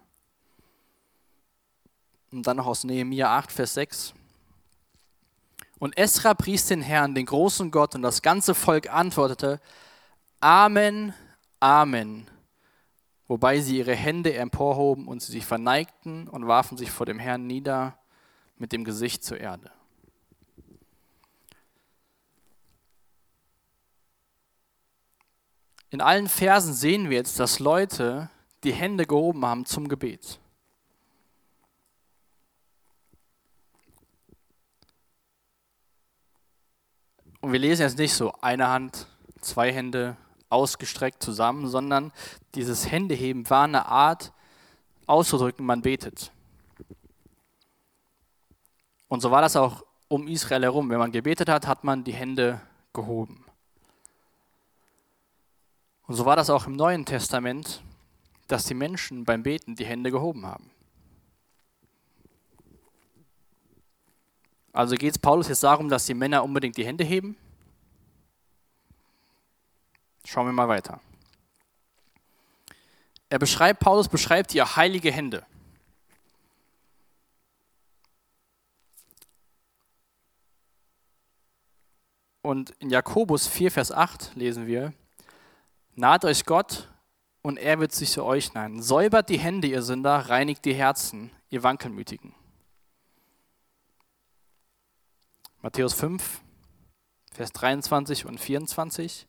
Und 2.30 2.46
dann 2.46 2.58
noch 2.58 2.66
aus 2.66 2.84
Nehemiah 2.84 3.36
8, 3.36 3.50
Vers 3.50 3.74
6. 3.74 4.14
Und 5.80 5.96
Esra 5.96 6.34
pries 6.34 6.66
den 6.66 6.82
Herrn, 6.82 7.14
den 7.14 7.24
großen 7.24 7.70
Gott, 7.70 7.94
und 7.94 8.02
das 8.02 8.20
ganze 8.20 8.54
Volk 8.54 8.92
antwortete, 8.92 9.60
Amen, 10.38 11.14
Amen. 11.58 12.28
Wobei 13.26 13.60
sie 13.60 13.78
ihre 13.78 13.94
Hände 13.94 14.34
emporhoben 14.34 15.08
und 15.08 15.22
sie 15.22 15.32
sich 15.32 15.46
verneigten 15.46 16.28
und 16.28 16.46
warfen 16.46 16.76
sich 16.76 16.90
vor 16.90 17.06
dem 17.06 17.18
Herrn 17.18 17.46
nieder 17.46 17.98
mit 18.58 18.72
dem 18.72 18.84
Gesicht 18.84 19.24
zur 19.24 19.40
Erde. 19.40 19.70
In 25.88 26.02
allen 26.02 26.28
Versen 26.28 26.74
sehen 26.74 27.08
wir 27.08 27.16
jetzt, 27.16 27.40
dass 27.40 27.58
Leute 27.58 28.28
die 28.64 28.72
Hände 28.72 29.06
gehoben 29.06 29.46
haben 29.46 29.64
zum 29.64 29.88
Gebet. 29.88 30.38
Und 37.40 37.52
wir 37.52 37.58
lesen 37.58 37.82
jetzt 37.82 37.98
nicht 37.98 38.14
so 38.14 38.32
eine 38.40 38.68
Hand, 38.68 39.06
zwei 39.40 39.72
Hände 39.72 40.16
ausgestreckt 40.50 41.22
zusammen, 41.22 41.68
sondern 41.68 42.12
dieses 42.54 42.90
Händeheben 42.90 43.48
war 43.48 43.64
eine 43.64 43.86
Art 43.86 44.32
auszudrücken, 45.06 45.64
man 45.64 45.82
betet. 45.82 46.32
Und 49.08 49.20
so 49.20 49.30
war 49.30 49.40
das 49.40 49.56
auch 49.56 49.84
um 50.08 50.28
Israel 50.28 50.62
herum. 50.62 50.90
Wenn 50.90 50.98
man 50.98 51.12
gebetet 51.12 51.48
hat, 51.48 51.66
hat 51.66 51.82
man 51.82 52.04
die 52.04 52.12
Hände 52.12 52.60
gehoben. 52.92 53.44
Und 56.06 56.16
so 56.16 56.24
war 56.24 56.36
das 56.36 56.50
auch 56.50 56.66
im 56.66 56.76
Neuen 56.76 57.06
Testament, 57.06 57.82
dass 58.48 58.64
die 58.64 58.74
Menschen 58.74 59.24
beim 59.24 59.42
Beten 59.42 59.76
die 59.76 59.86
Hände 59.86 60.10
gehoben 60.10 60.44
haben. 60.44 60.70
Also 64.72 64.94
geht 64.96 65.12
es 65.12 65.18
Paulus 65.18 65.48
jetzt 65.48 65.62
darum, 65.62 65.88
dass 65.88 66.06
die 66.06 66.14
Männer 66.14 66.44
unbedingt 66.44 66.76
die 66.76 66.86
Hände 66.86 67.04
heben? 67.04 67.36
Schauen 70.24 70.46
wir 70.46 70.52
mal 70.52 70.68
weiter. 70.68 71.00
Er 73.28 73.38
beschreibt, 73.38 73.80
Paulus 73.80 74.08
beschreibt 74.08 74.52
hier 74.52 74.76
heilige 74.76 75.10
Hände. 75.10 75.44
Und 82.42 82.70
in 82.78 82.90
Jakobus 82.90 83.46
4, 83.46 83.70
Vers 83.70 83.92
8 83.92 84.34
lesen 84.34 84.66
wir, 84.66 84.92
Naht 85.94 86.24
euch 86.24 86.46
Gott 86.46 86.88
und 87.42 87.58
er 87.58 87.78
wird 87.78 87.92
sich 87.92 88.10
zu 88.10 88.24
euch 88.24 88.54
nahen. 88.54 88.82
Säubert 88.82 89.28
die 89.28 89.38
Hände, 89.38 89.68
ihr 89.68 89.82
Sünder, 89.82 90.16
reinigt 90.16 90.64
die 90.64 90.74
Herzen, 90.74 91.30
ihr 91.50 91.62
Wankelmütigen. 91.62 92.34
Matthäus 95.62 95.92
5, 95.92 96.40
Vers 97.32 97.52
23 97.52 98.24
und 98.24 98.40
24. 98.40 99.28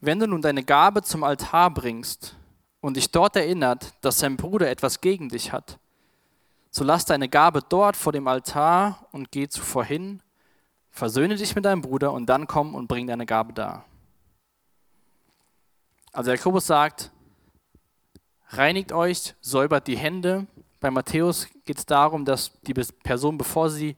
Wenn 0.00 0.18
du 0.18 0.26
nun 0.26 0.42
deine 0.42 0.64
Gabe 0.64 1.02
zum 1.02 1.22
Altar 1.22 1.70
bringst 1.72 2.36
und 2.80 2.96
dich 2.96 3.12
dort 3.12 3.36
erinnert, 3.36 3.94
dass 4.00 4.18
dein 4.18 4.36
Bruder 4.36 4.68
etwas 4.68 5.00
gegen 5.00 5.28
dich 5.28 5.52
hat, 5.52 5.78
so 6.72 6.82
lass 6.82 7.04
deine 7.04 7.28
Gabe 7.28 7.60
dort 7.68 7.96
vor 7.96 8.12
dem 8.12 8.26
Altar 8.26 9.06
und 9.12 9.30
geh 9.30 9.46
zuvor 9.46 9.84
hin, 9.84 10.20
versöhne 10.90 11.36
dich 11.36 11.54
mit 11.54 11.64
deinem 11.64 11.82
Bruder 11.82 12.12
und 12.12 12.26
dann 12.26 12.48
komm 12.48 12.74
und 12.74 12.88
bring 12.88 13.06
deine 13.06 13.24
Gabe 13.24 13.52
dar. 13.52 13.84
Also 16.12 16.32
Jakobus 16.32 16.66
sagt, 16.66 17.12
reinigt 18.48 18.90
euch, 18.90 19.34
säubert 19.40 19.86
die 19.86 19.96
Hände. 19.96 20.48
Bei 20.80 20.90
Matthäus 20.90 21.46
geht 21.64 21.78
es 21.78 21.86
darum, 21.86 22.24
dass 22.24 22.60
die 22.62 22.74
Person, 22.74 23.38
bevor 23.38 23.70
sie 23.70 23.96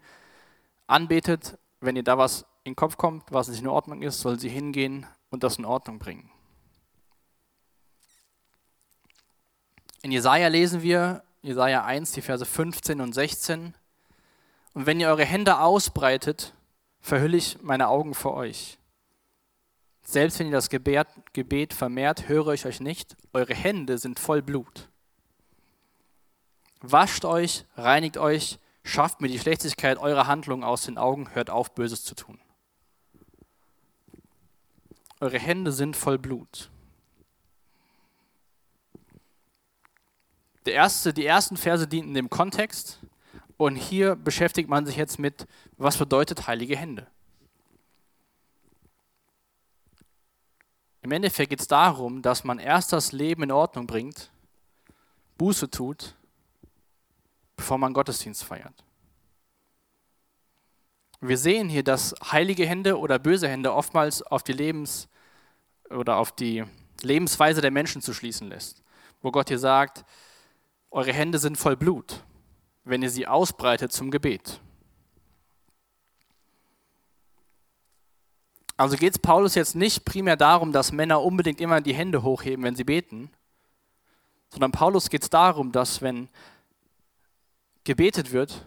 anbetet, 0.86 1.58
wenn 1.80 1.96
ihr 1.96 2.02
da 2.02 2.18
was 2.18 2.42
in 2.64 2.72
den 2.72 2.76
Kopf 2.76 2.96
kommt, 2.96 3.24
was 3.30 3.48
nicht 3.48 3.60
in 3.60 3.68
Ordnung 3.68 4.02
ist, 4.02 4.20
soll 4.20 4.38
sie 4.38 4.48
hingehen 4.48 5.06
und 5.30 5.42
das 5.42 5.58
in 5.58 5.64
Ordnung 5.64 5.98
bringen. 5.98 6.30
In 10.02 10.12
Jesaja 10.12 10.48
lesen 10.48 10.82
wir, 10.82 11.22
Jesaja 11.42 11.84
1, 11.84 12.12
die 12.12 12.22
Verse 12.22 12.44
15 12.44 13.00
und 13.00 13.12
16. 13.12 13.74
Und 14.74 14.86
wenn 14.86 15.00
ihr 15.00 15.08
eure 15.08 15.24
Hände 15.24 15.58
ausbreitet, 15.60 16.54
verhülle 17.00 17.36
ich 17.36 17.62
meine 17.62 17.88
Augen 17.88 18.14
vor 18.14 18.34
euch. 18.34 18.78
Selbst 20.02 20.38
wenn 20.38 20.46
ihr 20.46 20.52
das 20.52 20.70
Gebet 20.70 21.74
vermehrt, 21.74 22.28
höre 22.28 22.52
ich 22.52 22.66
euch 22.66 22.80
nicht. 22.80 23.16
Eure 23.32 23.54
Hände 23.54 23.98
sind 23.98 24.20
voll 24.20 24.42
Blut. 24.42 24.88
Wascht 26.80 27.24
euch, 27.24 27.64
reinigt 27.76 28.16
euch, 28.16 28.60
schafft 28.86 29.20
mir 29.20 29.28
die 29.28 29.38
Schlechtigkeit 29.38 29.98
eurer 29.98 30.26
Handlungen 30.26 30.64
aus 30.64 30.82
den 30.82 30.96
Augen, 30.96 31.34
hört 31.34 31.50
auf, 31.50 31.74
Böses 31.74 32.04
zu 32.04 32.14
tun. 32.14 32.38
Eure 35.20 35.38
Hände 35.38 35.72
sind 35.72 35.96
voll 35.96 36.18
Blut. 36.18 36.70
Der 40.66 40.74
erste, 40.74 41.12
die 41.12 41.26
ersten 41.26 41.56
Verse 41.56 41.86
dienten 41.86 42.14
dem 42.14 42.30
Kontext 42.30 43.00
und 43.56 43.76
hier 43.76 44.14
beschäftigt 44.14 44.68
man 44.68 44.84
sich 44.86 44.96
jetzt 44.96 45.18
mit, 45.18 45.46
was 45.76 45.96
bedeutet 45.96 46.46
heilige 46.46 46.76
Hände. 46.76 47.06
Im 51.02 51.12
Endeffekt 51.12 51.50
geht 51.50 51.60
es 51.60 51.68
darum, 51.68 52.20
dass 52.20 52.44
man 52.44 52.58
erst 52.58 52.92
das 52.92 53.12
Leben 53.12 53.44
in 53.44 53.52
Ordnung 53.52 53.86
bringt, 53.86 54.30
Buße 55.38 55.70
tut, 55.70 56.16
bevor 57.56 57.78
man 57.78 57.92
Gottesdienst 57.92 58.44
feiert. 58.44 58.84
Wir 61.20 61.38
sehen 61.38 61.68
hier, 61.68 61.82
dass 61.82 62.14
heilige 62.30 62.66
Hände 62.66 62.98
oder 62.98 63.18
böse 63.18 63.48
Hände 63.48 63.72
oftmals 63.72 64.22
auf 64.22 64.42
die 64.42 64.52
Lebens- 64.52 65.08
oder 65.90 66.16
auf 66.16 66.32
die 66.32 66.64
Lebensweise 67.02 67.60
der 67.60 67.70
Menschen 67.70 68.02
zu 68.02 68.12
schließen 68.12 68.48
lässt. 68.48 68.82
Wo 69.22 69.30
Gott 69.30 69.48
hier 69.48 69.58
sagt, 69.58 70.04
eure 70.90 71.12
Hände 71.12 71.38
sind 71.38 71.56
voll 71.56 71.76
Blut, 71.76 72.22
wenn 72.84 73.02
ihr 73.02 73.10
sie 73.10 73.26
ausbreitet 73.26 73.92
zum 73.92 74.10
Gebet. 74.10 74.60
Also 78.76 78.96
geht 78.96 79.14
es 79.14 79.18
Paulus 79.18 79.54
jetzt 79.54 79.74
nicht 79.74 80.04
primär 80.04 80.36
darum, 80.36 80.70
dass 80.70 80.92
Männer 80.92 81.22
unbedingt 81.22 81.62
immer 81.62 81.80
die 81.80 81.94
Hände 81.94 82.22
hochheben, 82.22 82.62
wenn 82.64 82.76
sie 82.76 82.84
beten, 82.84 83.30
sondern 84.50 84.70
Paulus 84.70 85.08
geht 85.08 85.22
es 85.22 85.30
darum, 85.30 85.72
dass 85.72 86.02
wenn 86.02 86.28
gebetet 87.86 88.32
wird, 88.32 88.66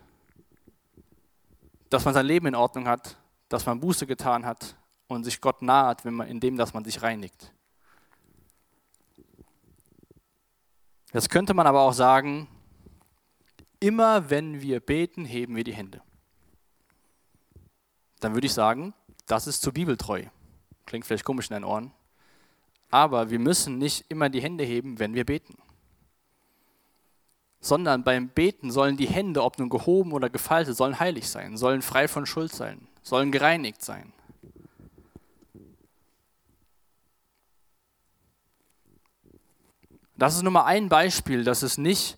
dass 1.90 2.06
man 2.06 2.14
sein 2.14 2.26
Leben 2.26 2.48
in 2.48 2.56
Ordnung 2.56 2.88
hat, 2.88 3.18
dass 3.50 3.66
man 3.66 3.80
Buße 3.80 4.08
getan 4.08 4.46
hat 4.46 4.76
und 5.08 5.26
sich 5.26 5.42
Gott 5.42 5.62
naht, 5.62 6.06
wenn 6.06 6.14
man, 6.14 6.28
indem 6.28 6.58
dass 6.58 6.74
man 6.74 6.86
sich 6.86 7.02
reinigt. 7.02 7.54
Jetzt 11.12 11.30
könnte 11.30 11.54
man 11.54 11.68
aber 11.68 11.82
auch 11.82 11.94
sagen, 11.94 12.48
immer 13.80 14.30
wenn 14.30 14.62
wir 14.62 14.80
beten, 14.80 15.26
heben 15.26 15.56
wir 15.56 15.64
die 15.64 15.74
Hände. 15.74 16.02
Dann 18.22 18.36
würde 18.36 18.48
ich 18.48 18.54
sagen, 18.54 18.94
das 19.26 19.48
ist 19.48 19.62
zu 19.62 19.74
bibeltreu. 19.74 20.24
Klingt 20.86 21.06
vielleicht 21.06 21.26
komisch 21.26 21.50
in 21.50 21.56
deinen 21.56 21.64
Ohren. 21.66 21.92
Aber 22.90 23.30
wir 23.30 23.40
müssen 23.40 23.80
nicht 23.80 24.06
immer 24.10 24.30
die 24.30 24.42
Hände 24.42 24.64
heben, 24.64 25.00
wenn 25.00 25.14
wir 25.14 25.26
beten. 25.26 25.58
Sondern 27.62 28.04
beim 28.04 28.30
Beten 28.30 28.72
sollen 28.72 28.96
die 28.96 29.08
Hände, 29.08 29.44
ob 29.44 29.60
nun 29.60 29.70
gehoben 29.70 30.14
oder 30.14 30.30
gefaltet, 30.30 30.78
sollen 30.78 31.00
heilig 31.00 31.30
sein, 31.30 31.58
sollen 31.58 31.82
frei 31.82 32.08
von 32.08 32.26
Schuld 32.26 32.54
sein, 32.54 32.88
sollen 33.04 33.32
gereinigt 33.32 33.84
sein. 33.84 34.14
Das 40.20 40.36
ist 40.36 40.44
nur 40.44 40.52
mal 40.52 40.66
ein 40.66 40.90
Beispiel, 40.90 41.46
dass 41.46 41.62
es 41.62 41.78
nicht, 41.78 42.18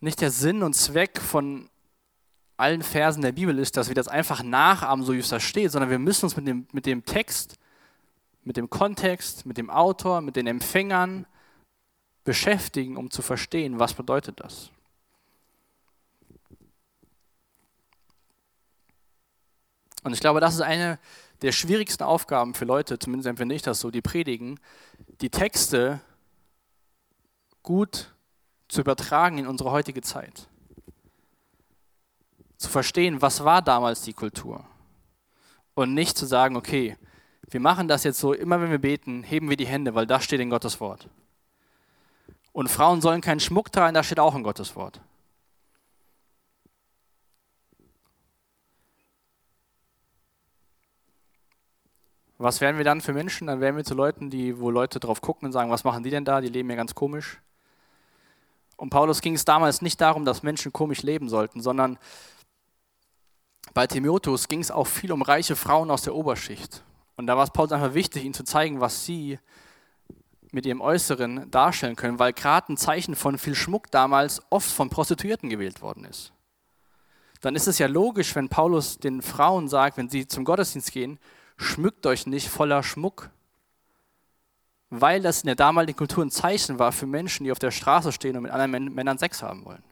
nicht 0.00 0.20
der 0.20 0.32
Sinn 0.32 0.64
und 0.64 0.74
Zweck 0.74 1.20
von 1.20 1.68
allen 2.56 2.82
Versen 2.82 3.22
der 3.22 3.32
Bibel 3.32 3.58
ist, 3.58 3.76
dass 3.76 3.88
wir 3.88 3.94
das 3.94 4.08
einfach 4.08 4.42
nachahmen, 4.42 5.04
so 5.04 5.12
wie 5.12 5.18
es 5.18 5.28
da 5.28 5.38
steht, 5.38 5.70
sondern 5.70 5.90
wir 5.90 6.00
müssen 6.00 6.26
uns 6.26 6.36
mit 6.36 6.46
dem, 6.46 6.66
mit 6.72 6.86
dem 6.86 7.04
Text, 7.04 7.56
mit 8.44 8.56
dem 8.56 8.68
Kontext, 8.68 9.46
mit 9.46 9.58
dem 9.58 9.70
Autor, 9.70 10.20
mit 10.20 10.34
den 10.34 10.48
Empfängern 10.48 11.26
beschäftigen, 12.24 12.96
um 12.96 13.10
zu 13.10 13.22
verstehen, 13.22 13.78
was 13.78 13.94
bedeutet 13.94 14.40
das. 14.40 14.70
Und 20.04 20.12
ich 20.12 20.20
glaube, 20.20 20.40
das 20.40 20.54
ist 20.54 20.60
eine 20.60 20.98
der 21.42 21.52
schwierigsten 21.52 22.04
Aufgaben 22.04 22.54
für 22.54 22.64
Leute, 22.64 22.98
zumindest 22.98 23.28
empfinde 23.28 23.54
ich 23.54 23.62
das 23.62 23.80
so, 23.80 23.90
die 23.90 24.02
predigen, 24.02 24.58
die 25.20 25.30
Texte 25.30 26.00
gut 27.62 28.12
zu 28.68 28.80
übertragen 28.80 29.38
in 29.38 29.46
unsere 29.46 29.70
heutige 29.70 30.02
Zeit 30.02 30.48
zu 32.62 32.68
verstehen, 32.68 33.20
was 33.20 33.44
war 33.44 33.60
damals 33.60 34.02
die 34.02 34.14
Kultur. 34.14 34.64
Und 35.74 35.94
nicht 35.94 36.16
zu 36.16 36.26
sagen, 36.26 36.56
okay, 36.56 36.96
wir 37.50 37.60
machen 37.60 37.88
das 37.88 38.04
jetzt 38.04 38.18
so, 38.18 38.32
immer 38.32 38.60
wenn 38.60 38.70
wir 38.70 38.78
beten, 38.78 39.22
heben 39.22 39.50
wir 39.50 39.56
die 39.56 39.66
Hände, 39.66 39.94
weil 39.94 40.06
das 40.06 40.24
steht 40.24 40.40
in 40.40 40.48
Gottes 40.48 40.80
Wort. 40.80 41.08
Und 42.52 42.68
Frauen 42.68 43.00
sollen 43.00 43.20
keinen 43.20 43.40
Schmuck 43.40 43.72
tragen, 43.72 43.94
das 43.94 44.06
steht 44.06 44.20
auch 44.20 44.34
in 44.34 44.42
Gottes 44.42 44.76
Wort. 44.76 45.00
Was 52.42 52.60
wären 52.60 52.76
wir 52.76 52.84
dann 52.84 53.00
für 53.00 53.12
Menschen? 53.12 53.46
Dann 53.46 53.60
wären 53.60 53.76
wir 53.76 53.84
zu 53.84 53.94
Leuten, 53.94 54.28
die, 54.28 54.58
wo 54.58 54.68
Leute 54.68 54.98
drauf 54.98 55.20
gucken 55.20 55.46
und 55.46 55.52
sagen, 55.52 55.70
was 55.70 55.84
machen 55.84 56.02
die 56.02 56.10
denn 56.10 56.24
da? 56.24 56.40
Die 56.40 56.48
leben 56.48 56.68
ja 56.70 56.76
ganz 56.76 56.92
komisch. 56.92 57.40
Und 58.76 58.90
Paulus 58.90 59.20
ging 59.20 59.34
es 59.34 59.44
damals 59.44 59.80
nicht 59.80 60.00
darum, 60.00 60.24
dass 60.24 60.42
Menschen 60.42 60.72
komisch 60.72 61.02
leben 61.02 61.28
sollten, 61.28 61.60
sondern 61.60 62.00
bei 63.74 63.86
Timotheus 63.86 64.48
ging 64.48 64.58
es 64.58 64.72
auch 64.72 64.88
viel 64.88 65.12
um 65.12 65.22
reiche 65.22 65.54
Frauen 65.54 65.88
aus 65.88 66.02
der 66.02 66.16
Oberschicht. 66.16 66.82
Und 67.14 67.28
da 67.28 67.36
war 67.36 67.44
es 67.44 67.50
Paulus 67.50 67.70
einfach 67.70 67.94
wichtig, 67.94 68.24
ihnen 68.24 68.34
zu 68.34 68.42
zeigen, 68.42 68.80
was 68.80 69.04
sie 69.04 69.38
mit 70.52 70.66
ihrem 70.66 70.80
Äußeren 70.80 71.50
darstellen 71.50 71.96
können, 71.96 72.18
weil 72.18 72.32
gerade 72.32 72.72
ein 72.72 72.76
Zeichen 72.76 73.16
von 73.16 73.38
viel 73.38 73.54
Schmuck 73.54 73.90
damals 73.90 74.42
oft 74.50 74.70
von 74.70 74.90
Prostituierten 74.90 75.50
gewählt 75.50 75.82
worden 75.82 76.04
ist. 76.04 76.32
Dann 77.40 77.56
ist 77.56 77.66
es 77.66 77.78
ja 77.78 77.88
logisch, 77.88 78.36
wenn 78.36 78.48
Paulus 78.48 78.98
den 78.98 79.22
Frauen 79.22 79.68
sagt, 79.68 79.96
wenn 79.96 80.08
sie 80.08 80.28
zum 80.28 80.44
Gottesdienst 80.44 80.92
gehen, 80.92 81.18
schmückt 81.56 82.06
euch 82.06 82.26
nicht 82.26 82.48
voller 82.48 82.82
Schmuck, 82.82 83.30
weil 84.90 85.22
das 85.22 85.40
in 85.40 85.46
der 85.46 85.56
damaligen 85.56 85.96
Kultur 85.96 86.24
ein 86.24 86.30
Zeichen 86.30 86.78
war 86.78 86.92
für 86.92 87.06
Menschen, 87.06 87.44
die 87.44 87.50
auf 87.50 87.58
der 87.58 87.70
Straße 87.70 88.12
stehen 88.12 88.36
und 88.36 88.42
mit 88.42 88.52
anderen 88.52 88.94
Männern 88.94 89.18
Sex 89.18 89.42
haben 89.42 89.64
wollen. 89.64 89.82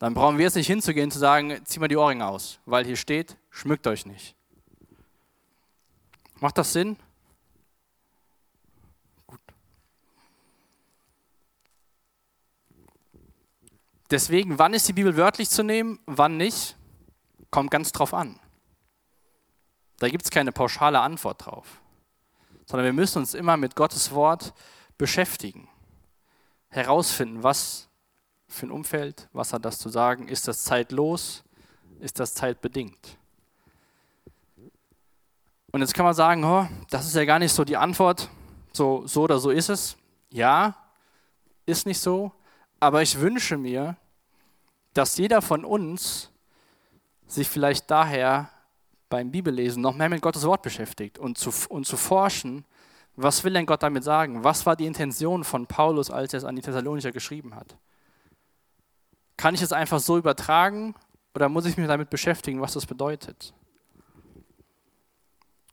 Dann 0.00 0.14
brauchen 0.14 0.36
wir 0.36 0.44
jetzt 0.44 0.56
nicht 0.56 0.66
hinzugehen 0.66 1.06
und 1.06 1.12
zu 1.12 1.20
sagen, 1.20 1.60
zieh 1.64 1.78
mal 1.78 1.88
die 1.88 1.96
Ohrringe 1.96 2.26
aus, 2.26 2.58
weil 2.66 2.84
hier 2.84 2.96
steht, 2.96 3.36
schmückt 3.50 3.86
euch 3.86 4.04
nicht. 4.04 4.34
Macht 6.40 6.58
das 6.58 6.72
Sinn? 6.72 6.96
Deswegen, 14.14 14.60
wann 14.60 14.74
ist 14.74 14.86
die 14.86 14.92
Bibel 14.92 15.16
wörtlich 15.16 15.50
zu 15.50 15.64
nehmen, 15.64 15.98
wann 16.06 16.36
nicht, 16.36 16.76
kommt 17.50 17.72
ganz 17.72 17.90
drauf 17.90 18.14
an. 18.14 18.38
Da 19.98 20.08
gibt 20.08 20.24
es 20.24 20.30
keine 20.30 20.52
pauschale 20.52 21.00
Antwort 21.00 21.44
drauf, 21.44 21.66
sondern 22.64 22.84
wir 22.84 22.92
müssen 22.92 23.18
uns 23.18 23.34
immer 23.34 23.56
mit 23.56 23.74
Gottes 23.74 24.12
Wort 24.12 24.54
beschäftigen, 24.98 25.66
herausfinden, 26.68 27.42
was 27.42 27.88
für 28.46 28.66
ein 28.66 28.70
Umfeld, 28.70 29.28
was 29.32 29.52
hat 29.52 29.64
das 29.64 29.80
zu 29.80 29.88
sagen, 29.88 30.28
ist 30.28 30.46
das 30.46 30.62
zeitlos, 30.62 31.42
ist 31.98 32.20
das 32.20 32.34
zeitbedingt. 32.34 33.18
Und 35.72 35.80
jetzt 35.80 35.92
kann 35.92 36.04
man 36.04 36.14
sagen, 36.14 36.44
oh, 36.44 36.68
das 36.88 37.06
ist 37.06 37.16
ja 37.16 37.24
gar 37.24 37.40
nicht 37.40 37.52
so 37.52 37.64
die 37.64 37.76
Antwort, 37.76 38.28
so, 38.72 39.08
so 39.08 39.22
oder 39.22 39.40
so 39.40 39.50
ist 39.50 39.70
es. 39.70 39.96
Ja, 40.30 40.76
ist 41.66 41.84
nicht 41.84 41.98
so, 41.98 42.30
aber 42.78 43.02
ich 43.02 43.18
wünsche 43.18 43.56
mir, 43.56 43.96
dass 44.94 45.16
jeder 45.18 45.42
von 45.42 45.64
uns 45.64 46.30
sich 47.26 47.48
vielleicht 47.48 47.90
daher 47.90 48.48
beim 49.08 49.30
Bibellesen 49.30 49.82
noch 49.82 49.94
mehr 49.94 50.08
mit 50.08 50.22
Gottes 50.22 50.44
Wort 50.44 50.62
beschäftigt 50.62 51.18
und 51.18 51.36
zu, 51.36 51.52
und 51.68 51.86
zu 51.86 51.96
forschen, 51.96 52.64
was 53.16 53.44
will 53.44 53.52
denn 53.52 53.66
Gott 53.66 53.82
damit 53.82 54.02
sagen? 54.02 54.42
Was 54.42 54.66
war 54.66 54.74
die 54.74 54.86
Intention 54.86 55.44
von 55.44 55.66
Paulus, 55.66 56.10
als 56.10 56.32
er 56.32 56.38
es 56.38 56.44
an 56.44 56.56
die 56.56 56.62
Thessalonicher 56.62 57.12
geschrieben 57.12 57.54
hat? 57.54 57.76
Kann 59.36 59.54
ich 59.54 59.62
es 59.62 59.72
einfach 59.72 60.00
so 60.00 60.16
übertragen 60.16 60.94
oder 61.34 61.48
muss 61.48 61.66
ich 61.66 61.76
mich 61.76 61.86
damit 61.86 62.10
beschäftigen, 62.10 62.60
was 62.60 62.72
das 62.72 62.86
bedeutet? 62.86 63.54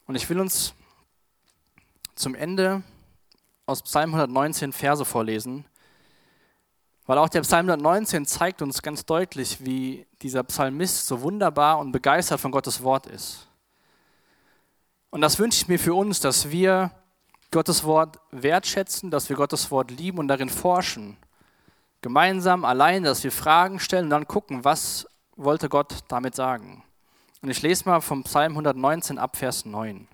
Und 0.06 0.16
ich 0.16 0.30
will 0.30 0.40
uns 0.40 0.74
zum 2.16 2.36
Ende 2.36 2.84
aus 3.66 3.82
Psalm 3.84 4.14
119 4.14 4.74
Verse 4.74 5.06
vorlesen, 5.06 5.66
weil 7.06 7.18
auch 7.18 7.30
der 7.30 7.42
Psalm 7.42 7.70
119 7.70 8.26
zeigt 8.26 8.62
uns 8.62 8.82
ganz 8.82 9.06
deutlich, 9.06 9.66
wie 9.66 10.06
dieser 10.22 10.44
Psalmist 10.44 11.08
so 11.08 11.22
wunderbar 11.22 11.80
und 11.80 11.92
begeistert 11.92 12.40
von 12.40 12.52
Gottes 12.52 12.84
Wort 12.84 13.08
ist. 13.08 13.48
Und 15.10 15.22
das 15.22 15.40
wünsche 15.40 15.62
ich 15.62 15.68
mir 15.68 15.80
für 15.80 15.94
uns, 15.94 16.20
dass 16.20 16.52
wir 16.52 16.92
Gottes 17.52 17.84
Wort 17.84 18.18
wertschätzen, 18.32 19.12
dass 19.12 19.28
wir 19.28 19.36
Gottes 19.36 19.72
Wort 19.72 19.92
lieben 19.92 20.20
und 20.20 20.30
darin 20.30 20.50
forschen. 20.50 21.18
Gemeinsam, 22.02 22.64
allein, 22.64 23.04
dass 23.04 23.24
wir 23.24 23.32
Fragen 23.32 23.80
stellen 23.80 24.06
und 24.06 24.10
dann 24.12 24.28
gucken, 24.28 24.64
was 24.64 25.06
wollte 25.36 25.68
Gott 25.68 25.96
damit 26.08 26.36
sagen. 26.36 26.84
Und 27.42 27.50
ich 27.50 27.62
lese 27.62 27.90
mal 27.90 28.00
vom 28.00 28.24
Psalm 28.24 28.54
119 28.54 29.18
ab 29.18 29.36
Vers 29.36 29.66
9. 29.66 30.08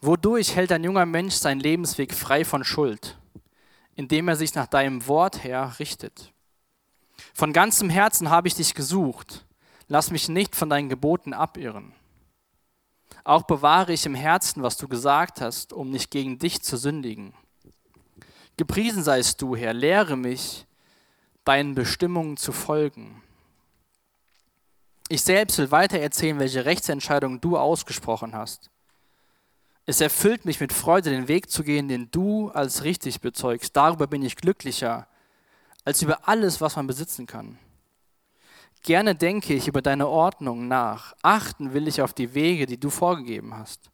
Wodurch 0.00 0.56
hält 0.56 0.72
ein 0.72 0.82
junger 0.82 1.06
Mensch 1.06 1.34
seinen 1.34 1.60
Lebensweg 1.60 2.12
frei 2.14 2.44
von 2.44 2.64
Schuld? 2.64 3.16
Indem 3.94 4.28
er 4.28 4.36
sich 4.36 4.54
nach 4.54 4.66
deinem 4.66 5.06
Wort 5.06 5.44
her 5.44 5.74
richtet. 5.78 6.32
Von 7.34 7.52
ganzem 7.52 7.90
Herzen 7.90 8.30
habe 8.30 8.48
ich 8.48 8.54
dich 8.54 8.74
gesucht. 8.74 9.46
Lass 9.88 10.10
mich 10.10 10.28
nicht 10.28 10.56
von 10.56 10.70
deinen 10.70 10.88
Geboten 10.88 11.32
abirren. 11.34 11.94
Auch 13.24 13.42
bewahre 13.42 13.92
ich 13.92 14.06
im 14.06 14.14
Herzen, 14.14 14.62
was 14.62 14.76
du 14.76 14.88
gesagt 14.88 15.40
hast, 15.40 15.72
um 15.72 15.90
nicht 15.90 16.10
gegen 16.10 16.38
dich 16.38 16.62
zu 16.62 16.76
sündigen. 16.76 17.34
Gepriesen 18.56 19.02
seist 19.02 19.40
du, 19.40 19.54
Herr, 19.54 19.72
lehre 19.72 20.16
mich, 20.16 20.66
deinen 21.44 21.74
Bestimmungen 21.74 22.36
zu 22.36 22.52
folgen. 22.52 23.22
Ich 25.08 25.22
selbst 25.22 25.58
will 25.58 25.70
weiter 25.70 25.98
erzählen, 25.98 26.38
welche 26.38 26.64
Rechtsentscheidung 26.64 27.40
du 27.40 27.58
ausgesprochen 27.58 28.34
hast. 28.34 28.70
Es 29.84 30.00
erfüllt 30.00 30.44
mich 30.44 30.60
mit 30.60 30.72
Freude, 30.72 31.10
den 31.10 31.28
Weg 31.28 31.50
zu 31.50 31.64
gehen, 31.64 31.88
den 31.88 32.10
du 32.10 32.50
als 32.50 32.84
richtig 32.84 33.20
bezeugst. 33.20 33.76
Darüber 33.76 34.06
bin 34.06 34.22
ich 34.22 34.36
glücklicher 34.36 35.08
als 35.84 36.02
über 36.02 36.28
alles, 36.28 36.60
was 36.60 36.76
man 36.76 36.86
besitzen 36.86 37.26
kann. 37.26 37.58
Gerne 38.82 39.14
denke 39.14 39.54
ich 39.54 39.68
über 39.68 39.82
deine 39.82 40.08
Ordnung 40.08 40.68
nach. 40.68 41.14
Achten 41.22 41.72
will 41.72 41.88
ich 41.88 42.02
auf 42.02 42.12
die 42.12 42.34
Wege, 42.34 42.66
die 42.66 42.78
du 42.78 42.90
vorgegeben 42.90 43.56
hast. 43.56 43.90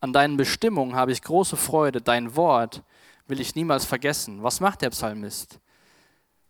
An 0.00 0.12
deinen 0.12 0.36
Bestimmungen 0.36 0.94
habe 0.94 1.12
ich 1.12 1.22
große 1.22 1.56
Freude. 1.56 2.00
Dein 2.00 2.36
Wort 2.36 2.82
will 3.26 3.40
ich 3.40 3.54
niemals 3.54 3.84
vergessen. 3.84 4.42
Was 4.42 4.60
macht 4.60 4.82
der 4.82 4.90
Psalmist? 4.90 5.58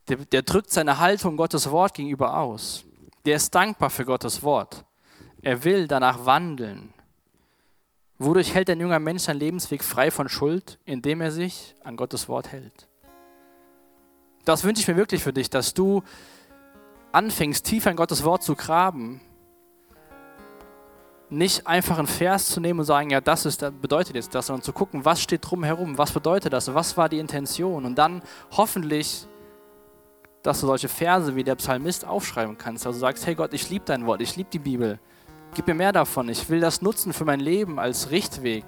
Der, 0.08 0.16
der 0.16 0.42
drückt 0.42 0.70
seine 0.70 0.98
Haltung 0.98 1.36
Gottes 1.36 1.70
Wort 1.70 1.94
gegenüber 1.94 2.36
aus. 2.36 2.84
Der 3.24 3.36
ist 3.36 3.54
dankbar 3.54 3.90
für 3.90 4.04
Gottes 4.04 4.42
Wort. 4.42 4.84
Er 5.40 5.62
will 5.64 5.86
danach 5.86 6.26
wandeln. 6.26 6.92
Wodurch 8.24 8.54
hält 8.54 8.70
ein 8.70 8.80
junger 8.80 8.98
Mensch 8.98 9.22
seinen 9.22 9.38
Lebensweg 9.38 9.84
frei 9.84 10.10
von 10.10 10.28
Schuld, 10.28 10.78
indem 10.84 11.20
er 11.20 11.30
sich 11.30 11.74
an 11.84 11.96
Gottes 11.96 12.28
Wort 12.28 12.52
hält? 12.52 12.88
Das 14.44 14.64
wünsche 14.64 14.80
ich 14.80 14.88
mir 14.88 14.96
wirklich 14.96 15.22
für 15.22 15.32
dich, 15.32 15.50
dass 15.50 15.74
du 15.74 16.02
anfängst, 17.12 17.64
tiefer 17.64 17.90
in 17.90 17.96
Gottes 17.96 18.24
Wort 18.24 18.42
zu 18.42 18.54
graben, 18.54 19.20
nicht 21.30 21.66
einfach 21.66 21.98
einen 21.98 22.06
Vers 22.06 22.46
zu 22.46 22.60
nehmen 22.60 22.80
und 22.80 22.84
sagen, 22.84 23.10
ja, 23.10 23.20
das 23.20 23.46
ist, 23.46 23.60
bedeutet 23.80 24.14
jetzt 24.14 24.34
das, 24.34 24.46
sondern 24.46 24.62
zu 24.62 24.72
gucken, 24.72 25.04
was 25.04 25.20
steht 25.20 25.40
drumherum, 25.48 25.98
was 25.98 26.12
bedeutet 26.12 26.52
das, 26.52 26.72
was 26.72 26.96
war 26.96 27.08
die 27.08 27.18
Intention? 27.18 27.84
Und 27.84 27.96
dann 27.96 28.22
hoffentlich, 28.52 29.26
dass 30.42 30.60
du 30.60 30.66
solche 30.66 30.88
Verse 30.88 31.34
wie 31.34 31.44
der 31.44 31.56
Psalmist 31.56 32.06
aufschreiben 32.06 32.58
kannst, 32.58 32.86
also 32.86 32.98
sagst, 32.98 33.26
hey 33.26 33.34
Gott, 33.34 33.54
ich 33.54 33.70
liebe 33.70 33.84
dein 33.84 34.06
Wort, 34.06 34.20
ich 34.20 34.36
liebe 34.36 34.50
die 34.50 34.58
Bibel, 34.58 34.98
gib 35.54 35.66
mir 35.66 35.74
mehr 35.74 35.92
davon, 35.92 36.28
ich 36.28 36.48
will 36.50 36.60
das 36.60 36.82
nutzen 36.82 37.12
für 37.12 37.24
mein 37.24 37.40
Leben 37.40 37.78
als 37.78 38.10
Richtweg. 38.10 38.64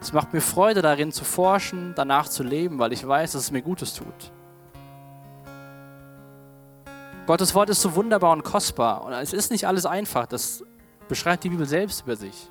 Es 0.00 0.12
macht 0.12 0.32
mir 0.32 0.40
Freude 0.40 0.82
darin 0.82 1.12
zu 1.12 1.24
forschen, 1.24 1.94
danach 1.96 2.28
zu 2.28 2.42
leben, 2.42 2.78
weil 2.78 2.92
ich 2.92 3.06
weiß, 3.06 3.32
dass 3.32 3.42
es 3.42 3.50
mir 3.50 3.62
Gutes 3.62 3.94
tut. 3.94 4.32
Gottes 7.26 7.54
Wort 7.54 7.70
ist 7.70 7.80
so 7.80 7.94
wunderbar 7.94 8.32
und 8.32 8.44
kostbar. 8.44 9.02
Und 9.04 9.12
es 9.14 9.32
ist 9.32 9.50
nicht 9.50 9.66
alles 9.66 9.86
einfach. 9.86 10.26
Das 10.26 10.62
beschreibt 11.08 11.44
die 11.44 11.48
Bibel 11.48 11.64
selbst 11.64 12.02
über 12.02 12.16
sich. 12.16 12.50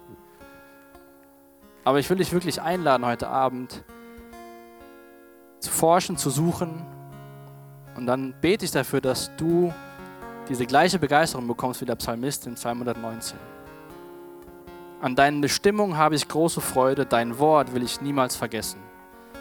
Aber 1.84 2.00
ich 2.00 2.10
will 2.10 2.18
dich 2.18 2.32
wirklich 2.32 2.62
einladen, 2.62 3.06
heute 3.06 3.28
Abend 3.28 3.84
zu 5.60 5.70
forschen, 5.70 6.18
zu 6.18 6.32
suchen. 6.32 6.84
Und 7.96 8.08
dann 8.08 8.34
bete 8.42 8.66
ich 8.66 8.72
dafür, 8.72 9.00
dass 9.00 9.30
du 9.38 9.72
diese 10.50 10.66
gleiche 10.66 10.98
Begeisterung 10.98 11.48
bekommst 11.48 11.82
wie 11.82 11.86
der 11.86 11.96
Psalmist 11.96 12.48
in 12.48 12.56
219. 12.56 13.53
An 15.04 15.18
deinen 15.18 15.42
Bestimmungen 15.42 15.98
habe 15.98 16.16
ich 16.16 16.30
große 16.30 16.62
Freude, 16.62 17.06
dein 17.06 17.38
Wort 17.38 17.76
will 17.76 17.84
ich 17.84 18.00
niemals 18.00 18.38
vergessen. 18.38 18.80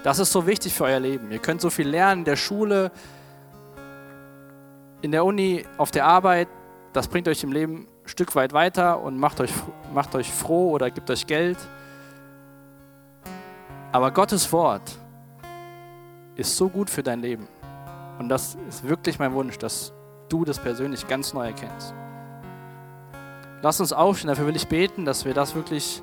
Das 0.02 0.18
ist 0.18 0.32
so 0.32 0.44
wichtig 0.44 0.74
für 0.74 0.82
euer 0.82 0.98
Leben. 0.98 1.30
Ihr 1.30 1.38
könnt 1.38 1.60
so 1.60 1.70
viel 1.70 1.88
lernen 1.88 2.22
in 2.22 2.24
der 2.24 2.34
Schule, 2.34 2.90
in 5.02 5.12
der 5.12 5.24
Uni, 5.24 5.64
auf 5.78 5.92
der 5.92 6.04
Arbeit, 6.04 6.48
das 6.92 7.06
bringt 7.06 7.28
euch 7.28 7.44
im 7.44 7.52
Leben 7.52 7.86
ein 8.04 8.08
Stück 8.08 8.34
weit 8.34 8.52
weiter 8.52 9.00
und 9.00 9.16
macht 9.18 9.38
euch, 9.38 9.52
macht 9.94 10.16
euch 10.16 10.32
froh 10.32 10.72
oder 10.72 10.90
gibt 10.90 11.08
euch 11.12 11.28
Geld. 11.28 11.58
Aber 13.92 14.10
Gottes 14.10 14.52
Wort 14.52 14.98
ist 16.34 16.56
so 16.56 16.68
gut 16.68 16.90
für 16.90 17.04
dein 17.04 17.20
Leben. 17.20 17.46
Und 18.18 18.28
das 18.30 18.56
ist 18.68 18.82
wirklich 18.88 19.20
mein 19.20 19.32
Wunsch, 19.32 19.58
dass 19.58 19.92
du 20.28 20.44
das 20.44 20.58
persönlich 20.58 21.06
ganz 21.06 21.32
neu 21.32 21.46
erkennst. 21.46 21.94
Lass 23.62 23.78
uns 23.78 23.92
aufstehen, 23.92 24.26
dafür 24.26 24.48
will 24.48 24.56
ich 24.56 24.66
beten, 24.66 25.04
dass 25.04 25.24
wir 25.24 25.34
das 25.34 25.54
wirklich, 25.54 26.02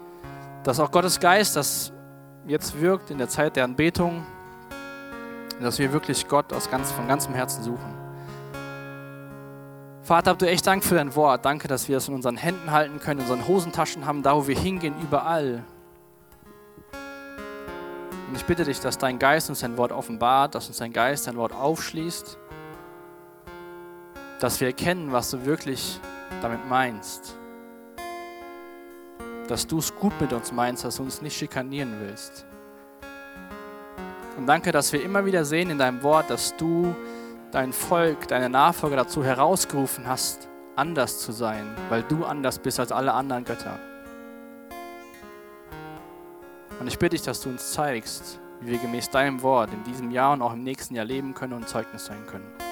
dass 0.64 0.80
auch 0.80 0.92
Gottes 0.92 1.20
Geist 1.20 1.58
das 1.58 1.92
jetzt 2.48 2.80
wirkt 2.80 3.12
in 3.12 3.18
der 3.18 3.28
Zeit 3.28 3.58
der 3.58 3.66
Anbetung, 3.66 4.26
dass 5.60 5.78
wir 5.78 5.92
wirklich 5.92 6.26
Gott 6.30 6.54
aus 6.54 6.72
ganz, 6.72 6.90
von 6.94 7.06
ganzem 7.06 7.34
Herzen 7.34 7.62
suchen. 7.62 7.94
Vater, 10.04 10.32
habt 10.32 10.42
du 10.42 10.48
echt 10.48 10.66
Dank 10.66 10.86
für 10.86 10.96
dein 10.96 11.14
Wort. 11.16 11.44
Danke, 11.44 11.68
dass 11.68 11.90
wir 11.90 11.98
es 11.98 12.08
in 12.08 12.16
unseren 12.16 12.38
Händen 12.38 12.72
halten 12.72 13.00
können, 13.00 13.20
in 13.20 13.26
unseren 13.30 13.46
Hosentaschen 13.46 14.06
haben, 14.06 14.24
da 14.24 14.38
wo 14.38 14.48
wir 14.48 14.58
hingehen, 14.58 14.96
überall. 15.04 15.66
Und 18.30 18.36
ich 18.38 18.46
bitte 18.46 18.64
dich, 18.64 18.80
dass 18.80 18.98
dein 18.98 19.20
Geist 19.20 19.50
uns 19.50 19.60
dein 19.60 19.76
Wort 19.78 19.92
offenbart, 19.92 20.56
dass 20.56 20.70
uns 20.70 20.78
dein 20.78 20.94
Geist 20.94 21.28
dein 21.28 21.36
Wort 21.36 21.54
aufschließt, 21.54 22.38
dass 24.40 24.62
wir 24.62 24.70
erkennen, 24.70 25.12
was 25.12 25.30
du 25.30 25.46
wirklich 25.46 26.00
damit 26.42 26.68
meinst. 26.70 27.36
Dass 29.50 29.66
du 29.66 29.80
es 29.80 29.96
gut 29.96 30.14
mit 30.22 30.32
uns 30.32 30.52
meinst, 30.52 30.86
dass 30.86 30.98
du 30.98 31.04
uns 31.04 31.24
nicht 31.24 31.36
schikanieren 31.36 31.96
willst. 32.02 32.46
Und 34.38 34.46
danke, 34.46 34.72
dass 34.72 34.94
wir 34.94 35.04
immer 35.04 35.26
wieder 35.26 35.44
sehen 35.44 35.72
in 35.72 35.80
deinem 35.80 36.04
Wort, 36.04 36.30
dass 36.30 36.56
du 36.56 36.96
dein 37.52 37.74
Volk, 37.74 38.28
deine 38.28 38.48
Nachfolger 38.48 38.96
dazu 38.96 39.24
herausgerufen 39.24 40.06
hast, 40.06 40.48
anders 40.76 41.20
zu 41.20 41.32
sein, 41.32 41.76
weil 41.90 42.04
du 42.04 42.26
anders 42.26 42.60
bist 42.60 42.80
als 42.80 42.92
alle 42.92 43.12
anderen 43.12 43.44
Götter. 43.44 43.80
Und 46.80 46.88
ich 46.88 47.00
bitte 47.00 47.16
dich, 47.16 47.24
dass 47.24 47.42
du 47.42 47.50
uns 47.50 47.72
zeigst, 47.72 48.40
wie 48.62 48.72
wir 48.72 48.78
gemäß 48.78 49.10
deinem 49.10 49.42
Wort 49.42 49.74
in 49.74 49.84
diesem 49.84 50.12
Jahr 50.12 50.34
und 50.34 50.44
auch 50.44 50.54
im 50.54 50.64
nächsten 50.64 50.94
Jahr 50.94 51.06
leben 51.06 51.34
können 51.34 51.54
und 51.54 51.68
Zeugnis 51.68 52.06
sein 52.06 52.24
können. 52.28 52.69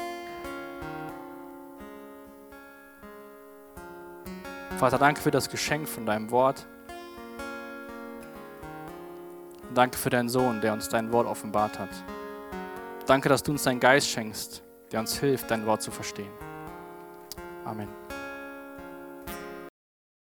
Vater, 4.78 4.98
danke 4.98 5.22
für 5.22 5.32
das 5.32 5.50
Geschenk 5.50 5.88
von 5.88 6.06
deinem 6.06 6.30
Wort. 6.32 6.66
danke 9.78 9.98
für 9.98 10.10
deinen 10.10 10.28
Sohn, 10.28 10.60
der 10.60 10.74
uns 10.74 10.90
dein 10.90 11.12
Wort 11.12 11.28
offenbart 11.28 11.78
hat. 11.78 11.90
Danke, 13.06 13.30
dass 13.30 13.44
du 13.44 13.52
uns 13.52 13.64
deinen 13.64 13.80
Geist 13.80 14.10
schenkst, 14.10 14.64
der 14.92 15.00
uns 15.00 15.18
hilft, 15.20 15.52
dein 15.52 15.66
Wort 15.66 15.82
zu 15.82 15.92
verstehen. 15.92 16.32
Amen. 17.64 18.07